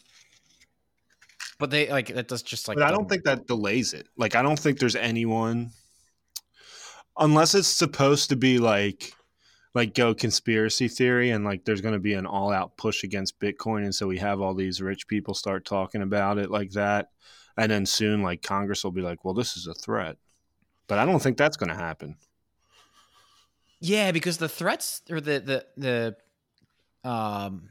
But 1.60 1.69
they 1.69 1.89
like 1.89 2.08
that 2.08 2.27
does 2.27 2.43
just 2.43 2.67
like. 2.67 2.77
But 2.77 2.88
I 2.88 2.91
don't 2.91 3.10
think 3.10 3.23
that 3.23 3.47
delays 3.47 3.93
it. 3.93 4.08
Like 4.17 4.36
I 4.36 4.41
don't 4.41 4.58
think 4.58 4.80
there's 4.80 4.95
anyone, 4.95 5.71
unless 7.17 7.56
it's 7.56 7.67
supposed 7.67 8.30
to 8.30 8.36
be 8.36 8.58
like 8.58 9.13
like 9.73 9.93
go 9.93 10.13
conspiracy 10.13 10.88
theory 10.88 11.31
and 11.31 11.45
like 11.45 11.63
there's 11.63 11.81
going 11.81 11.93
to 11.93 11.99
be 11.99 12.13
an 12.13 12.25
all 12.25 12.51
out 12.51 12.75
push 12.77 13.03
against 13.03 13.39
Bitcoin. 13.39 13.84
And 13.84 13.95
so 13.95 14.07
we 14.07 14.17
have 14.17 14.41
all 14.41 14.53
these 14.53 14.81
rich 14.81 15.07
people 15.07 15.34
start 15.34 15.65
talking 15.65 16.01
about 16.01 16.38
it 16.38 16.51
like 16.51 16.71
that. 16.71 17.10
And 17.57 17.71
then 17.71 17.86
soon, 17.86 18.21
like 18.21 18.41
Congress 18.41 18.84
will 18.84 18.91
be 18.91 19.01
like, 19.01 19.23
well, 19.23 19.34
this 19.34 19.55
is 19.55 19.67
a 19.67 19.73
threat. 19.73 20.17
But 20.88 20.99
I 20.99 21.05
don't 21.05 21.21
think 21.21 21.38
that's 21.38 21.57
going 21.57 21.69
to 21.69 21.75
happen. 21.75 22.17
Yeah, 23.79 24.12
because 24.12 24.38
the 24.38 24.49
threats 24.49 25.01
or 25.10 25.21
the, 25.21 25.65
the, 25.77 26.15
the, 27.03 27.10
um, 27.10 27.69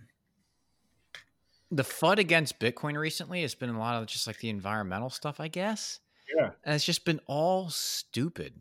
the 1.70 1.84
FUD 1.84 2.18
against 2.18 2.58
Bitcoin 2.58 2.98
recently 2.98 3.42
has 3.42 3.54
been 3.54 3.70
a 3.70 3.78
lot 3.78 4.00
of 4.00 4.06
just 4.06 4.26
like 4.26 4.38
the 4.38 4.48
environmental 4.48 5.10
stuff, 5.10 5.38
I 5.38 5.48
guess. 5.48 6.00
Yeah. 6.34 6.50
And 6.64 6.74
it's 6.74 6.84
just 6.84 7.04
been 7.04 7.20
all 7.26 7.70
stupid. 7.70 8.54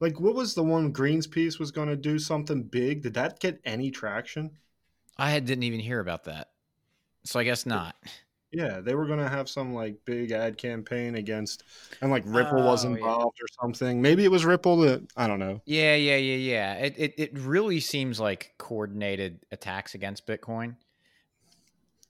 Like, 0.00 0.20
what 0.20 0.34
was 0.34 0.54
the 0.54 0.62
one 0.62 0.92
Greenpeace 0.92 1.58
was 1.58 1.70
going 1.70 1.88
to 1.88 1.96
do 1.96 2.18
something 2.18 2.62
big? 2.62 3.02
Did 3.02 3.14
that 3.14 3.40
get 3.40 3.60
any 3.64 3.90
traction? 3.90 4.50
I 5.16 5.30
had, 5.30 5.44
didn't 5.44 5.64
even 5.64 5.80
hear 5.80 5.98
about 5.98 6.24
that, 6.24 6.50
so 7.24 7.40
I 7.40 7.44
guess 7.44 7.66
not. 7.66 7.96
Yeah, 8.52 8.80
they 8.80 8.94
were 8.94 9.06
going 9.06 9.18
to 9.18 9.28
have 9.28 9.48
some 9.48 9.74
like 9.74 9.96
big 10.04 10.30
ad 10.30 10.56
campaign 10.56 11.16
against, 11.16 11.64
and 12.00 12.10
like 12.10 12.22
Ripple 12.24 12.62
oh, 12.62 12.66
was 12.66 12.84
involved 12.84 13.36
yeah. 13.38 13.44
or 13.44 13.48
something. 13.60 14.00
Maybe 14.00 14.24
it 14.24 14.30
was 14.30 14.44
Ripple 14.44 14.76
that 14.78 15.06
I 15.16 15.26
don't 15.26 15.40
know. 15.40 15.60
Yeah, 15.66 15.96
yeah, 15.96 16.16
yeah, 16.16 16.36
yeah. 16.36 16.74
It, 16.74 16.94
it 16.96 17.14
it 17.18 17.38
really 17.38 17.80
seems 17.80 18.18
like 18.18 18.54
coordinated 18.56 19.40
attacks 19.50 19.94
against 19.94 20.26
Bitcoin. 20.26 20.76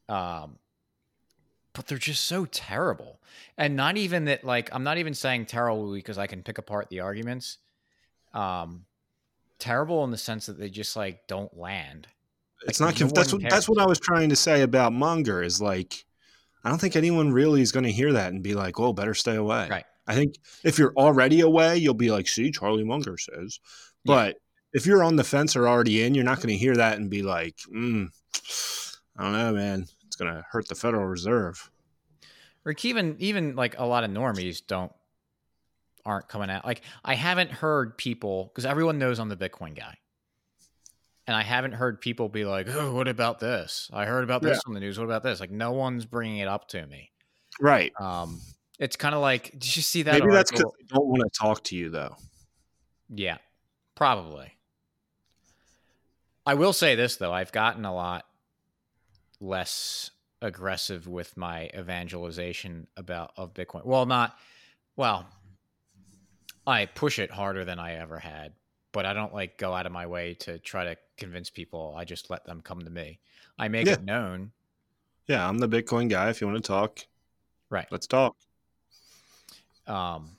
Um, 0.09 0.59
but 1.73 1.87
they're 1.87 1.99
just 1.99 2.27
so 2.27 2.45
terrible, 2.45 3.21
and 3.57 3.75
not 3.75 3.97
even 3.97 4.27
that. 4.27 4.45
Like, 4.45 4.69
I'm 4.73 4.85
not 4.85 4.99
even 4.99 5.15
saying 5.15 5.47
terrible 5.47 5.93
because 5.93 6.19
I 6.19 6.29
can 6.29 6.43
pick 6.43 6.59
apart 6.59 6.89
the 6.89 7.01
arguments 7.01 7.59
um, 8.35 8.85
terrible 9.59 10.05
in 10.05 10.11
the 10.11 10.19
sense 10.19 10.47
that 10.47 10.59
they 10.59 10.71
just 10.71 10.97
like 10.97 11.27
don't 11.27 11.57
land. 11.57 12.09
Like, 12.63 12.71
it's 12.71 12.81
not. 12.81 12.99
No 13.01 13.07
that's 13.09 13.33
what 13.33 13.43
cares. 13.43 13.53
that's 13.53 13.69
what 13.69 13.79
I 13.79 13.87
was 13.87 14.01
trying 14.01 14.29
to 14.31 14.37
say 14.37 14.63
about 14.63 14.93
Munger. 14.93 15.43
Is 15.43 15.61
like, 15.61 16.05
I 16.65 16.69
don't 16.69 16.81
think 16.81 16.97
anyone 16.97 17.33
really 17.33 17.63
is 17.63 17.73
going 17.73 17.85
to 17.85 17.93
hear 17.93 18.13
that 18.15 18.33
and 18.33 18.43
be 18.43 18.55
like, 18.55 18.79
"Oh, 18.81 18.93
better 18.93 19.15
stay 19.15 19.37
away." 19.37 19.69
Right. 19.71 19.85
I 20.07 20.15
think 20.15 20.37
if 20.65 20.79
you're 20.79 20.95
already 20.97 21.41
away, 21.41 21.77
you'll 21.77 21.95
be 21.95 22.11
like, 22.11 22.29
"See, 22.29 22.51
Charlie 22.51 22.85
Munger 22.85 23.19
says," 23.19 23.61
but. 24.05 24.29
Yeah. 24.29 24.41
If 24.75 24.85
you're 24.85 25.03
on 25.03 25.17
the 25.17 25.25
fence 25.25 25.57
or 25.57 25.67
already 25.67 26.03
in, 26.03 26.15
you're 26.15 26.27
not 26.27 26.37
going 26.37 26.51
to 26.51 26.57
hear 26.57 26.77
that 26.77 26.99
and 26.99 27.09
be 27.09 27.23
like, 27.23 27.57
mm, 27.75 28.07
I 29.17 29.23
don't 29.23 29.33
know, 29.33 29.53
man. 29.53 29.87
It's 30.07 30.15
going 30.15 30.33
to 30.33 30.45
hurt 30.51 30.69
the 30.69 30.75
Federal 30.75 31.07
Reserve. 31.07 31.71
Or 32.67 32.75
even 32.83 33.17
even 33.19 33.57
like 33.57 33.79
a 33.79 33.87
lot 33.87 34.05
of 34.05 34.11
normies 34.11 34.61
don't 34.65 34.93
aren't 36.09 36.27
coming 36.27 36.49
out. 36.49 36.65
Like 36.65 36.81
I 37.05 37.15
haven't 37.15 37.51
heard 37.51 37.99
people 37.99 38.51
because 38.53 38.65
everyone 38.65 38.99
knows 38.99 39.21
I'm 39.21 39.29
the 39.29 39.37
Bitcoin 39.37 39.77
guy, 39.77 39.95
and 41.27 41.37
I 41.37 41.43
haven't 41.43 41.73
heard 41.73 42.01
people 42.01 42.31
be 42.31 42.47
like, 42.47 42.67
"Oh, 42.71 42.95
what 42.95 43.07
about 43.07 43.39
this? 43.39 43.91
I 43.93 44.07
heard 44.07 44.25
about 44.25 44.43
this 44.43 44.57
yeah. 44.57 44.69
on 44.69 44.75
the 44.75 44.81
news. 44.81 44.99
What 44.99 45.05
about 45.05 45.23
this?" 45.23 45.39
Like 45.39 45.51
no 45.51 45.73
one's 45.73 46.07
bringing 46.07 46.39
it 46.39 46.49
up 46.49 46.67
to 46.69 46.85
me. 46.87 47.13
Right. 47.61 47.93
Um, 48.01 48.41
it's 48.79 48.97
kind 48.97 49.15
of 49.15 49.21
like, 49.21 49.51
did 49.53 49.77
you 49.77 49.83
see 49.83 50.03
that? 50.03 50.13
Maybe 50.13 50.23
article? 50.23 50.37
that's 50.37 50.51
because 50.51 50.73
they 50.81 50.87
don't 50.95 51.07
want 51.07 51.23
to 51.23 51.39
talk 51.39 51.63
to 51.65 51.77
you, 51.77 51.91
though. 51.91 52.17
Yeah, 53.11 53.37
probably. 53.95 54.53
I 56.47 56.55
will 56.55 56.73
say 56.73 56.95
this 56.95 57.17
though: 57.17 57.33
I've 57.33 57.53
gotten 57.53 57.85
a 57.85 57.95
lot 57.95 58.25
less 59.41 60.11
aggressive 60.41 61.07
with 61.07 61.37
my 61.37 61.69
evangelization 61.77 62.87
about 62.97 63.33
of 63.37 63.53
Bitcoin. 63.53 63.85
Well, 63.85 64.07
not 64.07 64.39
well 64.97 65.27
I 66.69 66.85
push 66.85 67.19
it 67.19 67.31
harder 67.31 67.65
than 67.65 67.79
I 67.79 67.95
ever 67.95 68.19
had, 68.19 68.53
but 68.93 69.07
I 69.07 69.15
don't 69.15 69.33
like 69.33 69.57
go 69.57 69.73
out 69.73 69.87
of 69.87 69.93
my 69.93 70.07
way 70.07 70.35
to 70.41 70.59
try 70.59 70.85
to 70.85 70.97
convince 71.17 71.49
people. 71.49 71.95
I 71.97 72.05
just 72.05 72.29
let 72.29 72.45
them 72.45 72.61
come 72.61 72.83
to 72.83 72.91
me. 72.91 73.21
I 73.59 73.69
make 73.69 73.87
yeah. 73.87 73.95
it 73.95 74.05
known. 74.05 74.53
Yeah, 75.27 75.49
I'm 75.49 75.57
the 75.59 75.69
Bitcoin 75.69 76.11
guy. 76.11 76.29
If 76.29 76.43
you 76.43 76.47
want 76.47 76.63
to 76.63 76.69
talk, 76.69 77.07
right, 77.71 77.87
let's 77.91 78.07
talk. 78.07 78.37
Um, 79.87 80.37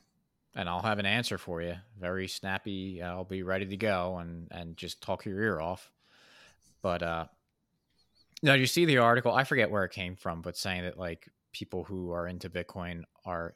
and 0.55 0.69
I'll 0.69 0.83
have 0.83 0.99
an 0.99 1.07
answer 1.07 1.39
for 1.39 1.63
you. 1.63 1.75
Very 1.99 2.27
snappy. 2.27 3.01
I'll 3.01 3.23
be 3.23 3.41
ready 3.41 3.65
to 3.65 3.77
go 3.77 4.19
and 4.19 4.47
and 4.51 4.77
just 4.77 5.01
talk 5.01 5.25
your 5.25 5.41
ear 5.41 5.59
off. 5.59 5.91
But 6.83 7.01
uh, 7.01 7.25
now 8.43 8.53
you 8.53 8.67
see 8.67 8.85
the 8.85 8.99
article. 8.99 9.33
I 9.33 9.45
forget 9.45 9.71
where 9.71 9.83
it 9.83 9.93
came 9.93 10.15
from, 10.15 10.43
but 10.43 10.55
saying 10.55 10.83
that 10.83 10.99
like 10.99 11.27
people 11.53 11.83
who 11.83 12.11
are 12.11 12.27
into 12.27 12.51
Bitcoin 12.51 13.01
are 13.25 13.55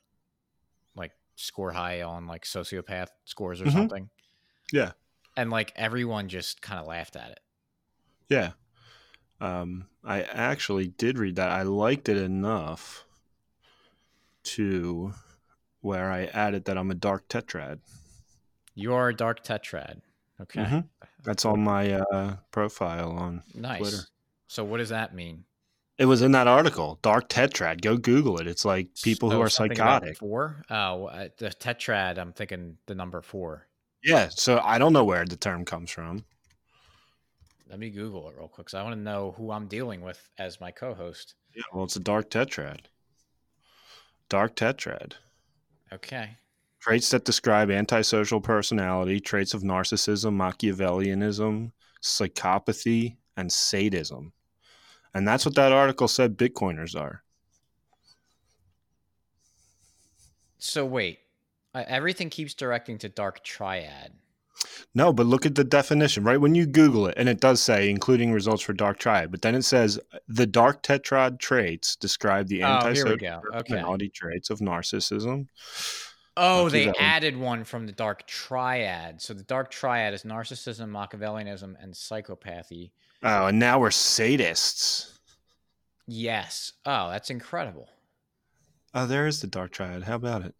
score 1.35 1.71
high 1.71 2.01
on 2.01 2.27
like 2.27 2.45
sociopath 2.45 3.07
scores 3.25 3.61
or 3.61 3.65
mm-hmm. 3.65 3.77
something. 3.77 4.09
Yeah. 4.71 4.91
And 5.35 5.49
like 5.49 5.73
everyone 5.75 6.29
just 6.29 6.61
kind 6.61 6.79
of 6.79 6.87
laughed 6.87 7.15
at 7.15 7.31
it. 7.31 7.39
Yeah. 8.29 8.51
Um, 9.41 9.87
I 10.03 10.21
actually 10.21 10.87
did 10.87 11.17
read 11.17 11.35
that. 11.35 11.49
I 11.49 11.63
liked 11.63 12.07
it 12.09 12.17
enough 12.17 13.05
to 14.43 15.13
where 15.81 16.11
I 16.11 16.25
added 16.25 16.65
that 16.65 16.77
I'm 16.77 16.91
a 16.91 16.95
dark 16.95 17.27
tetrad. 17.27 17.79
You 18.75 18.93
are 18.93 19.09
a 19.09 19.15
dark 19.15 19.43
tetrad. 19.43 20.01
Okay. 20.41 20.61
Mm-hmm. 20.61 20.79
That's 21.23 21.45
on 21.45 21.63
my 21.63 21.93
uh, 21.93 22.35
profile 22.51 23.11
on 23.11 23.43
nice. 23.53 23.79
Twitter. 23.79 24.03
So 24.47 24.63
what 24.63 24.77
does 24.77 24.89
that 24.89 25.13
mean? 25.13 25.45
It 25.97 26.05
was 26.05 26.21
in 26.23 26.31
that 26.31 26.47
article, 26.47 26.97
dark 27.03 27.29
tetrad. 27.29 27.81
Go 27.81 27.97
Google 27.97 28.39
it. 28.39 28.47
It's 28.47 28.65
like 28.65 28.89
people 29.03 29.29
so 29.29 29.35
who 29.35 29.41
are 29.41 29.49
psychotic. 29.49 30.17
Four? 30.17 30.63
Oh, 30.69 31.05
uh, 31.05 31.29
the 31.37 31.49
tetrad. 31.49 32.17
I'm 32.17 32.33
thinking 32.33 32.77
the 32.87 32.95
number 32.95 33.21
four. 33.21 33.67
Yeah. 34.03 34.29
So 34.29 34.59
I 34.63 34.79
don't 34.79 34.93
know 34.93 35.03
where 35.03 35.25
the 35.25 35.35
term 35.35 35.65
comes 35.65 35.91
from. 35.91 36.25
Let 37.69 37.79
me 37.79 37.89
Google 37.89 38.29
it 38.29 38.35
real 38.37 38.47
quick 38.47 38.67
because 38.67 38.77
I 38.77 38.83
want 38.83 38.95
to 38.95 39.01
know 39.01 39.33
who 39.37 39.51
I'm 39.51 39.67
dealing 39.67 40.01
with 40.01 40.29
as 40.37 40.59
my 40.59 40.71
co-host. 40.71 41.35
Yeah. 41.55 41.63
Well, 41.73 41.83
it's 41.83 41.95
a 41.95 41.99
dark 41.99 42.29
tetrad. 42.29 42.81
Dark 44.29 44.55
tetrad. 44.55 45.13
Okay. 45.91 46.37
Traits 46.79 47.11
that 47.11 47.23
describe 47.23 47.69
antisocial 47.69 48.41
personality, 48.41 49.19
traits 49.19 49.53
of 49.53 49.61
narcissism, 49.61 50.33
Machiavellianism, 50.35 51.71
psychopathy, 52.03 53.17
and 53.37 53.51
sadism. 53.51 54.33
And 55.13 55.27
that's 55.27 55.45
what 55.45 55.55
that 55.55 55.71
article 55.71 56.07
said 56.07 56.37
Bitcoiners 56.37 56.99
are. 56.99 57.23
So 60.57 60.85
wait, 60.85 61.19
everything 61.75 62.29
keeps 62.29 62.53
directing 62.53 62.97
to 62.99 63.09
dark 63.09 63.43
triad. 63.43 64.13
No, 64.95 65.11
but 65.11 65.25
look 65.25 65.45
at 65.45 65.55
the 65.55 65.63
definition, 65.63 66.23
right? 66.23 66.39
When 66.39 66.55
you 66.55 66.65
Google 66.65 67.07
it, 67.07 67.15
and 67.17 67.27
it 67.27 67.41
does 67.41 67.61
say 67.61 67.89
including 67.89 68.31
results 68.31 68.61
for 68.61 68.73
dark 68.73 68.97
triad, 68.97 69.29
but 69.29 69.41
then 69.41 69.55
it 69.55 69.63
says 69.63 69.99
the 70.27 70.45
dark 70.45 70.83
tetrad 70.83 71.39
traits 71.39 71.95
describe 71.95 72.47
the 72.47 72.63
oh, 72.63 72.67
antisocial 72.67 73.41
personality 73.41 74.05
okay. 74.05 74.11
traits 74.13 74.49
of 74.49 74.59
narcissism, 74.59 75.47
Oh, 76.35 76.67
they 76.69 76.91
added 76.99 77.37
one 77.37 77.63
from 77.63 77.85
the 77.85 77.91
dark 77.91 78.25
triad. 78.25 79.21
So 79.21 79.33
the 79.33 79.43
dark 79.43 79.69
triad 79.69 80.13
is 80.13 80.23
narcissism, 80.23 80.89
Machiavellianism, 80.89 81.75
and 81.79 81.93
psychopathy. 81.93 82.91
Oh, 83.23 83.47
and 83.47 83.59
now 83.59 83.79
we're 83.79 83.89
sadists. 83.89 85.11
Yes. 86.07 86.73
Oh, 86.85 87.09
that's 87.09 87.29
incredible. 87.29 87.89
Oh, 88.93 89.05
there 89.05 89.25
is 89.27 89.41
the 89.41 89.47
dark 89.47 89.71
triad. 89.71 90.03
How 90.03 90.15
about 90.15 90.43
it? 90.43 90.53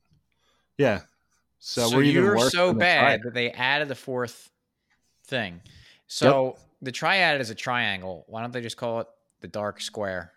Yeah. 0.78 1.02
So, 1.60 1.90
so 1.90 1.96
we're 1.96 2.04
even 2.04 2.24
you're 2.24 2.50
so 2.50 2.74
bad 2.74 3.22
that 3.24 3.34
they 3.34 3.52
added 3.52 3.88
the 3.90 3.96
fourth 3.96 4.50
thing. 5.28 5.62
So 6.08 6.46
yep. 6.46 6.60
the 6.82 6.92
triad 6.92 7.42
is 7.42 7.50
a 7.50 7.56
triangle. 7.56 8.26
Why 8.28 8.42
don't 8.42 8.52
they 8.52 8.62
just 8.62 8.78
call 8.78 9.02
it 9.02 9.08
the 9.42 9.48
dark 9.48 9.82
square? 9.82 10.32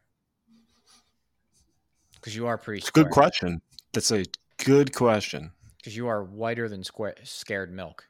Because 2.15 2.35
you 2.35 2.47
are 2.47 2.59
pretty. 2.59 2.79
It's 2.79 2.89
a 2.89 2.93
good 2.93 3.11
question. 3.11 3.61
That's 3.93 4.11
a 4.11 4.25
Good 4.59 4.95
question. 4.95 5.53
Because 5.77 5.97
you 5.97 6.09
are 6.09 6.23
whiter 6.23 6.69
than 6.69 6.83
square, 6.83 7.15
scared 7.23 7.73
milk. 7.73 8.09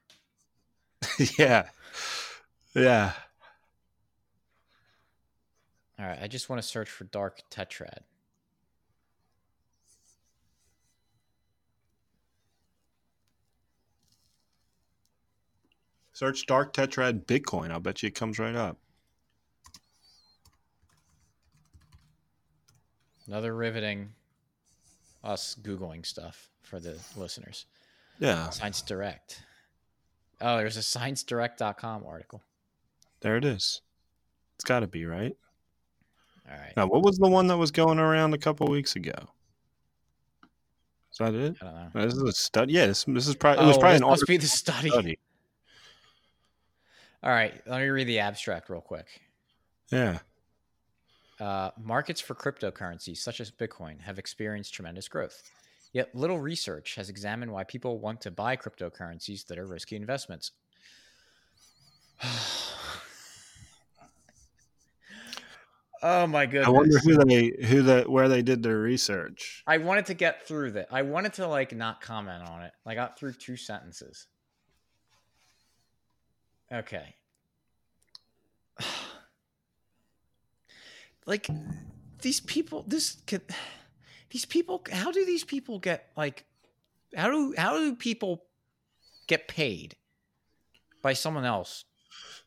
yeah. 1.39 1.69
Yeah. 2.75 3.13
All 5.99 6.07
right. 6.07 6.19
I 6.21 6.27
just 6.29 6.49
want 6.49 6.61
to 6.61 6.67
search 6.67 6.91
for 6.91 7.05
dark 7.05 7.41
tetrad. 7.51 8.01
Search 16.13 16.47
dark 16.47 16.73
tetrad 16.73 17.27
Bitcoin. 17.27 17.71
I'll 17.71 17.81
bet 17.81 18.03
you 18.03 18.07
it 18.07 18.15
comes 18.15 18.39
right 18.39 18.57
up. 18.57 18.79
Another 23.27 23.55
riveting 23.55 24.11
us 25.25 25.57
googling 25.61 26.07
stuff 26.07 26.49
for 26.63 26.79
the 26.79 26.99
listeners. 27.17 27.67
Yeah. 28.19 28.49
Science 28.51 28.81
Direct. 28.83 29.43
Oh, 30.41 30.57
there's 30.59 30.77
a 30.77 30.81
ScienceDirect.com 30.81 32.05
article. 32.07 32.43
There 33.21 33.37
it 33.37 33.45
is. 33.45 33.81
It's 34.55 34.65
got 34.65 34.81
to 34.81 34.87
be 34.87 35.05
right. 35.05 35.37
All 36.49 36.57
right. 36.57 36.73
Now, 36.77 36.87
what 36.87 37.03
was 37.03 37.19
the 37.19 37.29
one 37.29 37.47
that 37.49 37.57
was 37.57 37.71
going 37.71 37.99
around 37.99 38.35
a 38.35 38.39
couple 38.39 38.67
weeks 38.69 38.97
ago? 38.97 39.15
Is 41.13 41.19
that 41.19 41.35
it? 41.35 41.57
I 41.63 41.65
don't 41.65 41.95
know. 41.95 42.05
This 42.05 42.15
is 42.15 42.23
a 42.23 42.33
study. 42.33 42.75
Yeah, 42.75 42.87
this, 42.87 43.05
this 43.05 43.27
is 43.27 43.35
probably. 43.35 43.61
Oh, 43.61 43.65
it 43.65 43.69
was 43.69 43.77
oh, 43.77 43.81
probably 43.81 43.97
an 43.97 44.03
must 44.03 44.27
be 44.27 44.37
the 44.37 44.47
study. 44.47 44.91
study. 44.91 45.19
All 47.23 47.31
right, 47.31 47.61
let 47.67 47.81
me 47.81 47.89
read 47.89 48.07
the 48.07 48.19
abstract 48.19 48.69
real 48.69 48.81
quick. 48.81 49.07
Yeah. 49.91 50.19
Uh, 51.41 51.71
markets 51.83 52.21
for 52.21 52.35
cryptocurrencies, 52.35 53.17
such 53.17 53.41
as 53.41 53.51
Bitcoin, 53.51 54.01
have 54.01 54.19
experienced 54.19 54.75
tremendous 54.75 55.09
growth. 55.09 55.43
Yet 55.93 56.15
little 56.15 56.39
research 56.39 56.95
has 56.97 57.09
examined 57.09 57.51
why 57.51 57.65
people 57.65 57.99
want 57.99 58.21
to 58.23 58.31
buy 58.31 58.57
cryptocurrencies 58.57 59.47
that 59.47 59.59
are 59.59 59.67
risky 59.67 59.97
investments. 59.97 60.53
oh 66.03 66.27
my 66.27 66.47
goodness! 66.47 66.67
I 66.69 66.71
wonder 66.71 66.99
who 66.99 67.25
they 67.25 67.53
who 67.67 67.83
that 67.83 68.09
where 68.09 68.29
they 68.29 68.43
did 68.43 68.63
their 68.63 68.79
research. 68.79 69.63
I 69.67 69.79
wanted 69.79 70.07
to 70.07 70.15
get 70.15 70.47
through 70.47 70.73
that. 70.73 70.89
I 70.91 71.03
wanted 71.03 71.35
to 71.35 71.47
like 71.47 71.75
not 71.75 72.01
comment 72.01 72.49
on 72.49 72.63
it. 72.63 72.73
I 72.85 72.95
got 72.95 73.19
through 73.19 73.35
two 73.35 73.57
sentences. 73.57 74.27
Okay. 76.73 77.15
like 81.27 81.49
these 82.23 82.41
people 82.41 82.85
this 82.87 83.17
could 83.27 83.43
these 84.31 84.45
people 84.45 84.85
how 84.93 85.11
do 85.11 85.25
these 85.25 85.45
people 85.45 85.79
get 85.79 86.11
like 86.17 86.45
how 87.17 87.31
do 87.31 87.55
how 87.57 87.79
do 87.79 87.95
people 87.97 88.45
get 89.27 89.49
paid 89.49 89.97
by 91.03 91.13
someone 91.13 91.45
else 91.45 91.86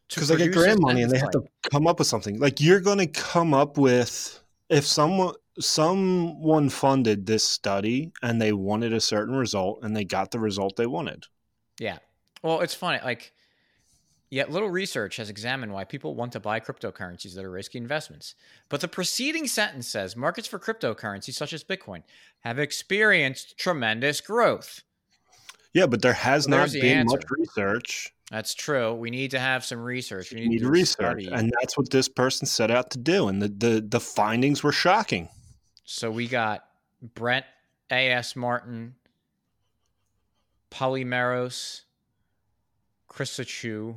because 0.10 0.28
they 0.28 0.38
get 0.38 0.52
grant 0.52 0.82
money 0.82 1.04
and 1.04 1.12
they 1.12 1.20
have 1.20 1.32
to 1.32 1.44
come 1.72 1.88
up 1.88 2.00
with 2.00 2.08
something 2.08 2.40
like 2.40 2.60
you're 2.60 2.80
going 2.80 2.98
to 2.98 3.08
come 3.08 3.54
up 3.54 3.78
with 3.78 4.42
if 4.70 4.86
someone 4.86 5.34
someone 5.60 6.70
funded 6.70 7.26
this 7.26 7.44
study 7.44 8.12
and 8.22 8.42
they 8.42 8.54
wanted 8.54 8.94
a 8.94 9.02
certain 9.02 9.36
result 9.36 9.80
and 9.84 9.96
they 9.96 10.06
got 10.06 10.32
the 10.32 10.40
result 10.40 10.76
they 10.76 10.88
wanted 10.88 11.26
yeah 11.80 11.98
well 12.42 12.62
it's 12.62 12.74
funny 12.74 13.00
like 13.04 13.34
Yet 14.32 14.52
little 14.52 14.70
research 14.70 15.16
has 15.16 15.30
examined 15.30 15.74
why 15.74 15.86
people 15.86 16.14
want 16.14 16.34
to 16.34 16.40
buy 16.40 16.60
cryptocurrencies 16.60 17.34
that 17.34 17.44
are 17.44 17.50
risky 17.50 17.80
investments. 17.80 18.36
But 18.70 18.82
the 18.82 18.88
preceding 18.88 19.48
sentence 19.48 19.88
says 19.88 20.16
markets 20.16 20.48
for 20.48 20.60
cryptocurrencies 20.60 21.34
such 21.34 21.52
as 21.52 21.64
Bitcoin 21.64 22.04
have 22.42 22.60
experienced 22.60 23.58
tremendous 23.58 24.22
growth. 24.22 24.84
Yeah, 25.74 25.88
but 25.88 26.04
there 26.04 26.14
has 26.14 26.44
so 26.44 26.52
not 26.52 26.70
the 26.70 26.82
been 26.82 27.00
answer. 27.00 27.18
much 27.18 27.26
research. 27.30 28.14
That's 28.32 28.54
true. 28.54 28.94
We 28.94 29.10
need 29.10 29.32
to 29.32 29.40
have 29.40 29.66
some 29.66 29.80
research. 29.80 30.32
We 30.32 30.42
need, 30.42 30.62
need 30.62 30.64
research, 30.64 31.26
and 31.26 31.52
that's 31.60 31.78
what 31.78 31.90
this 31.90 32.08
person 32.08 32.46
set 32.46 32.70
out 32.70 32.92
to 32.92 33.00
do. 33.00 33.28
And 33.28 33.42
the, 33.42 33.48
the 33.48 33.82
the 33.82 34.00
findings 34.00 34.62
were 34.62 34.72
shocking. 34.72 35.30
So 35.84 36.12
we 36.12 36.28
got 36.28 36.66
Brent 37.16 37.46
A.S. 37.90 38.36
Martin, 38.36 38.94
Polymeros, 40.70 41.82
Chris 43.08 43.40
Chu, 43.48 43.96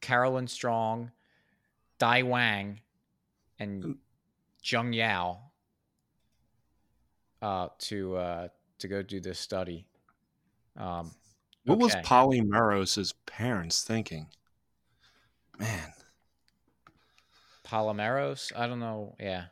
Carolyn 0.00 0.46
Strong, 0.46 1.10
Dai 1.98 2.22
Wang, 2.22 2.80
and 3.58 3.96
Jung 4.62 4.92
Yao 4.92 5.40
uh, 7.42 7.68
to 7.78 8.16
uh, 8.16 8.48
to 8.78 8.88
go 8.88 9.02
do 9.02 9.20
this 9.20 9.38
study. 9.38 9.86
Um, 10.76 11.12
what 11.66 11.76
okay. 11.76 11.84
was 11.84 11.94
Polymeros' 12.06 13.12
parents 13.26 13.82
thinking? 13.82 14.28
Man. 15.58 15.92
Polymeros? 17.66 18.52
I 18.56 18.66
don't 18.66 18.80
know. 18.80 19.16
Yeah. 19.18 19.46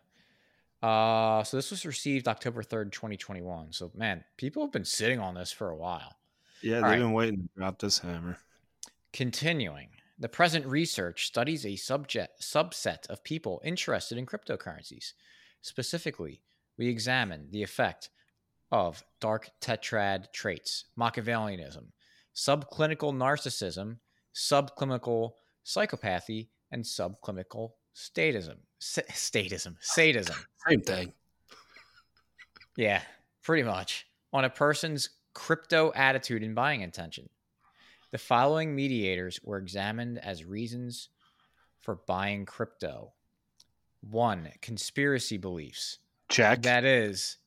Uh, 0.83 1.43
so 1.43 1.57
this 1.57 1.71
was 1.71 1.85
received 1.85 2.29
October 2.29 2.63
3rd, 2.63 2.93
2021. 2.93 3.73
So, 3.73 3.91
man, 3.95 4.23
people 4.37 4.63
have 4.63 4.73
been 4.73 4.85
sitting 4.85 5.19
on 5.19 5.35
this 5.35 5.51
for 5.51 5.71
a 5.71 5.77
while. 5.77 6.15
Yeah, 6.63 6.77
All 6.77 6.83
they've 6.83 6.91
right. 6.91 6.99
been 6.99 7.13
waiting 7.13 7.43
to 7.43 7.49
drop 7.57 7.79
this 7.79 7.99
hammer. 7.99 8.39
Continuing. 9.13 9.89
The 10.19 10.29
present 10.29 10.67
research 10.67 11.27
studies 11.27 11.67
a 11.67 11.75
subject, 11.77 12.41
subset 12.41 13.09
of 13.09 13.25
people 13.25 13.61
interested 13.65 14.19
in 14.19 14.27
cryptocurrencies. 14.27 15.15
Specifically, 15.63 16.41
we 16.79 16.89
examine 16.89 17.49
the 17.51 17.63
effect 17.63 18.11
of 18.71 19.03
dark 19.21 19.51
tetrad 19.61 20.33
traits, 20.33 20.85
Machiavellianism, 20.99 21.87
subclinical 22.35 23.13
narcissism, 23.15 23.99
subclinical 24.35 25.33
psychopathy, 25.65 26.49
and 26.71 26.85
subclinical 26.85 27.71
statism. 27.95 28.57
S- 28.81 28.99
statism. 29.11 29.77
Sadism. 29.81 30.37
Same 30.69 30.81
thing. 30.81 31.13
Yeah, 32.77 33.03
pretty 33.43 33.63
much. 33.63 34.07
On 34.33 34.45
a 34.45 34.51
person's 34.51 35.11
crypto 35.33 35.93
attitude 35.95 36.43
and 36.43 36.55
buying 36.55 36.81
intention. 36.81 37.29
The 38.11 38.19
following 38.19 38.75
mediators 38.75 39.41
were 39.43 39.59
examined 39.59 40.19
as 40.19 40.45
reasons 40.45 41.09
for 41.81 42.01
buying 42.07 42.47
crypto. 42.47 43.13
One, 44.01 44.51
conspiracy 44.61 45.37
beliefs. 45.37 45.99
Check. 46.29 46.63
That 46.63 46.85
is, 46.85 47.39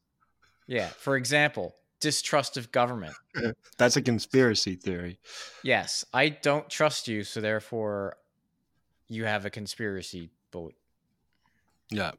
yeah. 0.68 0.88
For 0.88 1.16
example, 1.16 1.76
distrust 2.00 2.58
of 2.58 2.72
government. 2.72 3.16
That's 3.78 3.98
a 3.98 4.02
conspiracy 4.02 4.76
theory. 4.76 5.20
Yes, 5.64 6.06
I 6.14 6.30
don't 6.30 6.70
trust 6.70 7.08
you, 7.08 7.24
so 7.24 7.42
therefore 7.42 8.18
you 9.08 9.26
have 9.26 9.46
a 9.46 9.50
conspiracy 9.50 10.30
belief. 10.52 10.76
Yeah. 11.90 12.12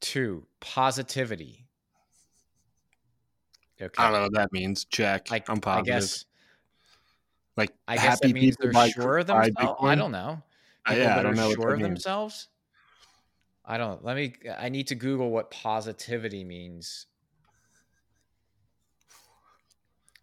Two, 0.00 0.46
positivity. 0.60 1.66
Okay. 3.80 3.90
I 3.98 4.04
don't 4.04 4.12
know 4.12 4.22
what 4.22 4.34
that 4.34 4.52
means. 4.52 4.84
Check. 4.84 5.32
I, 5.32 5.42
I'm 5.48 5.60
positive. 5.60 5.94
I 5.94 5.98
guess, 5.98 6.24
like 7.56 7.70
I 7.88 7.94
guess 7.94 8.04
happy 8.04 8.28
that 8.28 8.34
means 8.34 8.56
people 8.56 8.80
they're 8.80 8.90
sure 8.90 9.18
of 9.18 9.26
themselves. 9.26 9.80
I 9.80 9.94
don't 9.94 10.12
know. 10.12 10.42
Uh, 10.86 10.90
people 10.90 11.04
yeah, 11.04 11.18
I 11.18 11.22
don't 11.22 11.36
know. 11.36 11.52
Sure 11.52 11.72
of 11.72 11.78
means. 11.78 11.88
themselves. 11.88 12.48
I 13.64 13.78
don't. 13.78 14.04
Let 14.04 14.16
me. 14.16 14.34
I 14.58 14.68
need 14.68 14.88
to 14.88 14.94
Google 14.94 15.30
what 15.30 15.50
positivity 15.50 16.44
means. 16.44 17.06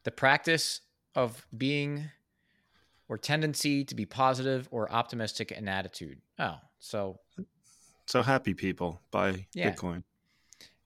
The 0.04 0.12
practice 0.12 0.82
of 1.16 1.46
being 1.56 2.10
or 3.08 3.18
tendency 3.18 3.84
to 3.84 3.94
be 3.96 4.06
positive 4.06 4.68
or 4.72 4.92
optimistic 4.92 5.52
in 5.52 5.68
attitude. 5.68 6.20
Oh, 6.40 6.56
so 6.80 7.20
so 8.06 8.22
happy 8.22 8.54
people 8.54 9.02
buy 9.12 9.48
yeah. 9.54 9.72
Bitcoin. 9.72 10.04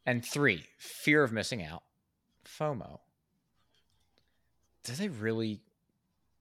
And 0.05 0.23
three, 0.23 0.65
fear 0.77 1.23
of 1.23 1.31
missing 1.31 1.63
out. 1.63 1.83
FOMO. 2.45 2.99
Did 4.83 4.95
they 4.97 5.07
really? 5.07 5.61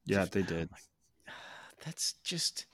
Yeah, 0.05 0.27
they 0.27 0.43
did. 0.43 0.69
That's 1.85 2.15
just. 2.25 2.67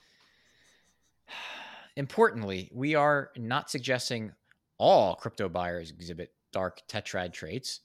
Importantly, 1.97 2.71
we 2.73 2.95
are 2.95 3.31
not 3.37 3.71
suggesting 3.71 4.33
all 4.79 5.15
crypto 5.15 5.49
buyers 5.49 5.91
exhibit 5.91 6.33
dark 6.53 6.81
tetrad 6.89 7.33
traits. 7.33 7.81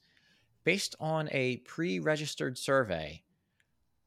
Based 0.66 0.96
on 0.98 1.28
a 1.30 1.58
pre 1.58 2.00
registered 2.00 2.58
survey 2.58 3.22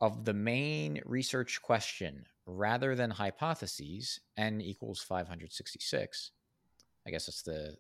of 0.02 0.26
the 0.26 0.34
main 0.34 1.02
research 1.06 1.62
question 1.62 2.26
rather 2.46 2.96
than 2.96 3.12
hypotheses, 3.12 4.20
n 4.36 4.60
equals 4.60 5.02
566, 5.02 6.32
I 7.08 7.12
guess 7.12 7.28
that's 7.28 7.44
the, 7.44 7.78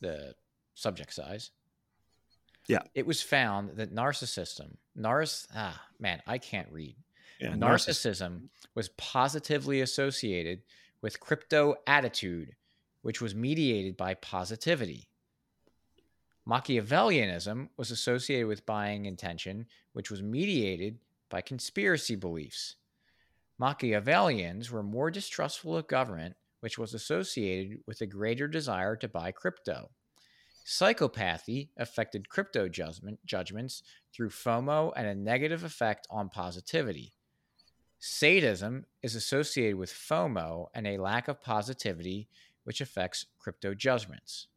the 0.00 0.34
subject 0.72 1.12
size. 1.12 1.50
Yeah. 2.66 2.80
It 2.94 3.06
was 3.06 3.20
found 3.20 3.76
that 3.76 3.94
narcissism, 3.94 4.76
narciss, 4.98 5.48
ah, 5.54 5.78
man, 6.00 6.22
I 6.26 6.38
can't 6.38 6.72
read. 6.72 6.96
Yeah, 7.40 7.52
narcissism 7.52 8.48
was 8.74 8.88
positively 8.90 9.82
associated 9.82 10.62
with 11.02 11.20
crypto 11.20 11.74
attitude, 11.86 12.54
which 13.02 13.20
was 13.20 13.34
mediated 13.34 13.98
by 13.98 14.14
positivity. 14.14 15.08
Machiavellianism 16.48 17.68
was 17.76 17.90
associated 17.90 18.48
with 18.48 18.66
buying 18.66 19.06
intention, 19.06 19.66
which 19.92 20.10
was 20.10 20.22
mediated 20.22 20.98
by 21.28 21.40
conspiracy 21.40 22.16
beliefs. 22.16 22.76
Machiavellians 23.60 24.70
were 24.70 24.82
more 24.82 25.10
distrustful 25.10 25.76
of 25.76 25.86
government, 25.86 26.34
which 26.60 26.78
was 26.78 26.94
associated 26.94 27.78
with 27.86 28.00
a 28.00 28.06
greater 28.06 28.48
desire 28.48 28.96
to 28.96 29.08
buy 29.08 29.30
crypto. 29.30 29.90
Psychopathy 30.66 31.68
affected 31.76 32.28
crypto 32.28 32.68
judgment, 32.68 33.18
judgments 33.24 33.82
through 34.12 34.30
FOMO 34.30 34.92
and 34.96 35.06
a 35.06 35.14
negative 35.14 35.64
effect 35.64 36.06
on 36.10 36.28
positivity. 36.28 37.12
Sadism 38.00 38.84
is 39.02 39.14
associated 39.14 39.76
with 39.76 39.92
FOMO 39.92 40.66
and 40.74 40.86
a 40.86 40.98
lack 40.98 41.28
of 41.28 41.40
positivity, 41.40 42.28
which 42.64 42.80
affects 42.80 43.26
crypto 43.38 43.74
judgments. 43.74 44.48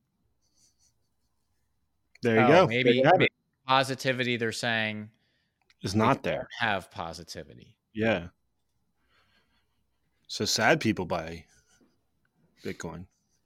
There 2.21 2.35
you 2.35 2.41
oh, 2.41 2.47
go. 2.47 2.67
Maybe, 2.67 2.91
you 2.91 3.03
maybe 3.03 3.29
positivity, 3.67 4.37
they're 4.37 4.51
saying, 4.51 5.09
is 5.81 5.95
not 5.95 6.23
there. 6.23 6.47
Have 6.59 6.89
positivity. 6.91 7.75
Yeah. 7.93 8.27
So 10.27 10.45
sad 10.45 10.79
people 10.79 11.05
buy 11.05 11.45
Bitcoin. 12.63 13.05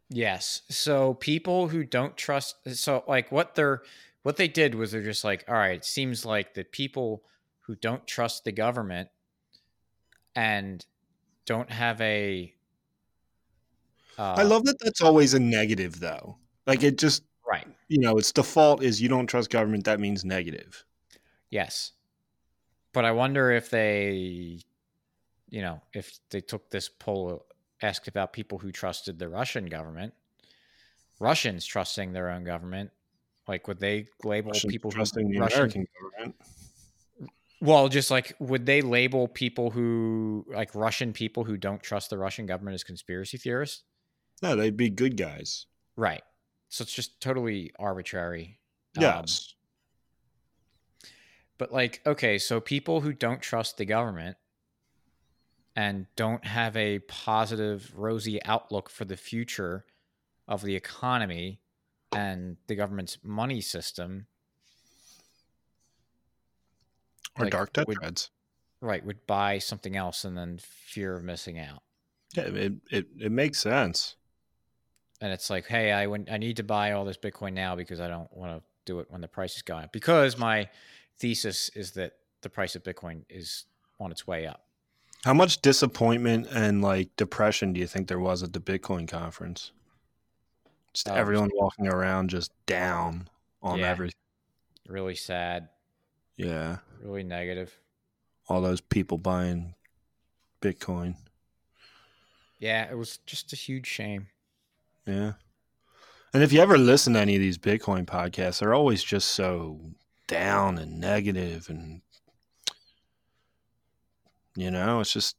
Yes. 0.09 0.63
So 0.69 1.13
people 1.15 1.67
who 1.67 1.83
don't 1.83 2.17
trust 2.17 2.55
so 2.75 3.03
like 3.07 3.31
what 3.31 3.55
they're 3.55 3.83
what 4.23 4.37
they 4.37 4.47
did 4.47 4.75
was 4.75 4.91
they're 4.91 5.03
just 5.03 5.23
like, 5.23 5.45
all 5.47 5.55
right, 5.55 5.75
it 5.75 5.85
seems 5.85 6.25
like 6.25 6.53
that 6.55 6.71
people 6.71 7.23
who 7.61 7.75
don't 7.75 8.05
trust 8.07 8.43
the 8.43 8.51
government 8.51 9.09
and 10.35 10.85
don't 11.45 11.71
have 11.71 11.99
a 12.01 12.53
uh, 14.17 14.35
I 14.37 14.43
love 14.43 14.65
that 14.65 14.77
that's 14.79 15.01
always 15.01 15.33
a 15.33 15.39
negative 15.39 15.99
though. 15.99 16.37
Like 16.65 16.83
it 16.83 16.97
just 16.97 17.23
right. 17.49 17.67
You 17.87 17.99
know, 17.99 18.17
its 18.17 18.31
default 18.31 18.83
is 18.83 19.01
you 19.01 19.09
don't 19.09 19.27
trust 19.27 19.49
government 19.49 19.85
that 19.85 19.99
means 19.99 20.23
negative. 20.23 20.85
Yes. 21.49 21.93
But 22.93 23.05
I 23.05 23.11
wonder 23.11 23.51
if 23.51 23.69
they 23.69 24.59
you 25.49 25.61
know, 25.61 25.81
if 25.93 26.19
they 26.29 26.41
took 26.41 26.69
this 26.69 26.89
poll 26.89 27.45
asked 27.81 28.07
about 28.07 28.33
people 28.33 28.59
who 28.59 28.71
trusted 28.71 29.19
the 29.19 29.29
Russian 29.29 29.65
government, 29.65 30.13
Russians 31.19 31.65
trusting 31.65 32.13
their 32.13 32.29
own 32.29 32.43
government, 32.43 32.91
like 33.47 33.67
would 33.67 33.79
they 33.79 34.05
label 34.23 34.51
Russians 34.51 34.71
people 34.71 34.91
trusting 34.91 35.27
who, 35.27 35.33
the 35.33 35.39
Russian, 35.39 35.57
American 35.57 35.87
government? 35.99 36.35
Well, 37.61 37.89
just 37.89 38.11
like 38.11 38.35
would 38.39 38.65
they 38.65 38.81
label 38.81 39.27
people 39.27 39.71
who 39.71 40.45
like 40.53 40.73
Russian 40.75 41.13
people 41.13 41.43
who 41.43 41.57
don't 41.57 41.81
trust 41.81 42.09
the 42.09 42.17
Russian 42.17 42.45
government 42.45 42.75
as 42.75 42.83
conspiracy 42.83 43.37
theorists? 43.37 43.83
No, 44.41 44.55
they'd 44.55 44.77
be 44.77 44.89
good 44.89 45.17
guys. 45.17 45.65
Right. 45.97 46.21
So 46.69 46.83
it's 46.83 46.93
just 46.93 47.19
totally 47.19 47.71
arbitrary. 47.77 48.59
Yes. 48.97 49.53
Um, 51.03 51.09
but 51.57 51.73
like, 51.73 52.01
okay, 52.05 52.37
so 52.37 52.61
people 52.61 53.01
who 53.01 53.11
don't 53.11 53.41
trust 53.41 53.77
the 53.77 53.85
government 53.85 54.37
and 55.75 56.07
don't 56.15 56.45
have 56.45 56.75
a 56.77 56.99
positive, 56.99 57.91
rosy 57.95 58.43
outlook 58.45 58.89
for 58.89 59.05
the 59.05 59.17
future 59.17 59.85
of 60.47 60.63
the 60.63 60.75
economy 60.75 61.59
and 62.11 62.57
the 62.67 62.75
government's 62.75 63.17
money 63.23 63.61
system. 63.61 64.27
Or 67.37 67.45
like, 67.45 67.51
dark 67.51 67.73
tetrads. 67.73 68.29
right, 68.81 69.05
would 69.05 69.27
buy 69.27 69.59
something 69.59 69.95
else 69.95 70.23
and 70.23 70.37
then 70.37 70.59
fear 70.61 71.15
of 71.15 71.23
missing 71.23 71.59
out. 71.59 71.83
Yeah, 72.35 72.43
it, 72.43 72.73
it, 72.91 73.07
it 73.19 73.31
makes 73.31 73.59
sense. 73.59 74.15
And 75.21 75.33
it's 75.33 75.49
like, 75.49 75.65
hey, 75.67 75.91
I 75.91 76.07
went, 76.07 76.31
I 76.31 76.37
need 76.37 76.57
to 76.57 76.63
buy 76.63 76.93
all 76.93 77.05
this 77.05 77.17
Bitcoin 77.17 77.53
now 77.53 77.75
because 77.75 77.99
I 77.99 78.07
don't 78.07 78.31
want 78.35 78.57
to 78.57 78.63
do 78.85 78.99
it 78.99 79.07
when 79.09 79.21
the 79.21 79.27
price 79.27 79.55
is 79.55 79.61
going 79.61 79.83
up. 79.83 79.91
Because 79.91 80.37
my 80.37 80.69
thesis 81.17 81.69
is 81.75 81.91
that 81.91 82.13
the 82.41 82.49
price 82.49 82.75
of 82.75 82.83
Bitcoin 82.83 83.23
is 83.29 83.65
on 83.99 84.11
its 84.11 84.25
way 84.25 84.47
up. 84.47 84.63
How 85.25 85.33
much 85.33 85.61
disappointment 85.61 86.47
and 86.53 86.81
like 86.81 87.13
depression 87.17 87.73
do 87.73 87.81
you 87.81 87.87
think 87.87 88.07
there 88.07 88.19
was 88.19 88.41
at 88.41 88.53
the 88.53 88.61
Bitcoin 88.61 89.07
conference? 89.07 89.71
Just 90.93 91.09
oh, 91.09 91.13
everyone 91.13 91.49
walking 91.53 91.87
around 91.87 92.29
just 92.29 92.51
down 92.65 93.27
on 93.61 93.79
yeah. 93.79 93.89
everything. 93.89 94.15
Really 94.87 95.15
sad. 95.15 95.67
Yeah. 96.37 96.77
Really 97.01 97.23
negative. 97.23 97.77
All 98.47 98.61
those 98.61 98.81
people 98.81 99.17
buying 99.17 99.75
Bitcoin. 100.61 101.15
Yeah, 102.57 102.89
it 102.89 102.97
was 102.97 103.17
just 103.25 103.53
a 103.53 103.55
huge 103.55 103.87
shame. 103.87 104.27
Yeah. 105.09 105.33
And 106.33 106.43
if 106.43 106.53
you 106.53 106.61
ever 106.61 106.77
listen 106.77 107.13
to 107.13 107.19
any 107.19 107.35
of 107.35 107.41
these 107.41 107.57
Bitcoin 107.57 108.05
podcasts, 108.05 108.59
they're 108.59 108.75
always 108.75 109.03
just 109.03 109.29
so 109.29 109.79
down 110.27 110.77
and 110.77 110.99
negative 110.99 111.67
and 111.69 112.01
you 114.55 114.69
know, 114.69 114.99
it's 114.99 115.13
just 115.13 115.35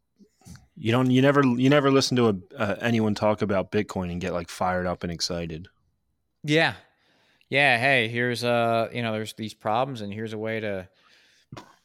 you 0.76 0.90
don't 0.92 1.10
you 1.10 1.22
never 1.22 1.44
you 1.44 1.68
never 1.68 1.90
listen 1.90 2.16
to 2.16 2.28
a, 2.28 2.34
uh, 2.56 2.76
anyone 2.80 3.14
talk 3.14 3.42
about 3.42 3.70
Bitcoin 3.70 4.10
and 4.10 4.20
get 4.20 4.32
like 4.32 4.48
fired 4.48 4.86
up 4.86 5.02
and 5.04 5.12
excited. 5.12 5.68
Yeah, 6.42 6.74
yeah. 7.48 7.78
Hey, 7.78 8.08
here's 8.08 8.42
uh 8.42 8.88
you 8.92 9.02
know 9.02 9.12
there's 9.12 9.34
these 9.34 9.54
problems 9.54 10.00
and 10.00 10.12
here's 10.12 10.32
a 10.32 10.38
way 10.38 10.58
to 10.60 10.88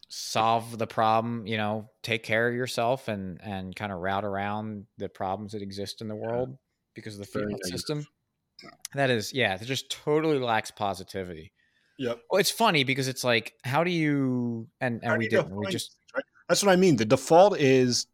solve 0.08 0.78
the 0.78 0.88
problem. 0.88 1.46
You 1.46 1.58
know, 1.58 1.90
take 2.02 2.24
care 2.24 2.48
of 2.48 2.56
yourself 2.56 3.10
and 3.10 3.40
and 3.44 3.76
kind 3.76 3.92
of 3.92 4.00
route 4.00 4.26
around 4.26 4.86
the 4.98 5.10
problems 5.10 5.52
that 5.52 5.62
exist 5.62 6.02
in 6.02 6.08
the 6.08 6.16
world 6.16 6.58
because 6.96 7.20
of 7.20 7.20
the 7.20 7.40
fiat 7.40 7.66
system. 7.66 8.08
That 8.94 9.10
is, 9.10 9.34
yeah, 9.34 9.56
it 9.56 9.66
just 9.66 9.92
totally 9.92 10.40
lacks 10.40 10.72
positivity. 10.72 11.52
Yep. 11.98 12.22
Well, 12.30 12.40
it's 12.40 12.52
funny 12.52 12.84
because 12.84 13.08
it's 13.08 13.24
like, 13.24 13.54
how 13.64 13.84
do 13.84 13.92
you 13.92 14.68
and 14.82 15.02
and 15.04 15.18
we 15.18 15.28
didn't. 15.28 15.56
We 15.56 15.68
just 15.68 15.96
that's 16.48 16.64
what 16.64 16.72
I 16.72 16.76
mean. 16.76 16.96
The 16.96 17.06
default 17.06 17.60
is 17.60 18.08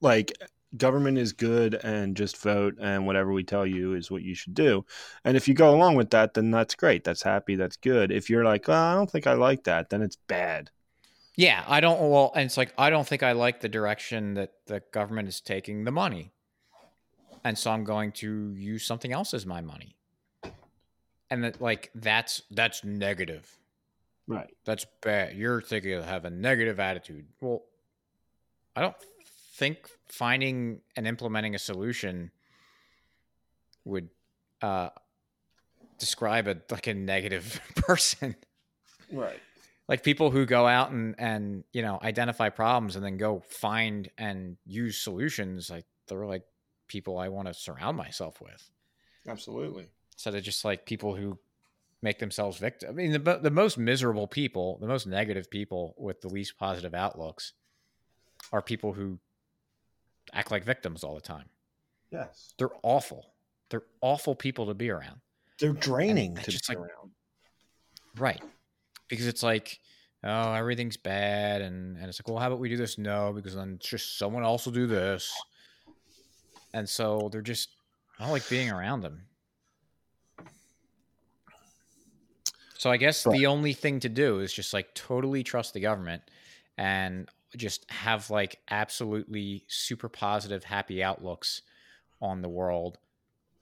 like 0.00 0.32
government 0.76 1.18
is 1.18 1.32
good 1.32 1.74
and 1.74 2.16
just 2.16 2.36
vote 2.36 2.76
and 2.80 3.06
whatever 3.06 3.32
we 3.32 3.42
tell 3.42 3.66
you 3.66 3.94
is 3.94 4.10
what 4.10 4.22
you 4.22 4.34
should 4.34 4.54
do. 4.54 4.84
And 5.24 5.36
if 5.36 5.48
you 5.48 5.54
go 5.54 5.74
along 5.74 5.96
with 5.96 6.10
that, 6.10 6.34
then 6.34 6.50
that's 6.50 6.74
great. 6.74 7.04
That's 7.04 7.22
happy. 7.22 7.56
That's 7.56 7.76
good. 7.76 8.12
If 8.12 8.28
you're 8.28 8.44
like, 8.44 8.68
oh, 8.68 8.74
I 8.74 8.94
don't 8.94 9.10
think 9.10 9.26
I 9.26 9.34
like 9.34 9.64
that, 9.64 9.90
then 9.90 10.02
it's 10.02 10.18
bad. 10.28 10.70
Yeah, 11.36 11.62
I 11.68 11.80
don't. 11.80 12.00
Well, 12.00 12.32
and 12.34 12.46
it's 12.46 12.56
like 12.56 12.74
I 12.76 12.90
don't 12.90 13.06
think 13.06 13.22
I 13.22 13.32
like 13.32 13.60
the 13.60 13.68
direction 13.68 14.34
that 14.34 14.50
the 14.66 14.82
government 14.92 15.28
is 15.28 15.40
taking 15.40 15.84
the 15.84 15.92
money, 15.92 16.32
and 17.44 17.56
so 17.56 17.70
I'm 17.70 17.84
going 17.84 18.12
to 18.12 18.54
use 18.54 18.84
something 18.84 19.12
else 19.12 19.34
as 19.34 19.46
my 19.46 19.60
money. 19.60 19.94
And 21.30 21.44
that, 21.44 21.60
like, 21.60 21.90
that's 21.94 22.42
that's 22.50 22.84
negative. 22.84 23.58
Right. 24.26 24.48
That's 24.64 24.86
bad. 25.02 25.36
You're 25.36 25.62
thinking 25.62 25.94
of 25.94 26.04
have 26.04 26.24
a 26.24 26.30
negative 26.30 26.78
attitude. 26.78 27.26
Well, 27.40 27.62
I 28.76 28.82
don't 28.82 28.96
think 29.54 29.90
finding 30.06 30.80
and 30.96 31.06
implementing 31.06 31.54
a 31.54 31.58
solution 31.58 32.30
would 33.84 34.08
uh, 34.62 34.90
describe 35.98 36.46
a 36.46 36.56
like 36.70 36.86
a 36.86 36.94
negative 36.94 37.60
person. 37.76 38.36
Right. 39.10 39.40
Like 39.88 40.02
people 40.02 40.30
who 40.30 40.44
go 40.44 40.66
out 40.66 40.90
and 40.90 41.14
and 41.18 41.64
you 41.72 41.82
know 41.82 41.98
identify 42.02 42.50
problems 42.50 42.96
and 42.96 43.04
then 43.04 43.16
go 43.16 43.42
find 43.48 44.10
and 44.18 44.58
use 44.66 44.98
solutions. 44.98 45.70
Like 45.70 45.86
they're 46.06 46.26
like 46.26 46.44
people 46.88 47.18
I 47.18 47.28
want 47.28 47.48
to 47.48 47.54
surround 47.54 47.96
myself 47.96 48.40
with. 48.40 48.70
Absolutely. 49.26 49.88
Instead 50.12 50.34
of 50.34 50.42
just 50.42 50.64
like 50.64 50.86
people 50.86 51.14
who 51.14 51.38
make 52.02 52.18
themselves 52.18 52.58
victim. 52.58 52.90
I 52.90 52.92
mean, 52.92 53.12
the 53.12 53.38
the 53.42 53.50
most 53.50 53.78
miserable 53.78 54.26
people, 54.26 54.78
the 54.80 54.86
most 54.86 55.06
negative 55.06 55.50
people 55.50 55.94
with 55.98 56.20
the 56.20 56.28
least 56.28 56.58
positive 56.58 56.94
outlooks, 56.94 57.52
are 58.52 58.62
people 58.62 58.92
who 58.92 59.18
act 60.32 60.50
like 60.50 60.64
victims 60.64 61.04
all 61.04 61.14
the 61.14 61.20
time. 61.20 61.46
Yes. 62.10 62.54
They're 62.58 62.70
awful. 62.82 63.32
They're 63.70 63.84
awful 64.00 64.34
people 64.34 64.66
to 64.66 64.74
be 64.74 64.90
around. 64.90 65.20
They're 65.60 65.72
draining 65.72 66.36
to 66.36 66.50
just 66.50 66.68
be 66.68 66.74
like- 66.76 66.84
around. 66.84 67.10
Right. 68.16 68.42
Because 69.08 69.26
it's 69.26 69.42
like, 69.42 69.78
oh, 70.24 70.52
everything's 70.52 70.96
bad. 70.96 71.62
And, 71.62 71.96
and 71.96 72.06
it's 72.06 72.20
like, 72.20 72.28
well, 72.28 72.38
how 72.38 72.48
about 72.48 72.58
we 72.58 72.68
do 72.68 72.76
this? 72.76 72.98
No, 72.98 73.32
because 73.32 73.54
then 73.54 73.74
it's 73.76 73.88
just 73.88 74.18
someone 74.18 74.44
else 74.44 74.66
will 74.66 74.72
do 74.72 74.86
this. 74.86 75.32
And 76.72 76.88
so 76.88 77.28
they're 77.32 77.40
just, 77.42 77.70
I 78.18 78.24
don't 78.24 78.32
like 78.32 78.48
being 78.48 78.70
around 78.70 79.02
them. 79.02 79.22
So 82.76 82.90
I 82.90 82.96
guess 82.96 83.24
Right. 83.24 83.32
the 83.32 83.46
only 83.46 83.72
thing 83.72 84.00
to 84.00 84.08
do 84.08 84.38
is 84.40 84.52
just 84.52 84.72
like 84.72 84.94
totally 84.94 85.42
trust 85.42 85.74
the 85.74 85.80
government 85.80 86.22
and 86.76 87.28
just 87.56 87.90
have 87.90 88.30
like 88.30 88.60
absolutely 88.70 89.64
super 89.68 90.08
positive, 90.08 90.64
happy 90.64 91.02
outlooks 91.02 91.62
on 92.20 92.40
the 92.42 92.48
world 92.48 92.98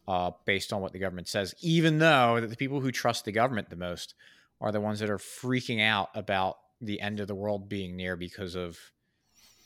uh, 0.07 0.33
based 0.45 0.73
on 0.73 0.83
what 0.83 0.93
the 0.93 0.99
government 0.99 1.29
says, 1.29 1.55
even 1.61 1.99
though 1.99 2.41
that 2.41 2.49
the 2.49 2.57
people 2.57 2.81
who 2.81 2.93
trust 2.93 3.25
the 3.25 3.33
government 3.33 3.71
the 3.71 3.77
most 3.77 4.15
are 4.61 4.73
the 4.73 4.81
ones 4.81 5.01
that 5.01 5.11
are 5.11 5.19
freaking 5.19 5.81
out 5.83 6.11
about 6.15 6.59
the 6.81 7.01
end 7.01 7.21
of 7.21 7.27
the 7.29 7.35
world 7.35 7.69
being 7.69 7.97
near 7.97 8.17
because 8.17 8.55
of 8.55 8.79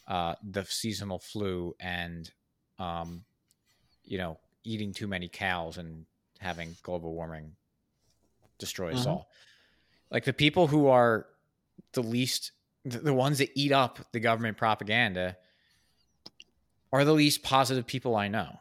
uh, 0.06 0.34
the 0.48 0.64
seasonal 0.64 1.18
flu 1.18 1.74
and, 1.80 2.30
um, 2.78 3.24
you 4.10 4.18
know, 4.18 4.38
eating 4.64 4.92
too 4.92 5.06
many 5.06 5.28
cows 5.28 5.78
and 5.78 6.04
having 6.40 6.76
global 6.82 7.14
warming 7.14 7.54
destroy 8.58 8.92
us 8.92 9.06
Mhm. 9.06 9.10
all. 9.10 9.30
Like 10.10 10.24
the 10.24 10.32
people 10.32 10.66
who 10.66 10.88
are 10.88 11.26
the 11.92 12.02
least, 12.02 12.50
the 12.84 12.98
the 12.98 13.14
ones 13.14 13.38
that 13.38 13.50
eat 13.54 13.70
up 13.72 14.00
the 14.12 14.20
government 14.20 14.58
propaganda 14.58 15.36
are 16.92 17.04
the 17.04 17.12
least 17.14 17.42
positive 17.44 17.86
people 17.86 18.16
I 18.16 18.26
know 18.28 18.58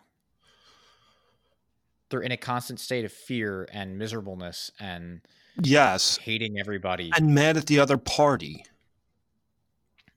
they're 2.09 2.21
in 2.21 2.31
a 2.31 2.37
constant 2.37 2.79
state 2.79 3.05
of 3.05 3.11
fear 3.11 3.67
and 3.71 3.97
miserableness 3.97 4.71
and 4.79 5.21
Yes. 5.61 6.17
hating 6.17 6.57
everybody. 6.59 7.11
And 7.15 7.35
mad 7.35 7.55
at 7.57 7.67
the 7.67 7.79
other 7.79 7.97
party. 7.97 8.65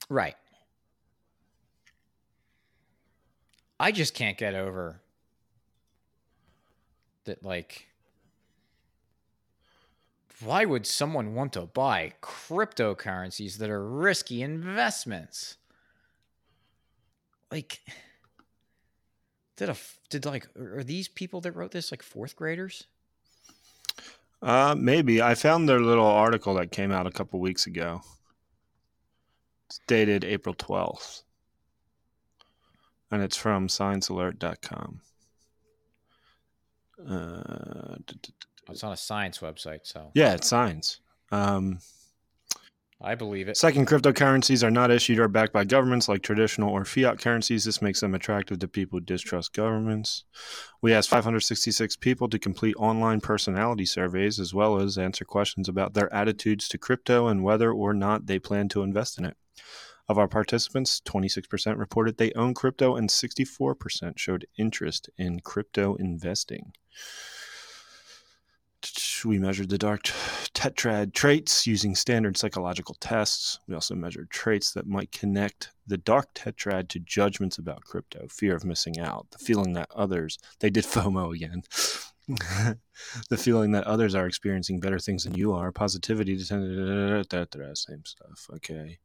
right. 0.09 0.37
I 3.78 3.93
just 3.93 4.14
can't 4.14 4.39
get 4.39 4.55
over 4.55 5.03
that 7.24 7.44
like 7.44 7.88
why 10.42 10.64
would 10.64 10.86
someone 10.86 11.34
want 11.34 11.52
to 11.52 11.62
buy 11.62 12.14
cryptocurrencies 12.20 13.58
that 13.58 13.70
are 13.70 13.86
risky 13.86 14.42
investments? 14.42 15.56
Like 17.50 17.80
did 19.56 19.68
a 19.68 19.76
did 20.10 20.26
like 20.26 20.48
are 20.56 20.82
these 20.82 21.08
people 21.08 21.40
that 21.42 21.52
wrote 21.52 21.70
this 21.70 21.90
like 21.90 22.02
fourth 22.02 22.34
graders? 22.34 22.84
Uh, 24.42 24.74
maybe. 24.76 25.22
I 25.22 25.36
found 25.36 25.68
their 25.68 25.80
little 25.80 26.06
article 26.06 26.54
that 26.54 26.72
came 26.72 26.90
out 26.90 27.06
a 27.06 27.12
couple 27.12 27.38
weeks 27.38 27.66
ago. 27.66 28.00
It's 29.68 29.78
dated 29.86 30.24
April 30.24 30.54
12th. 30.54 31.22
And 33.12 33.22
it's 33.22 33.36
from 33.36 33.68
sciencealert.com. 33.68 35.00
Uh, 37.09 37.96
d- 38.07 38.16
d- 38.22 38.32
It's 38.68 38.84
on 38.84 38.92
a 38.92 38.96
science 38.96 39.38
website, 39.38 39.80
so 39.84 40.11
yeah, 40.14 40.34
it's 40.34 40.46
science. 40.48 41.00
Um, 41.30 41.78
I 43.05 43.16
believe 43.16 43.48
it. 43.48 43.57
Second, 43.57 43.88
cryptocurrencies 43.88 44.62
are 44.62 44.70
not 44.70 44.92
issued 44.92 45.18
or 45.18 45.26
backed 45.26 45.53
by 45.53 45.64
governments 45.64 46.09
like 46.09 46.22
traditional 46.22 46.70
or 46.70 46.84
fiat 46.84 47.18
currencies. 47.18 47.64
This 47.64 47.82
makes 47.82 47.98
them 47.98 48.14
attractive 48.14 48.61
to 48.61 48.68
people 48.68 49.00
who 49.00 49.05
distrust 49.05 49.53
governments. 49.55 50.22
We 50.80 50.92
asked 50.92 51.09
566 51.09 51.96
people 51.96 52.28
to 52.28 52.38
complete 52.38 52.76
online 52.78 53.20
personality 53.20 53.86
surveys 53.86 54.38
as 54.38 54.55
well 54.55 54.80
as 54.80 54.98
answer 54.98 55.24
questions 55.24 55.68
about 55.68 55.94
their 55.94 56.12
attitudes 56.14 56.68
to 56.68 56.78
crypto 56.78 57.26
and 57.26 57.42
whether 57.42 57.72
or 57.72 57.92
not 57.92 58.26
they 58.26 58.38
plan 58.38 58.68
to 58.68 58.82
invest 58.82 59.18
in 59.18 59.24
it. 59.24 59.36
Of 60.09 60.18
our 60.18 60.28
participants, 60.28 61.00
26% 61.07 61.78
reported 61.78 62.16
they 62.16 62.32
own 62.32 62.55
crypto 62.55 62.96
and 62.96 63.09
64% 63.09 64.18
showed 64.18 64.46
interest 64.59 65.09
in 65.16 65.40
crypto 65.40 65.94
investing. 65.94 66.72
We 69.24 69.38
measured 69.38 69.68
the 69.68 69.78
dark 69.78 70.03
tetrad 70.03 71.14
traits 71.14 71.68
using 71.68 71.94
standard 71.94 72.36
psychological 72.36 72.96
tests. 72.98 73.61
We 73.68 73.76
also 73.76 73.94
measured 73.94 74.30
traits 74.30 74.72
that 74.72 74.88
might 74.88 75.12
connect 75.12 75.70
the 75.86 75.98
dark 75.98 76.34
tetrad 76.34 76.88
to 76.88 76.98
judgments 76.98 77.59
about 77.59 77.84
crypto, 77.84 78.26
fear 78.28 78.57
of 78.57 78.64
missing 78.64 78.98
out, 78.98 79.30
the 79.30 79.38
feeling 79.38 79.74
that 79.74 79.90
others, 79.94 80.38
they 80.59 80.70
did 80.70 80.84
FOMO 80.84 81.32
again, 81.32 81.62
the 83.30 83.36
feeling 83.36 83.70
that 83.70 83.86
others 83.86 84.16
are 84.16 84.26
experiencing 84.26 84.80
better 84.80 84.98
things 84.98 85.22
than 85.22 85.36
you 85.36 85.53
are, 85.53 85.70
positivity, 85.70 86.36
same 86.40 87.14
stuff. 88.05 88.50
Okay. 88.55 88.98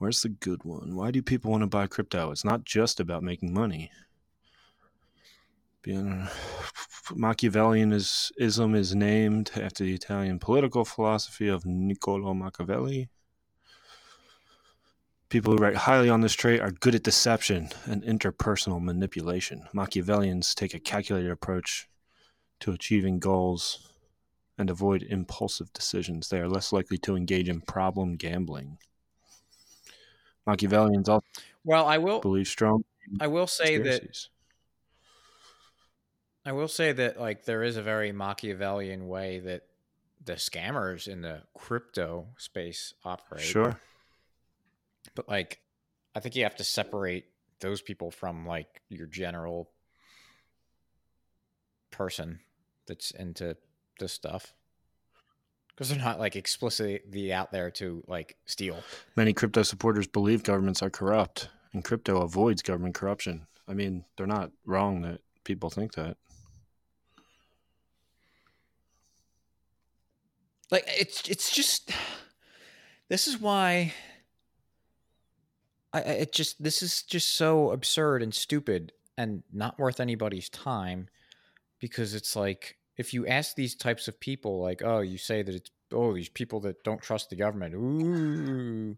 Where's 0.00 0.22
the 0.22 0.30
good 0.30 0.64
one? 0.64 0.96
Why 0.96 1.10
do 1.10 1.20
people 1.20 1.50
want 1.50 1.60
to 1.60 1.66
buy 1.66 1.86
crypto? 1.86 2.30
It's 2.30 2.42
not 2.42 2.64
just 2.64 3.00
about 3.00 3.22
making 3.22 3.52
money. 3.52 3.90
Being 5.82 6.26
Machiavellianism 7.10 8.74
is 8.74 8.94
named 8.94 9.50
after 9.56 9.84
the 9.84 9.92
Italian 9.92 10.38
political 10.38 10.86
philosophy 10.86 11.48
of 11.48 11.66
Niccolo 11.66 12.32
Machiavelli. 12.32 13.10
People 15.28 15.52
who 15.52 15.58
write 15.58 15.76
highly 15.76 16.08
on 16.08 16.22
this 16.22 16.32
trait 16.32 16.60
are 16.60 16.70
good 16.70 16.94
at 16.94 17.02
deception 17.02 17.68
and 17.84 18.02
interpersonal 18.02 18.82
manipulation. 18.82 19.64
Machiavellians 19.74 20.54
take 20.54 20.72
a 20.72 20.80
calculated 20.80 21.30
approach 21.30 21.90
to 22.60 22.72
achieving 22.72 23.18
goals 23.18 23.92
and 24.56 24.70
avoid 24.70 25.02
impulsive 25.02 25.70
decisions. 25.74 26.30
They 26.30 26.40
are 26.40 26.48
less 26.48 26.72
likely 26.72 26.96
to 26.98 27.16
engage 27.16 27.50
in 27.50 27.60
problem 27.60 28.16
gambling. 28.16 28.78
Machiavellians 30.46 31.08
also 31.08 31.26
Well, 31.64 31.86
I 31.86 31.98
will 31.98 32.20
believe 32.20 32.48
strong 32.48 32.84
I 33.18 33.26
will 33.26 33.46
say 33.46 33.78
that. 33.78 34.28
I 36.44 36.52
will 36.52 36.68
say 36.68 36.92
that 36.92 37.18
like 37.18 37.44
there 37.44 37.62
is 37.62 37.76
a 37.76 37.82
very 37.82 38.12
Machiavellian 38.12 39.08
way 39.08 39.40
that 39.40 39.62
the 40.24 40.34
scammers 40.34 41.08
in 41.08 41.22
the 41.22 41.42
crypto 41.54 42.26
space 42.36 42.94
operate. 43.04 43.42
Sure. 43.42 43.80
But 45.14 45.28
like 45.28 45.60
I 46.14 46.20
think 46.20 46.36
you 46.36 46.44
have 46.44 46.56
to 46.56 46.64
separate 46.64 47.26
those 47.60 47.82
people 47.82 48.10
from 48.10 48.46
like 48.46 48.80
your 48.88 49.06
general 49.06 49.70
person 51.90 52.40
that's 52.86 53.10
into 53.10 53.56
this 53.98 54.12
stuff. 54.12 54.54
Because 55.80 55.88
they're 55.88 55.98
not 55.98 56.20
like 56.20 56.36
explicitly 56.36 57.32
out 57.32 57.52
there 57.52 57.70
to 57.70 58.04
like 58.06 58.36
steal. 58.44 58.84
Many 59.16 59.32
crypto 59.32 59.62
supporters 59.62 60.06
believe 60.06 60.42
governments 60.42 60.82
are 60.82 60.90
corrupt, 60.90 61.48
and 61.72 61.82
crypto 61.82 62.20
avoids 62.20 62.60
government 62.60 62.94
corruption. 62.94 63.46
I 63.66 63.72
mean, 63.72 64.04
they're 64.18 64.26
not 64.26 64.50
wrong 64.66 65.00
that 65.00 65.22
people 65.42 65.70
think 65.70 65.94
that. 65.94 66.18
like 70.70 70.84
it's 70.86 71.26
it's 71.30 71.50
just 71.50 71.90
this 73.08 73.26
is 73.26 73.40
why 73.40 73.94
I 75.94 75.98
I- 75.98 76.02
it 76.02 76.32
just 76.32 76.62
this 76.62 76.82
is 76.82 77.02
just 77.02 77.34
so 77.34 77.70
absurd 77.70 78.22
and 78.22 78.34
stupid 78.34 78.92
and 79.16 79.44
not 79.50 79.78
worth 79.78 79.98
anybody's 79.98 80.50
time 80.50 81.08
because 81.78 82.14
it's 82.14 82.36
like 82.36 82.76
if 83.00 83.12
you 83.14 83.26
ask 83.26 83.54
these 83.56 83.74
types 83.74 84.08
of 84.08 84.14
people 84.20 84.60
like 84.60 84.82
oh 84.84 85.00
you 85.00 85.18
say 85.18 85.42
that 85.42 85.54
it's 85.54 85.70
oh 85.92 86.12
these 86.14 86.28
people 86.28 86.60
that 86.60 86.82
don't 86.84 87.02
trust 87.02 87.30
the 87.30 87.36
government 87.36 87.74
ooh 87.74 88.96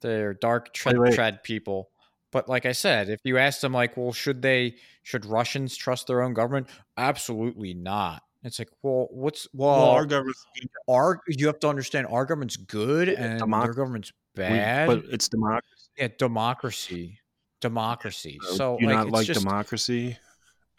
they're 0.00 0.34
dark 0.34 0.72
tread, 0.78 0.96
tread 1.14 1.42
people 1.42 1.90
but 2.30 2.48
like 2.48 2.64
i 2.66 2.72
said 2.72 3.08
if 3.08 3.20
you 3.24 3.38
ask 3.38 3.60
them 3.60 3.72
like 3.72 3.96
well 3.96 4.12
should 4.12 4.40
they 4.42 4.74
should 5.02 5.24
russians 5.26 5.76
trust 5.76 6.06
their 6.06 6.22
own 6.22 6.34
government 6.34 6.66
absolutely 6.96 7.74
not 7.74 8.22
It's 8.44 8.58
like, 8.58 8.70
well, 8.82 9.06
what's 9.12 9.46
well, 9.54 9.76
Well, 9.78 9.90
our 9.90 10.06
government's 10.06 10.44
our 10.88 11.20
you 11.28 11.46
have 11.46 11.60
to 11.60 11.68
understand 11.68 12.06
our 12.10 12.24
government's 12.26 12.56
good 12.56 13.08
and 13.08 13.40
democ- 13.40 13.64
their 13.64 13.74
government's 13.74 14.12
we- 14.36 14.42
bad. 14.42 14.86
but 14.88 15.04
it's 15.14 15.28
democracy. 15.28 15.88
yeah, 15.98 16.08
democracy, 16.18 17.18
democracy. 17.60 18.38
So, 18.42 18.56
So 18.56 18.76
you 18.80 18.86
like, 18.88 18.96
not 18.96 19.06
it's 19.08 19.14
like 19.14 19.26
just, 19.26 19.40
democracy? 19.44 20.16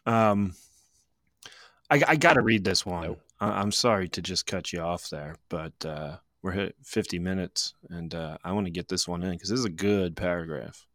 Um, 0.05 0.53
I, 1.89 2.01
I 2.07 2.15
got 2.15 2.33
to 2.33 2.41
read 2.41 2.63
this 2.63 2.85
one. 2.85 3.07
Nope. 3.07 3.21
I, 3.39 3.49
I'm 3.61 3.71
sorry 3.71 4.09
to 4.09 4.21
just 4.21 4.45
cut 4.45 4.73
you 4.73 4.79
off 4.81 5.09
there, 5.09 5.35
but 5.49 5.73
uh, 5.85 6.17
we're 6.41 6.51
hit 6.51 6.75
50 6.83 7.19
minutes, 7.19 7.73
and 7.89 8.13
uh, 8.13 8.37
I 8.43 8.51
want 8.51 8.65
to 8.67 8.71
get 8.71 8.87
this 8.87 9.07
one 9.07 9.23
in 9.23 9.31
because 9.31 9.49
this 9.49 9.59
is 9.59 9.65
a 9.65 9.69
good 9.69 10.15
paragraph. 10.15 10.85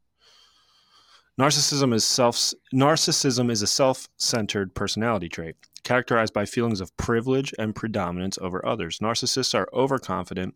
Narcissism 1.38 1.94
is 1.94 2.04
self. 2.04 2.52
Narcissism 2.74 3.50
is 3.50 3.62
a 3.62 3.66
self-centered 3.66 4.74
personality 4.74 5.28
trait 5.28 5.54
characterized 5.84 6.34
by 6.34 6.44
feelings 6.44 6.80
of 6.80 6.96
privilege 6.96 7.54
and 7.58 7.74
predominance 7.74 8.38
over 8.42 8.64
others. 8.66 8.98
Narcissists 8.98 9.54
are 9.54 9.68
overconfident 9.72 10.54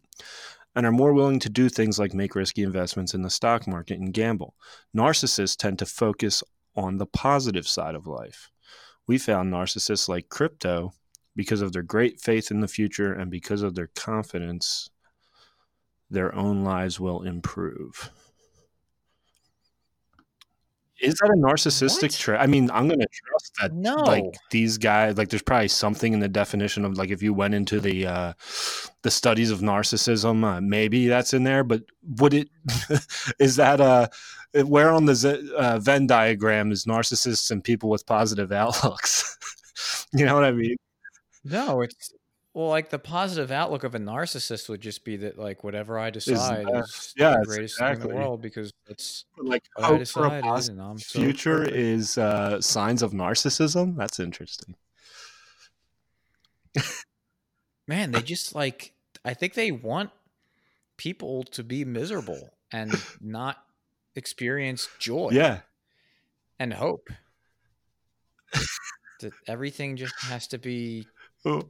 and 0.75 0.85
are 0.85 0.93
more 0.93 1.13
willing 1.13 1.39
to 1.39 1.49
do 1.49 1.69
things 1.69 1.99
like 1.99 2.15
make 2.15 2.35
risky 2.35 2.63
investments 2.63 3.15
in 3.15 3.23
the 3.23 3.31
stock 3.31 3.67
market 3.67 3.99
and 3.99 4.13
gamble. 4.13 4.55
Narcissists 4.95 5.57
tend 5.57 5.79
to 5.79 5.87
focus 5.87 6.43
on 6.75 6.99
the 6.99 7.07
positive 7.07 7.69
side 7.69 7.95
of 7.95 8.07
life. 8.07 8.51
We 9.07 9.19
found 9.19 9.53
narcissists 9.53 10.09
like 10.09 10.29
crypto 10.29 10.93
because 11.35 11.63
of 11.63 11.73
their 11.73 11.83
great 11.83 12.21
faith 12.21 12.51
in 12.51 12.61
the 12.61 12.69
future 12.69 13.13
and 13.13 13.31
because 13.31 13.63
of 13.63 13.75
their 13.75 13.89
confidence 13.89 14.91
their 16.13 16.35
own 16.35 16.63
lives 16.63 17.01
will 17.01 17.23
improve. 17.23 18.11
Is 21.01 21.15
that 21.15 21.31
a 21.31 21.37
narcissistic 21.37 22.17
trait? 22.17 22.41
I 22.41 22.47
mean, 22.47 22.71
I'm 22.71 22.87
going 22.87 23.01
to 23.01 23.09
trust 23.13 23.53
that 23.61 23.73
no. 23.73 23.97
like 23.97 24.37
these 24.51 24.79
guys 24.79 25.19
like 25.19 25.31
there's 25.31 25.43
probably 25.43 25.67
something 25.67 26.13
in 26.13 26.21
the 26.21 26.29
definition 26.29 26.85
of 26.85 26.97
like 26.97 27.11
if 27.11 27.23
you 27.23 27.35
went 27.35 27.55
into 27.55 27.81
the 27.81 28.07
uh 28.07 28.33
the 29.03 29.11
studies 29.11 29.51
of 29.51 29.61
narcissism 29.61 30.45
uh, 30.45 30.61
maybe 30.61 31.09
that's 31.09 31.35
in 31.35 31.43
there 31.43 31.65
but 31.65 31.83
would 32.19 32.35
it 32.35 32.49
is 33.41 33.57
that 33.57 33.81
uh 33.81 34.07
where 34.55 34.91
on 34.91 35.07
the 35.07 35.15
Z- 35.15 35.53
uh, 35.57 35.79
venn 35.79 36.07
diagram 36.07 36.73
is 36.73 36.85
narcissists 36.85 37.51
and 37.51 37.63
people 37.63 37.89
with 37.89 38.07
positive 38.07 38.53
outlooks? 38.53 39.39
You 40.15 40.27
know 40.27 40.35
what 40.35 40.45
i 40.45 40.53
mean? 40.53 40.77
No, 41.43 41.81
it's 41.81 42.13
well, 42.55 42.69
like 42.69 42.91
the 42.91 42.99
positive 42.99 43.51
outlook 43.51 43.83
of 43.83 43.95
a 43.95 43.99
narcissist 43.99 44.69
would 44.69 44.83
just 44.83 45.05
be 45.07 45.17
that 45.17 45.39
like 45.39 45.65
whatever 45.65 45.99
I 45.99 46.11
decide 46.11 46.67
is 46.75 47.15
yeah, 47.17 47.37
the 47.41 47.47
greatest 47.47 47.79
thing 47.79 47.95
in 47.95 48.01
the 48.01 48.09
world 48.09 48.43
because 48.43 48.75
it's 48.89 49.25
like 49.39 49.65
I 49.79 49.87
hope 49.87 50.07
for 50.07 50.27
a 50.27 50.29
decided 50.29 50.45
positive 50.45 50.79
and 50.79 50.91
I'm 50.91 50.99
so 50.99 51.19
future 51.19 51.59
perfect. 51.61 51.77
is 51.77 52.19
uh 52.19 52.61
signs 52.61 53.03
of 53.03 53.13
narcissism? 53.13 53.97
That's 53.97 54.21
interesting. 54.21 54.75
Man, 57.89 58.13
they 58.13 58.21
just 58.21 58.55
like 58.55 58.93
I 59.25 59.33
think 59.33 59.55
they 59.55 59.73
want 59.73 60.11
people 60.99 61.45
to 61.45 61.65
be 61.65 61.87
miserable 61.87 62.51
and 62.71 62.95
not 63.19 63.65
experience 64.15 64.89
joy 64.99 65.31
yeah 65.33 65.61
and 66.59 66.73
hope. 66.73 67.09
that 69.21 69.33
everything 69.49 69.97
just 69.97 70.15
has 70.23 70.47
to 70.49 70.59
be 70.59 71.07
Oh, 71.45 71.63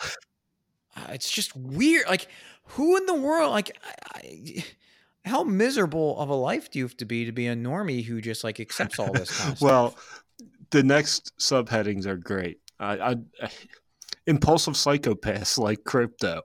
uh, 0.96 1.06
it's 1.10 1.30
just 1.30 1.54
weird. 1.56 2.06
Like 2.08 2.28
who 2.68 2.96
in 2.96 3.06
the 3.06 3.14
world 3.14 3.50
like 3.50 3.76
I, 4.14 4.18
I, 4.18 4.64
how 5.28 5.42
miserable 5.44 6.18
of 6.18 6.28
a 6.28 6.34
life 6.34 6.70
do 6.70 6.78
you 6.78 6.84
have 6.84 6.96
to 6.98 7.04
be 7.04 7.24
to 7.24 7.32
be 7.32 7.46
a 7.46 7.54
normie 7.54 8.04
who 8.04 8.20
just 8.20 8.44
like 8.44 8.60
accepts 8.60 8.98
all 8.98 9.12
this 9.12 9.36
kind 9.38 9.52
of 9.52 9.58
stuff? 9.58 9.62
well 9.62 9.94
the 10.70 10.82
next 10.82 11.32
subheadings 11.38 12.06
are 12.06 12.16
great 12.16 12.58
I, 12.80 12.98
I, 12.98 13.10
I 13.42 13.50
impulsive 14.26 14.74
psychopaths 14.74 15.58
like 15.58 15.84
crypto 15.84 16.42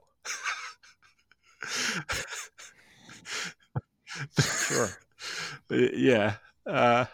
Sure. 4.38 4.88
Yeah 5.70 6.34
uh 6.66 7.04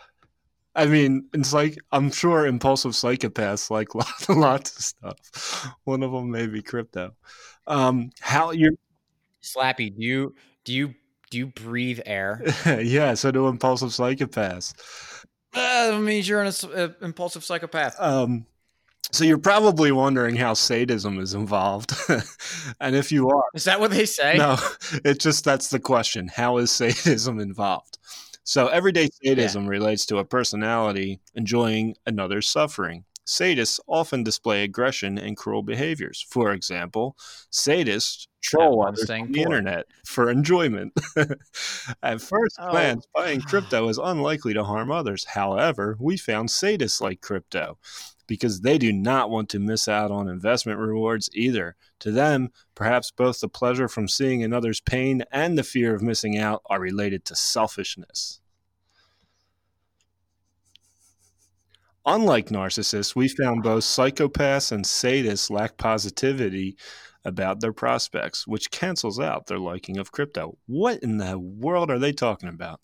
I 0.76 0.84
mean, 0.84 1.26
it's 1.32 1.54
like 1.54 1.78
I'm 1.90 2.10
sure 2.10 2.46
impulsive 2.46 2.92
psychopaths 2.92 3.70
like 3.70 3.94
lots, 3.94 4.28
lots 4.28 4.76
of 4.76 4.84
stuff. 4.84 5.74
One 5.84 6.02
of 6.02 6.12
them 6.12 6.30
may 6.30 6.46
be 6.46 6.60
crypto. 6.60 7.14
Um, 7.66 8.10
how 8.20 8.50
you're, 8.50 8.72
Slappy, 9.42 9.96
do 9.96 10.02
you 10.04 10.34
do 10.64 10.74
you 10.74 10.94
do 11.30 11.38
you 11.38 11.46
breathe 11.46 12.00
air? 12.04 12.42
yeah. 12.66 13.14
So 13.14 13.30
do 13.30 13.48
impulsive 13.48 13.88
psychopaths. 13.88 14.74
Uh, 15.54 15.92
that 15.92 16.00
means 16.00 16.28
you're 16.28 16.42
an 16.42 16.52
uh, 16.74 16.88
impulsive 17.00 17.42
psychopath. 17.42 17.96
Um, 17.98 18.44
so 19.12 19.24
you're 19.24 19.38
probably 19.38 19.92
wondering 19.92 20.36
how 20.36 20.52
sadism 20.54 21.20
is 21.20 21.32
involved, 21.32 21.94
and 22.80 22.96
if 22.96 23.12
you 23.12 23.30
are, 23.30 23.44
Is 23.54 23.64
that 23.64 23.78
what 23.78 23.92
they 23.92 24.04
say? 24.04 24.36
no, 24.36 24.56
it's 25.04 25.22
just 25.22 25.44
that's 25.44 25.68
the 25.68 25.78
question. 25.78 26.28
How 26.28 26.58
is 26.58 26.70
sadism 26.72 27.38
involved? 27.38 27.98
So 28.46 28.68
everyday 28.68 29.08
sadism 29.24 29.66
relates 29.66 30.06
to 30.06 30.18
a 30.18 30.24
personality 30.24 31.20
enjoying 31.34 31.96
another's 32.06 32.48
suffering. 32.48 33.04
Sadists 33.26 33.80
often 33.88 34.22
display 34.22 34.62
aggression 34.62 35.18
and 35.18 35.36
cruel 35.36 35.62
behaviors. 35.64 36.24
For 36.30 36.52
example, 36.52 37.16
sadists 37.52 38.28
troll 38.42 38.84
I'm 38.84 38.94
others 38.94 39.10
on 39.20 39.32
the 39.32 39.42
poor. 39.42 39.56
internet 39.56 39.86
for 40.06 40.30
enjoyment. 40.30 40.92
At 42.02 42.22
first 42.22 42.60
Oh. 42.60 42.70
glance, 42.70 43.06
buying 43.14 43.42
crypto 43.42 43.88
is 43.88 43.98
unlikely 43.98 44.54
to 44.54 44.64
harm 44.64 44.92
others. 44.92 45.24
However, 45.24 45.96
we 46.00 46.16
found 46.16 46.48
sadists 46.50 47.00
like 47.00 47.20
crypto 47.20 47.78
because 48.26 48.60
they 48.60 48.78
do 48.78 48.92
not 48.92 49.30
want 49.30 49.48
to 49.50 49.58
miss 49.58 49.88
out 49.88 50.10
on 50.10 50.28
investment 50.28 50.78
rewards 50.78 51.30
either. 51.32 51.76
To 52.00 52.10
them, 52.10 52.50
perhaps 52.74 53.10
both 53.10 53.40
the 53.40 53.48
pleasure 53.48 53.88
from 53.88 54.08
seeing 54.08 54.42
another's 54.42 54.80
pain 54.80 55.22
and 55.30 55.56
the 55.56 55.62
fear 55.62 55.94
of 55.94 56.02
missing 56.02 56.38
out 56.38 56.62
are 56.66 56.80
related 56.80 57.24
to 57.26 57.36
selfishness. 57.36 58.40
Unlike 62.04 62.50
narcissists, 62.50 63.16
we 63.16 63.26
found 63.26 63.64
both 63.64 63.82
psychopaths 63.82 64.70
and 64.70 64.84
sadists 64.84 65.50
lack 65.50 65.76
positivity 65.76 66.76
about 67.24 67.60
their 67.60 67.72
prospects, 67.72 68.46
which 68.46 68.70
cancels 68.70 69.18
out 69.18 69.46
their 69.46 69.58
liking 69.58 69.98
of 69.98 70.12
crypto. 70.12 70.56
What 70.66 71.02
in 71.02 71.18
the 71.18 71.36
world 71.36 71.90
are 71.90 71.98
they 71.98 72.12
talking 72.12 72.48
about? 72.48 72.80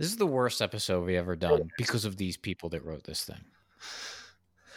This 0.00 0.08
is 0.08 0.16
the 0.16 0.26
worst 0.26 0.62
episode 0.62 1.04
we 1.04 1.18
ever 1.18 1.36
done 1.36 1.70
because 1.76 2.06
of 2.06 2.16
these 2.16 2.38
people 2.38 2.70
that 2.70 2.82
wrote 2.86 3.04
this 3.04 3.22
thing. 3.22 3.44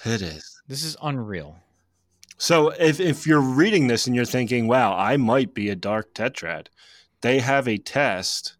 It 0.03 0.21
is. 0.21 0.61
This 0.67 0.83
is 0.83 0.97
unreal. 1.01 1.55
So 2.37 2.71
if, 2.71 2.99
if 2.99 3.25
you're 3.25 3.39
reading 3.39 3.87
this 3.87 4.05
and 4.05 4.17
you're 4.17 4.25
thinking, 4.25 4.67
wow, 4.67 4.93
I 4.97 5.15
might 5.15 5.53
be 5.53 5.69
a 5.69 5.77
dark 5.77 6.13
tetrad, 6.13 6.67
they 7.21 7.39
have 7.39 7.69
a 7.69 7.77
test. 7.77 8.57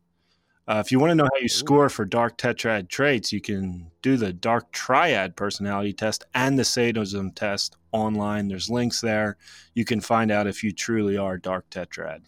Uh, 0.65 0.81
if 0.85 0.89
you 0.89 0.99
want 0.99 1.11
to 1.11 1.15
know 1.15 1.25
how 1.25 1.41
you 1.41 1.49
score 1.49 1.89
for 1.89 2.05
dark 2.05 2.37
tetrad 2.37 2.87
traits, 2.87 3.33
you 3.33 3.41
can 3.41 3.91
do 4.01 4.15
the 4.15 4.31
dark 4.31 4.71
triad 4.71 5.35
personality 5.35 5.91
test 5.91 6.23
and 6.33 6.57
the 6.57 6.63
sadism 6.63 7.31
test 7.31 7.75
online. 7.91 8.47
There's 8.47 8.69
links 8.69 9.01
there. 9.01 9.35
You 9.73 9.83
can 9.83 9.99
find 9.99 10.31
out 10.31 10.47
if 10.47 10.63
you 10.63 10.71
truly 10.71 11.17
are 11.17 11.37
dark 11.37 11.69
tetrad. 11.69 12.21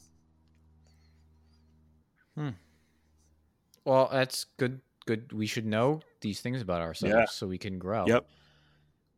Well, 3.85 4.09
that's 4.11 4.45
good. 4.57 4.81
Good. 5.05 5.31
We 5.31 5.45
should 5.45 5.65
know 5.67 6.01
these 6.21 6.41
things 6.41 6.61
about 6.61 6.81
ourselves 6.81 7.13
Yeah. 7.15 7.25
so 7.25 7.45
we 7.47 7.57
can 7.59 7.77
grow. 7.77 8.05
Yep. 8.07 8.27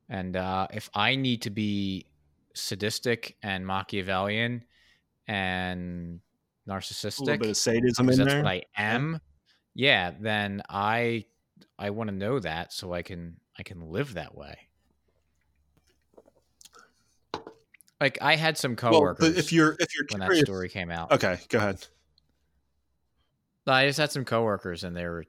And 0.09 0.35
uh, 0.35 0.67
if 0.73 0.89
I 0.93 1.15
need 1.15 1.41
to 1.43 1.49
be 1.49 2.05
sadistic 2.53 3.37
and 3.41 3.65
Machiavellian 3.65 4.63
and 5.27 6.19
narcissistic, 6.67 7.19
A 7.19 7.23
little 7.23 7.37
bit 7.39 7.49
of 7.51 7.57
sadism 7.57 8.09
in 8.09 8.17
that's 8.17 8.29
there. 8.33 8.43
what 8.43 8.49
I 8.51 8.63
am, 8.75 9.19
yeah, 9.73 10.11
then 10.19 10.61
I 10.69 11.25
I 11.79 11.89
want 11.91 12.09
to 12.09 12.15
know 12.15 12.39
that 12.39 12.73
so 12.73 12.93
I 12.93 13.01
can 13.01 13.37
I 13.57 13.63
can 13.63 13.89
live 13.89 14.13
that 14.15 14.35
way. 14.35 14.57
Like 17.99 18.17
I 18.21 18.35
had 18.35 18.57
some 18.57 18.75
coworkers 18.75 19.27
but 19.29 19.37
if 19.37 19.51
you're 19.51 19.75
if 19.79 19.95
you're 19.95 20.05
when 20.11 20.19
that 20.19 20.35
story 20.45 20.69
came 20.69 20.91
out. 20.91 21.11
okay, 21.13 21.39
go 21.49 21.57
ahead. 21.57 21.85
I 23.73 23.87
just 23.87 23.99
had 23.99 24.11
some 24.11 24.25
coworkers 24.25 24.83
and 24.83 24.95
they 24.95 25.05
were 25.05 25.25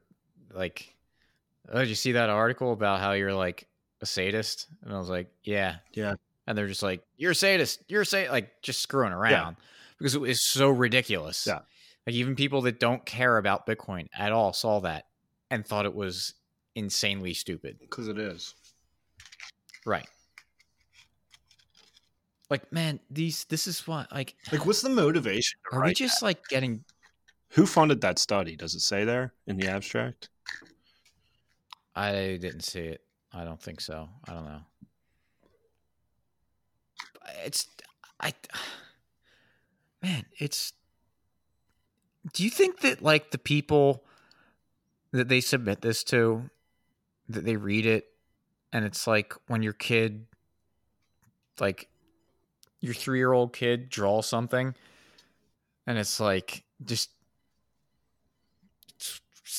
like, 0.52 0.94
"Oh, 1.70 1.80
did 1.80 1.88
you 1.88 1.94
see 1.94 2.12
that 2.12 2.30
article 2.30 2.72
about 2.72 3.00
how 3.00 3.12
you're 3.12 3.34
like 3.34 3.66
a 4.00 4.06
sadist?" 4.06 4.68
And 4.82 4.92
I 4.92 4.98
was 4.98 5.08
like, 5.08 5.28
"Yeah, 5.42 5.76
Yeah. 5.92 6.14
And 6.46 6.56
they're 6.56 6.68
just 6.68 6.82
like, 6.82 7.02
"You're 7.16 7.32
a 7.32 7.34
sadist. 7.34 7.82
You're 7.88 8.02
a 8.02 8.06
sadist," 8.06 8.32
like 8.32 8.62
just 8.62 8.80
screwing 8.80 9.12
around 9.12 9.56
because 9.98 10.14
it 10.14 10.20
was 10.20 10.40
so 10.42 10.70
ridiculous. 10.70 11.46
Yeah. 11.46 11.60
Like 12.06 12.14
even 12.14 12.36
people 12.36 12.62
that 12.62 12.80
don't 12.80 13.04
care 13.04 13.36
about 13.36 13.66
Bitcoin 13.66 14.06
at 14.16 14.32
all 14.32 14.52
saw 14.54 14.80
that 14.80 15.04
and 15.50 15.66
thought 15.66 15.84
it 15.84 15.94
was 15.94 16.34
insanely 16.74 17.34
stupid. 17.34 17.78
Because 17.80 18.08
it 18.08 18.18
is. 18.18 18.54
Right. 19.84 20.08
Like, 22.50 22.72
man, 22.72 22.98
these 23.10 23.44
this 23.44 23.66
is 23.66 23.86
what 23.86 24.10
like 24.10 24.34
Like, 24.50 24.64
what's 24.64 24.80
the 24.80 24.88
motivation? 24.88 25.58
are 25.72 25.84
we 25.84 25.92
just 25.92 26.22
like 26.22 26.46
getting 26.48 26.82
Who 27.50 27.66
funded 27.66 28.00
that 28.02 28.18
study? 28.18 28.56
Does 28.56 28.74
it 28.74 28.80
say 28.80 29.04
there 29.04 29.32
in 29.46 29.56
the 29.56 29.68
abstract? 29.68 30.28
I 31.94 32.38
didn't 32.40 32.62
see 32.62 32.80
it. 32.80 33.02
I 33.32 33.44
don't 33.44 33.60
think 33.60 33.80
so. 33.80 34.08
I 34.28 34.32
don't 34.32 34.44
know. 34.44 34.60
it's 37.44 37.66
I 38.20 38.32
man, 40.02 40.24
it's 40.38 40.72
do 42.32 42.44
you 42.44 42.50
think 42.50 42.80
that 42.80 43.02
like 43.02 43.30
the 43.30 43.38
people 43.38 44.04
that 45.12 45.28
they 45.28 45.40
submit 45.40 45.80
this 45.80 46.04
to 46.04 46.50
that 47.28 47.44
they 47.44 47.56
read 47.56 47.86
it 47.86 48.06
and 48.72 48.84
it's 48.84 49.06
like 49.06 49.34
when 49.46 49.62
your 49.62 49.72
kid 49.72 50.26
like 51.60 51.88
your 52.80 52.94
3-year-old 52.94 53.52
kid 53.52 53.88
draws 53.88 54.26
something 54.28 54.74
and 55.86 55.98
it's 55.98 56.20
like 56.20 56.62
just 56.84 57.10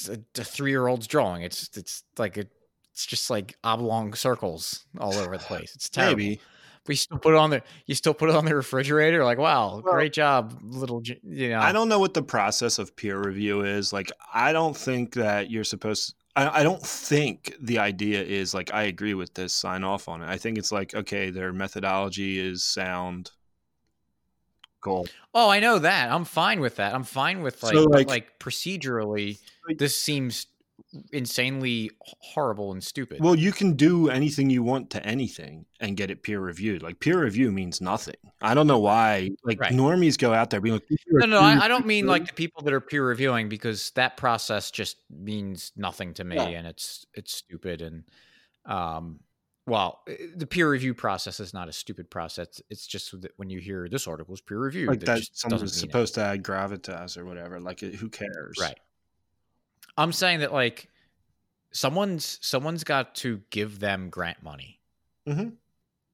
a, 0.09 0.13
a 0.13 0.15
uh, 0.15 0.43
3-year-old's 0.43 1.07
drawing 1.07 1.41
it's 1.43 1.69
it's 1.77 2.03
like 2.17 2.37
a 2.37 2.45
it's 2.91 3.05
just 3.05 3.29
like 3.29 3.55
oblong 3.63 4.13
circles 4.13 4.85
all 4.99 5.13
over 5.15 5.37
the 5.37 5.43
place 5.43 5.73
it's 5.75 5.89
terrible 5.97 6.17
Maybe. 6.17 6.41
but 6.85 6.91
you 6.93 6.97
still 6.97 7.17
put 7.17 7.33
it 7.33 7.37
on 7.37 7.49
the 7.49 7.61
you 7.85 7.95
still 7.95 8.13
put 8.13 8.29
it 8.29 8.35
on 8.35 8.45
the 8.45 8.55
refrigerator 8.55 9.23
like 9.23 9.37
wow 9.37 9.81
Well- 9.83 9.93
great 9.93 10.13
job 10.13 10.59
little 10.63 11.01
you 11.23 11.49
know 11.49 11.59
I 11.59 11.71
don't 11.71 11.89
know 11.89 11.99
what 11.99 12.13
the 12.13 12.23
process 12.23 12.77
of 12.79 12.95
peer 12.95 13.17
review 13.19 13.61
is. 13.63 13.93
Like, 13.93 14.11
I 14.33 14.51
don't 14.53 14.75
think 14.75 15.13
that 15.15 15.49
you're 15.49 15.63
supposed. 15.63 16.15
I, 16.35 16.59
I 16.59 16.63
don't 16.63 16.81
think 16.81 17.55
the 17.61 17.79
idea 17.79 18.21
is 18.23 18.53
like 18.53 18.73
I 18.73 18.83
agree 18.83 19.13
with 19.13 19.33
this. 19.33 19.53
Sign 19.53 19.83
off 19.83 20.07
on 20.07 20.21
it. 20.21 20.27
I 20.27 20.37
think 20.37 20.57
it's 20.57 20.71
like 20.71 20.93
okay, 20.95 21.29
their 21.31 21.51
methodology 21.53 22.39
is 22.39 22.63
sound. 22.63 23.31
Cool. 24.81 25.07
Oh, 25.33 25.49
I 25.49 25.59
know 25.59 25.79
that. 25.79 26.11
I'm 26.11 26.25
fine 26.25 26.59
with 26.61 26.77
that. 26.77 26.93
I'm 26.95 27.03
fine 27.03 27.41
with 27.41 27.61
like 27.63 27.73
So, 27.73 27.83
like- 27.83 28.07
like, 28.07 28.39
procedurally 28.39 29.37
this 29.77 29.95
seems 29.95 30.47
insanely 31.11 31.91
horrible 32.21 32.71
and 32.71 32.81
stupid. 32.83 33.19
Well, 33.21 33.35
you 33.35 33.51
can 33.51 33.73
do 33.73 34.09
anything 34.09 34.49
you 34.49 34.63
want 34.63 34.89
to 34.91 35.05
anything 35.05 35.65
and 35.81 35.97
get 35.97 36.09
it 36.09 36.23
peer 36.23 36.39
reviewed. 36.39 36.81
Like 36.81 36.99
peer 36.99 37.21
review 37.21 37.51
means 37.51 37.81
nothing. 37.81 38.15
I 38.41 38.53
don't 38.53 38.65
know 38.67 38.79
why. 38.79 39.31
Like 39.43 39.59
Right. 39.59 39.73
normies 39.73 40.17
go 40.17 40.33
out 40.33 40.49
there 40.49 40.61
being 40.61 40.75
like, 40.75 40.85
no, 41.09 41.25
no, 41.25 41.39
I, 41.41 41.65
I 41.65 41.67
don't 41.67 41.85
mean 41.85 42.07
like 42.07 42.27
the 42.27 42.33
people 42.33 42.63
that 42.63 42.73
are 42.73 42.79
peer 42.81 43.05
reviewing 43.05 43.49
because 43.49 43.91
that 43.91 44.15
process 44.17 44.71
just 44.71 44.97
means 45.09 45.73
nothing 45.75 46.13
to 46.15 46.23
me 46.23 46.37
Yeah. 46.37 46.47
and 46.47 46.65
it's 46.67 47.05
it's 47.13 47.33
stupid 47.35 47.81
and 47.81 48.03
um 48.65 49.19
well, 49.69 50.01
eh, 50.07 50.15
the 50.35 50.45
peer 50.47 50.69
review 50.69 50.93
process 50.93 51.39
is 51.39 51.53
not 51.53 51.69
a 51.69 51.71
stupid 51.73 52.09
process. 52.09 52.61
It's 52.69 52.85
just 52.87 53.21
that 53.21 53.31
when 53.37 53.49
you 53.49 53.59
hear 53.59 53.87
this 53.87 54.07
article 54.07 54.33
is 54.33 54.41
peer 54.41 54.57
reviewed, 54.59 54.89
like 54.89 54.99
that 55.01 55.21
someone's 55.33 55.61
doesn't 55.61 55.77
it. 55.77 55.79
supposed 55.79 56.15
to 56.15 56.21
add 56.21 56.43
gravitas 56.43 57.17
or 57.17 57.25
whatever. 57.25 57.59
Like, 57.61 57.79
who 57.79 58.09
cares? 58.09 58.57
Right. 58.59 58.77
I'm 59.97 60.11
saying 60.11 60.39
that 60.39 60.51
like 60.53 60.89
someone's 61.71 62.39
someone's 62.41 62.83
got 62.83 63.15
to 63.15 63.41
give 63.49 63.79
them 63.79 64.09
grant 64.09 64.41
money 64.43 64.79
Mhm. 65.27 65.53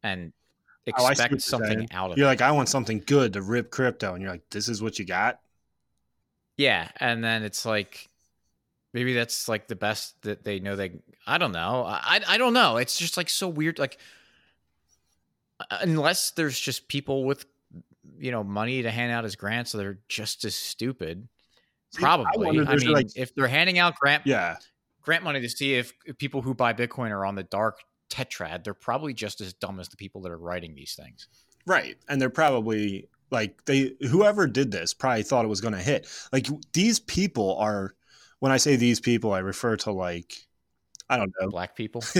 and 0.03 0.33
Oh, 0.99 1.07
expect 1.07 1.31
you're 1.31 1.39
something 1.39 1.87
out 1.91 2.11
of 2.11 2.17
You're 2.17 2.27
it. 2.27 2.29
like, 2.29 2.41
I 2.41 2.51
want 2.51 2.69
something 2.69 2.99
good 3.07 3.33
to 3.33 3.41
rip 3.41 3.71
crypto, 3.71 4.13
and 4.13 4.21
you're 4.21 4.29
like, 4.31 4.47
this 4.51 4.69
is 4.69 4.81
what 4.83 4.99
you 4.99 5.05
got. 5.05 5.39
yeah, 6.57 6.89
and 6.97 7.23
then 7.23 7.41
it's 7.43 7.65
like 7.65 8.07
maybe 8.95 9.13
that's 9.13 9.49
like 9.49 9.67
the 9.67 9.75
best 9.75 10.19
that 10.23 10.43
they 10.45 10.59
know 10.61 10.75
they 10.77 10.93
I 11.27 11.37
don't 11.37 11.51
know. 11.51 11.83
I 11.85 12.21
I 12.27 12.37
don't 12.39 12.53
know. 12.53 12.77
It's 12.77 12.97
just 12.97 13.17
like 13.17 13.29
so 13.29 13.47
weird 13.47 13.77
like 13.77 13.99
unless 15.69 16.31
there's 16.31 16.59
just 16.59 16.87
people 16.87 17.25
with 17.25 17.45
you 18.17 18.31
know 18.31 18.43
money 18.43 18.81
to 18.81 18.89
hand 18.89 19.11
out 19.11 19.25
as 19.25 19.35
grants 19.35 19.71
so 19.71 19.77
they're 19.77 19.99
just 20.07 20.45
as 20.45 20.55
stupid. 20.55 21.27
I 21.97 21.99
Probably. 21.99 22.57
if 22.57 22.67
I, 22.67 22.75
mean, 22.75 22.91
like- 22.91 23.15
if 23.15 23.35
they're 23.35 23.47
handing 23.47 23.77
out 23.79 23.95
grant 23.97 24.23
Yeah. 24.25 24.57
grant 25.01 25.23
money 25.23 25.41
to 25.41 25.49
see 25.49 25.75
if, 25.75 25.93
if 26.05 26.17
people 26.17 26.41
who 26.41 26.53
buy 26.53 26.73
Bitcoin 26.73 27.11
are 27.11 27.25
on 27.25 27.35
the 27.35 27.43
dark 27.43 27.79
tetrad, 28.09 28.63
they're 28.63 28.73
probably 28.73 29.13
just 29.13 29.39
as 29.41 29.53
dumb 29.53 29.79
as 29.79 29.89
the 29.89 29.97
people 29.97 30.21
that 30.21 30.31
are 30.31 30.37
writing 30.37 30.73
these 30.75 30.93
things. 30.95 31.27
Right. 31.65 31.95
And 32.09 32.21
they're 32.21 32.29
probably 32.29 33.07
like 33.31 33.63
they 33.65 33.93
whoever 34.09 34.45
did 34.47 34.71
this 34.71 34.93
probably 34.93 35.23
thought 35.23 35.45
it 35.45 35.49
was 35.49 35.61
going 35.61 35.73
to 35.73 35.79
hit. 35.81 36.07
Like 36.31 36.47
these 36.73 36.99
people 36.99 37.57
are 37.57 37.95
when 38.45 38.51
I 38.51 38.57
say 38.57 38.75
these 38.75 38.99
people 38.99 39.33
I 39.33 39.39
refer 39.39 39.75
to 39.77 39.91
like 39.91 40.45
I 41.09 41.17
don't 41.17 41.33
know 41.41 41.49
Black 41.49 41.75
people. 41.75 42.03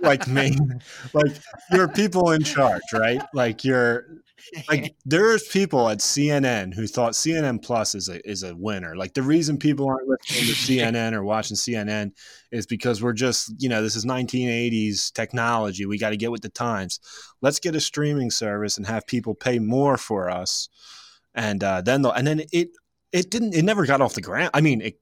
like 0.00 0.28
me. 0.28 0.56
like 1.12 1.32
you're 1.72 1.88
people 1.88 2.30
in 2.30 2.44
charge, 2.44 2.82
right? 2.92 3.20
Like 3.34 3.64
you're 3.64 4.06
like 4.68 4.94
there's 5.04 5.42
people 5.48 5.88
at 5.88 5.98
CNN 5.98 6.72
who 6.72 6.86
thought 6.86 7.14
CNN 7.14 7.60
Plus 7.60 7.96
is 7.96 8.08
a 8.08 8.24
is 8.24 8.44
a 8.44 8.54
winner. 8.54 8.94
Like 8.94 9.14
the 9.14 9.22
reason 9.22 9.58
people 9.58 9.88
aren't 9.88 10.06
listening 10.06 10.44
to 10.44 10.52
CNN 10.72 11.12
or 11.12 11.24
watching 11.24 11.56
CNN 11.56 12.12
is 12.52 12.64
because 12.64 13.02
we're 13.02 13.12
just 13.12 13.52
you 13.58 13.68
know 13.68 13.82
this 13.82 13.96
is 13.96 14.04
1980s 14.04 15.12
technology. 15.14 15.84
We 15.84 15.98
got 15.98 16.10
to 16.10 16.16
get 16.16 16.30
with 16.30 16.42
the 16.42 16.48
times. 16.48 17.00
Let's 17.42 17.58
get 17.58 17.74
a 17.74 17.80
streaming 17.80 18.30
service 18.30 18.76
and 18.76 18.86
have 18.86 19.04
people 19.04 19.34
pay 19.34 19.58
more 19.58 19.96
for 19.96 20.30
us, 20.30 20.68
and 21.34 21.64
uh, 21.64 21.80
then 21.80 22.02
they'll, 22.02 22.12
and 22.12 22.24
then 22.24 22.42
it 22.52 22.68
it 23.16 23.30
didn't 23.30 23.54
it 23.54 23.64
never 23.64 23.86
got 23.86 24.00
off 24.00 24.14
the 24.14 24.20
ground. 24.20 24.50
I 24.54 24.60
mean 24.60 24.80
it 24.80 25.00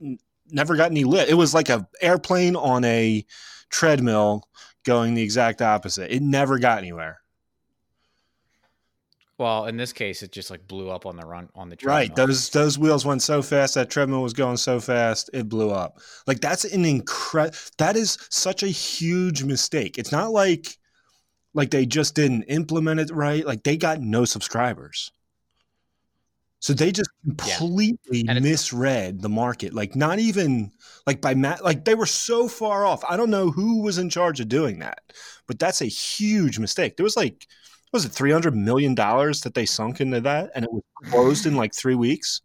n- 0.00 0.18
never 0.50 0.76
got 0.76 0.90
any 0.90 1.04
lit. 1.04 1.28
It 1.28 1.34
was 1.34 1.54
like 1.54 1.68
a 1.68 1.86
airplane 2.00 2.56
on 2.56 2.84
a 2.84 3.24
treadmill 3.70 4.48
going 4.84 5.14
the 5.14 5.22
exact 5.22 5.62
opposite. 5.62 6.10
It 6.14 6.22
never 6.22 6.58
got 6.58 6.78
anywhere. 6.78 7.20
well, 9.38 9.66
in 9.66 9.76
this 9.76 9.92
case, 9.92 10.22
it 10.22 10.30
just 10.30 10.50
like 10.50 10.68
blew 10.68 10.88
up 10.90 11.04
on 11.06 11.16
the 11.16 11.26
run 11.26 11.48
on 11.54 11.68
the 11.68 11.76
treadmill. 11.76 11.96
Right. 11.96 12.14
Those 12.14 12.50
those 12.50 12.78
wheels 12.78 13.04
went 13.04 13.22
so 13.22 13.42
fast. 13.42 13.74
That 13.74 13.90
treadmill 13.90 14.22
was 14.22 14.34
going 14.34 14.56
so 14.56 14.78
fast. 14.78 15.30
It 15.32 15.48
blew 15.48 15.70
up. 15.70 15.98
Like 16.26 16.40
that's 16.40 16.64
an 16.64 16.84
incredible. 16.84 17.56
That 17.78 17.96
is 17.96 18.18
such 18.30 18.62
a 18.62 18.68
huge 18.68 19.42
mistake. 19.42 19.98
It's 19.98 20.12
not 20.12 20.30
like 20.32 20.76
like 21.54 21.70
they 21.70 21.86
just 21.86 22.14
didn't 22.14 22.44
implement 22.44 23.00
it 23.00 23.10
right. 23.10 23.44
Like 23.44 23.62
they 23.64 23.76
got 23.76 24.00
no 24.00 24.24
subscribers. 24.24 25.10
So 26.62 26.72
they 26.72 26.92
just 26.92 27.10
completely 27.24 28.20
it's- 28.20 28.40
misread 28.40 29.20
the 29.20 29.28
market. 29.28 29.74
Like 29.74 29.96
not 29.96 30.20
even 30.20 30.70
like 31.08 31.20
by 31.20 31.34
Matt, 31.34 31.64
like 31.64 31.84
they 31.84 31.96
were 31.96 32.06
so 32.06 32.46
far 32.46 32.86
off. 32.86 33.02
I 33.08 33.16
don't 33.16 33.30
know 33.30 33.50
who 33.50 33.82
was 33.82 33.98
in 33.98 34.08
charge 34.08 34.38
of 34.38 34.48
doing 34.48 34.78
that, 34.78 35.00
but 35.48 35.58
that's 35.58 35.80
a 35.80 35.86
huge 35.86 36.60
mistake. 36.60 36.96
There 36.96 37.02
was 37.02 37.16
like 37.16 37.48
what 37.90 37.98
was 37.98 38.04
it 38.04 38.12
three 38.12 38.30
hundred 38.30 38.54
million 38.54 38.94
dollars 38.94 39.40
that 39.40 39.54
they 39.54 39.66
sunk 39.66 40.00
into 40.00 40.20
that, 40.20 40.52
and 40.54 40.64
it 40.64 40.72
was 40.72 40.84
closed 41.06 41.46
in 41.46 41.56
like 41.56 41.74
three 41.74 41.96
weeks. 41.96 42.40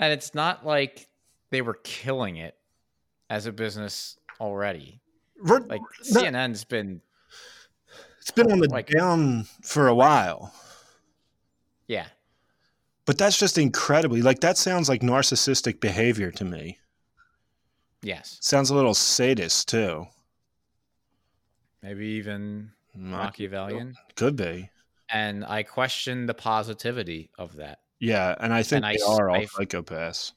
and 0.00 0.12
it's 0.12 0.34
not 0.34 0.66
like 0.66 1.06
they 1.50 1.62
were 1.62 1.78
killing 1.84 2.36
it 2.38 2.56
as 3.30 3.46
a 3.46 3.52
business 3.52 4.18
already. 4.40 5.00
Ver- 5.38 5.60
Like 5.68 5.82
No. 6.10 6.22
CNN's 6.22 6.64
been, 6.64 7.00
it's 8.20 8.32
been 8.32 8.50
on 8.50 8.58
the 8.58 8.68
like- 8.68 8.88
down 8.88 9.44
for 9.62 9.86
a 9.86 9.94
while, 9.94 10.52
yeah, 11.86 12.06
but 13.06 13.18
that's 13.18 13.38
just 13.38 13.58
incredibly 13.58 14.22
like 14.22 14.40
that 14.40 14.56
sounds 14.58 14.88
like 14.88 15.00
narcissistic 15.02 15.80
behavior 15.80 16.30
to 16.30 16.44
me. 16.44 16.78
yes, 18.02 18.38
Sounds 18.40 18.70
a 18.70 18.74
little 18.74 18.94
sadist 18.94 19.68
too. 19.68 20.06
maybe 21.82 22.06
even 22.06 22.70
Machiavellian. 22.94 23.94
Could 24.16 24.36
be. 24.36 24.70
And 25.10 25.44
I 25.44 25.62
question 25.62 26.26
the 26.26 26.34
positivity 26.34 27.30
of 27.38 27.56
that. 27.56 27.80
Yeah, 28.00 28.34
and 28.40 28.52
I 28.52 28.62
think 28.62 28.84
And 28.84 28.94
they 28.94 29.00
s- 29.02 29.08
are 29.08 29.30
all 29.30 29.36
I- 29.36 29.46
psychopaths. 29.46 30.32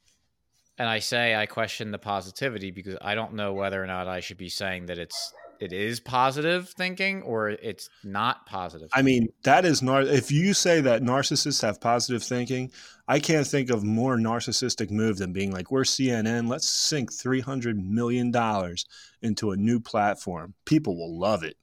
and 0.78 0.88
I 0.90 1.00
say 1.00 1.36
I 1.36 1.46
question 1.46 1.92
the 1.92 1.98
positivity 2.00 2.72
because 2.72 2.98
I 3.02 3.16
don't 3.16 3.34
know 3.34 3.54
whether 3.54 3.82
or 3.82 3.88
not 3.88 4.08
I 4.08 4.20
should 4.20 4.38
be 4.38 4.50
saying 4.50 4.88
that 4.88 4.98
it's 5.00 5.34
it 5.60 5.74
is 5.74 6.00
positive 6.00 6.70
thinking 6.70 7.22
or 7.24 7.50
it's 7.50 7.90
not 8.04 8.46
positive. 8.46 8.90
I 8.94 9.02
mean, 9.02 9.28
that 9.44 9.66
is 9.66 9.82
nar- 9.82 10.02
if 10.02 10.32
you 10.32 10.54
say 10.54 10.82
that 10.82 11.02
narcissists 11.02 11.62
have 11.62 11.80
positive 11.80 12.24
thinking, 12.24 12.72
I 13.08 13.20
can't 13.20 13.46
think 13.46 13.70
of 13.70 13.84
more 13.84 14.18
narcissistic 14.18 14.92
move 14.92 15.18
than 15.18 15.34
being 15.34 15.52
like, 15.52 15.72
"We're 15.72 15.84
CNN, 15.84 16.48
let's 16.48 16.68
sink 16.68 17.14
300 17.14 17.78
million 17.78 18.32
dollars 18.32 18.86
into 19.22 19.52
a 19.52 19.58
new 19.58 19.80
platform. 19.80 20.54
People 20.66 20.98
will 20.98 21.18
love 21.18 21.44
it." 21.44 21.58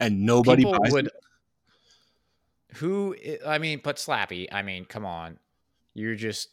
And 0.00 0.24
nobody 0.24 0.64
people 0.64 0.78
buys 0.78 0.92
would 0.92 1.06
it. 1.06 1.12
who 2.76 3.16
I 3.46 3.58
mean, 3.58 3.80
but 3.82 3.96
Slappy, 3.96 4.46
I 4.52 4.62
mean, 4.62 4.84
come 4.84 5.04
on. 5.04 5.38
You're 5.94 6.14
just 6.14 6.48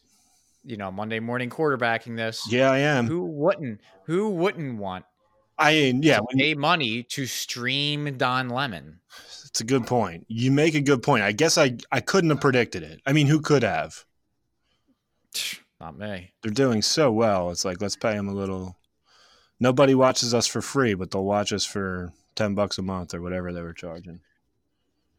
you 0.66 0.76
know, 0.76 0.90
Monday 0.90 1.20
morning 1.20 1.48
quarterbacking 1.48 2.16
this. 2.16 2.50
Yeah, 2.50 2.70
I 2.70 2.78
am. 2.78 3.06
Who 3.06 3.24
wouldn't 3.24 3.80
who 4.04 4.30
wouldn't 4.30 4.78
want 4.78 5.04
I 5.58 5.72
mean, 5.72 6.02
yeah, 6.02 6.20
when 6.20 6.38
pay 6.38 6.54
money 6.54 7.02
to 7.04 7.26
stream 7.26 8.16
Don 8.18 8.48
Lemon? 8.48 9.00
it's 9.46 9.60
a 9.60 9.64
good 9.64 9.86
point. 9.86 10.26
You 10.28 10.52
make 10.52 10.74
a 10.74 10.80
good 10.80 11.02
point. 11.02 11.22
I 11.22 11.32
guess 11.32 11.56
I 11.56 11.76
I 11.90 12.00
couldn't 12.00 12.30
have 12.30 12.40
predicted 12.40 12.82
it. 12.82 13.00
I 13.06 13.12
mean, 13.12 13.26
who 13.26 13.40
could 13.40 13.62
have? 13.62 14.04
Not 15.80 15.98
me. 15.98 16.32
They're 16.42 16.52
doing 16.52 16.82
so 16.82 17.12
well. 17.12 17.50
It's 17.50 17.64
like 17.64 17.80
let's 17.80 17.96
pay 17.96 18.14
them 18.14 18.28
a 18.28 18.34
little. 18.34 18.76
Nobody 19.58 19.94
watches 19.94 20.34
us 20.34 20.46
for 20.46 20.60
free, 20.60 20.94
but 20.94 21.10
they'll 21.10 21.24
watch 21.24 21.52
us 21.52 21.64
for 21.64 22.12
ten 22.34 22.54
bucks 22.54 22.78
a 22.78 22.82
month 22.82 23.14
or 23.14 23.22
whatever 23.22 23.52
they 23.52 23.62
were 23.62 23.72
charging. 23.72 24.20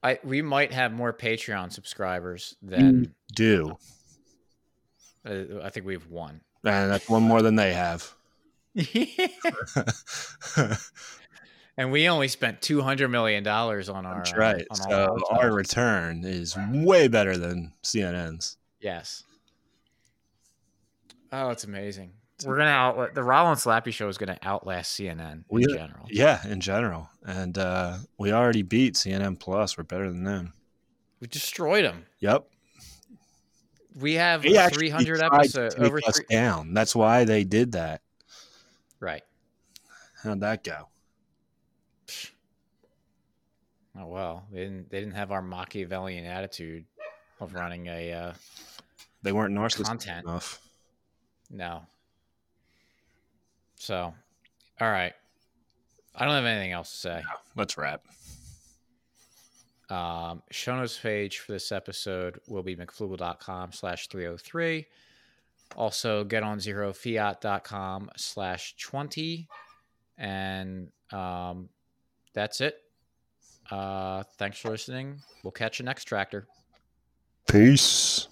I 0.04 0.20
we 0.24 0.42
might 0.42 0.72
have 0.72 0.94
more 0.94 1.14
Patreon 1.14 1.72
subscribers 1.72 2.56
than 2.62 3.16
Do 3.34 3.78
uh, 5.28 5.62
I 5.64 5.70
think 5.70 5.86
we 5.86 5.94
have 5.94 6.10
one. 6.10 6.42
and 6.64 6.92
that's 6.92 7.10
one 7.10 7.24
more 7.24 7.42
than 7.42 7.56
they 7.56 7.74
have. 7.74 8.14
and 11.78 11.92
we 11.92 12.08
only 12.10 12.28
spent 12.28 12.62
two 12.62 12.82
hundred 12.82 13.10
million 13.10 13.44
dollars 13.44 13.90
on 13.90 14.06
our. 14.06 14.18
That's 14.18 14.36
right. 14.36 14.62
Uh, 14.70 14.72
on 14.72 14.76
so 14.78 15.18
our, 15.32 15.40
our 15.46 15.54
return 15.54 16.24
is 16.24 16.56
way 16.72 17.08
better 17.08 17.38
than 17.38 17.74
CNN's. 17.84 18.58
Yes. 18.80 19.24
Oh, 21.32 21.50
it's 21.50 21.64
amazing. 21.64 22.12
We're 22.46 22.58
gonna 22.58 22.70
outlet 22.70 23.16
the 23.16 23.24
Rollo 23.24 23.50
and 23.50 23.60
Slappy 23.60 23.92
show 23.92 24.08
is 24.08 24.20
gonna 24.20 24.38
outlast 24.44 24.98
CNN 25.00 25.44
We- 25.50 25.64
in 25.64 25.70
general. 25.70 26.06
Yeah, 26.10 26.46
in 26.48 26.62
general, 26.62 27.10
and 27.26 27.58
uh, 27.58 27.98
we 28.20 28.32
already 28.32 28.62
beat 28.62 28.94
CNN 28.94 29.40
Plus. 29.40 29.76
We're 29.78 29.84
better 29.86 30.12
than 30.12 30.24
them. 30.24 30.54
We 31.20 31.28
destroyed 31.28 31.84
them. 31.84 32.06
Yep. 32.20 32.46
We 34.00 34.14
have 34.14 34.44
three 34.44 34.90
hundred 34.90 35.22
episodes 35.22 35.74
over 35.80 36.00
three. 36.00 36.26
down. 36.30 36.76
That's 36.76 36.96
why 36.96 37.24
they 37.24 37.44
did 37.44 37.72
that. 37.72 38.02
How'd 40.28 40.40
that 40.42 40.64
go? 40.64 40.88
Oh 44.00 44.06
well, 44.08 44.46
they 44.52 44.60
didn't. 44.60 44.90
They 44.92 45.00
didn't 45.00 45.16
have 45.16 45.32
our 45.32 45.42
Machiavellian 45.42 46.26
attitude 46.26 46.86
of 47.40 47.54
running 47.54 47.88
a. 47.88 48.12
Uh, 48.14 48.34
They 49.24 49.32
weren't 49.32 49.56
narcissistic 49.56 49.86
Content. 49.86 50.26
enough. 50.26 50.60
no. 51.50 51.82
So, 53.80 54.14
all 54.82 54.90
right. 54.92 55.14
I 56.16 56.26
don't 56.26 56.34
have 56.34 56.46
anything 56.46 56.72
else 56.72 56.90
to 56.92 56.98
say. 56.98 57.24
Let's 57.56 57.78
wrap. 57.78 58.02
Um, 59.90 60.42
show 60.52 60.76
notes 60.76 60.98
page 61.00 61.38
for 61.40 61.52
this 61.54 61.72
episode 61.72 62.40
will 62.48 62.64
be 62.64 62.76
mcflugel.com 62.76 63.72
slash 63.72 64.08
303. 64.08 64.86
Also, 65.76 66.24
get 66.24 66.42
on 66.44 66.60
zero 66.60 66.92
fiat.com 66.92 68.10
slash 68.18 68.76
20. 68.78 69.48
And 70.18 70.90
um, 71.12 71.70
that's 72.34 72.62
it. 72.62 72.82
Uh, 73.70 74.24
thanks 74.38 74.60
for 74.60 74.70
listening. 74.70 75.22
We'll 75.44 75.52
catch 75.52 75.80
you 75.80 75.86
next 75.86 76.06
tractor. 76.06 76.48
Peace. 77.48 78.28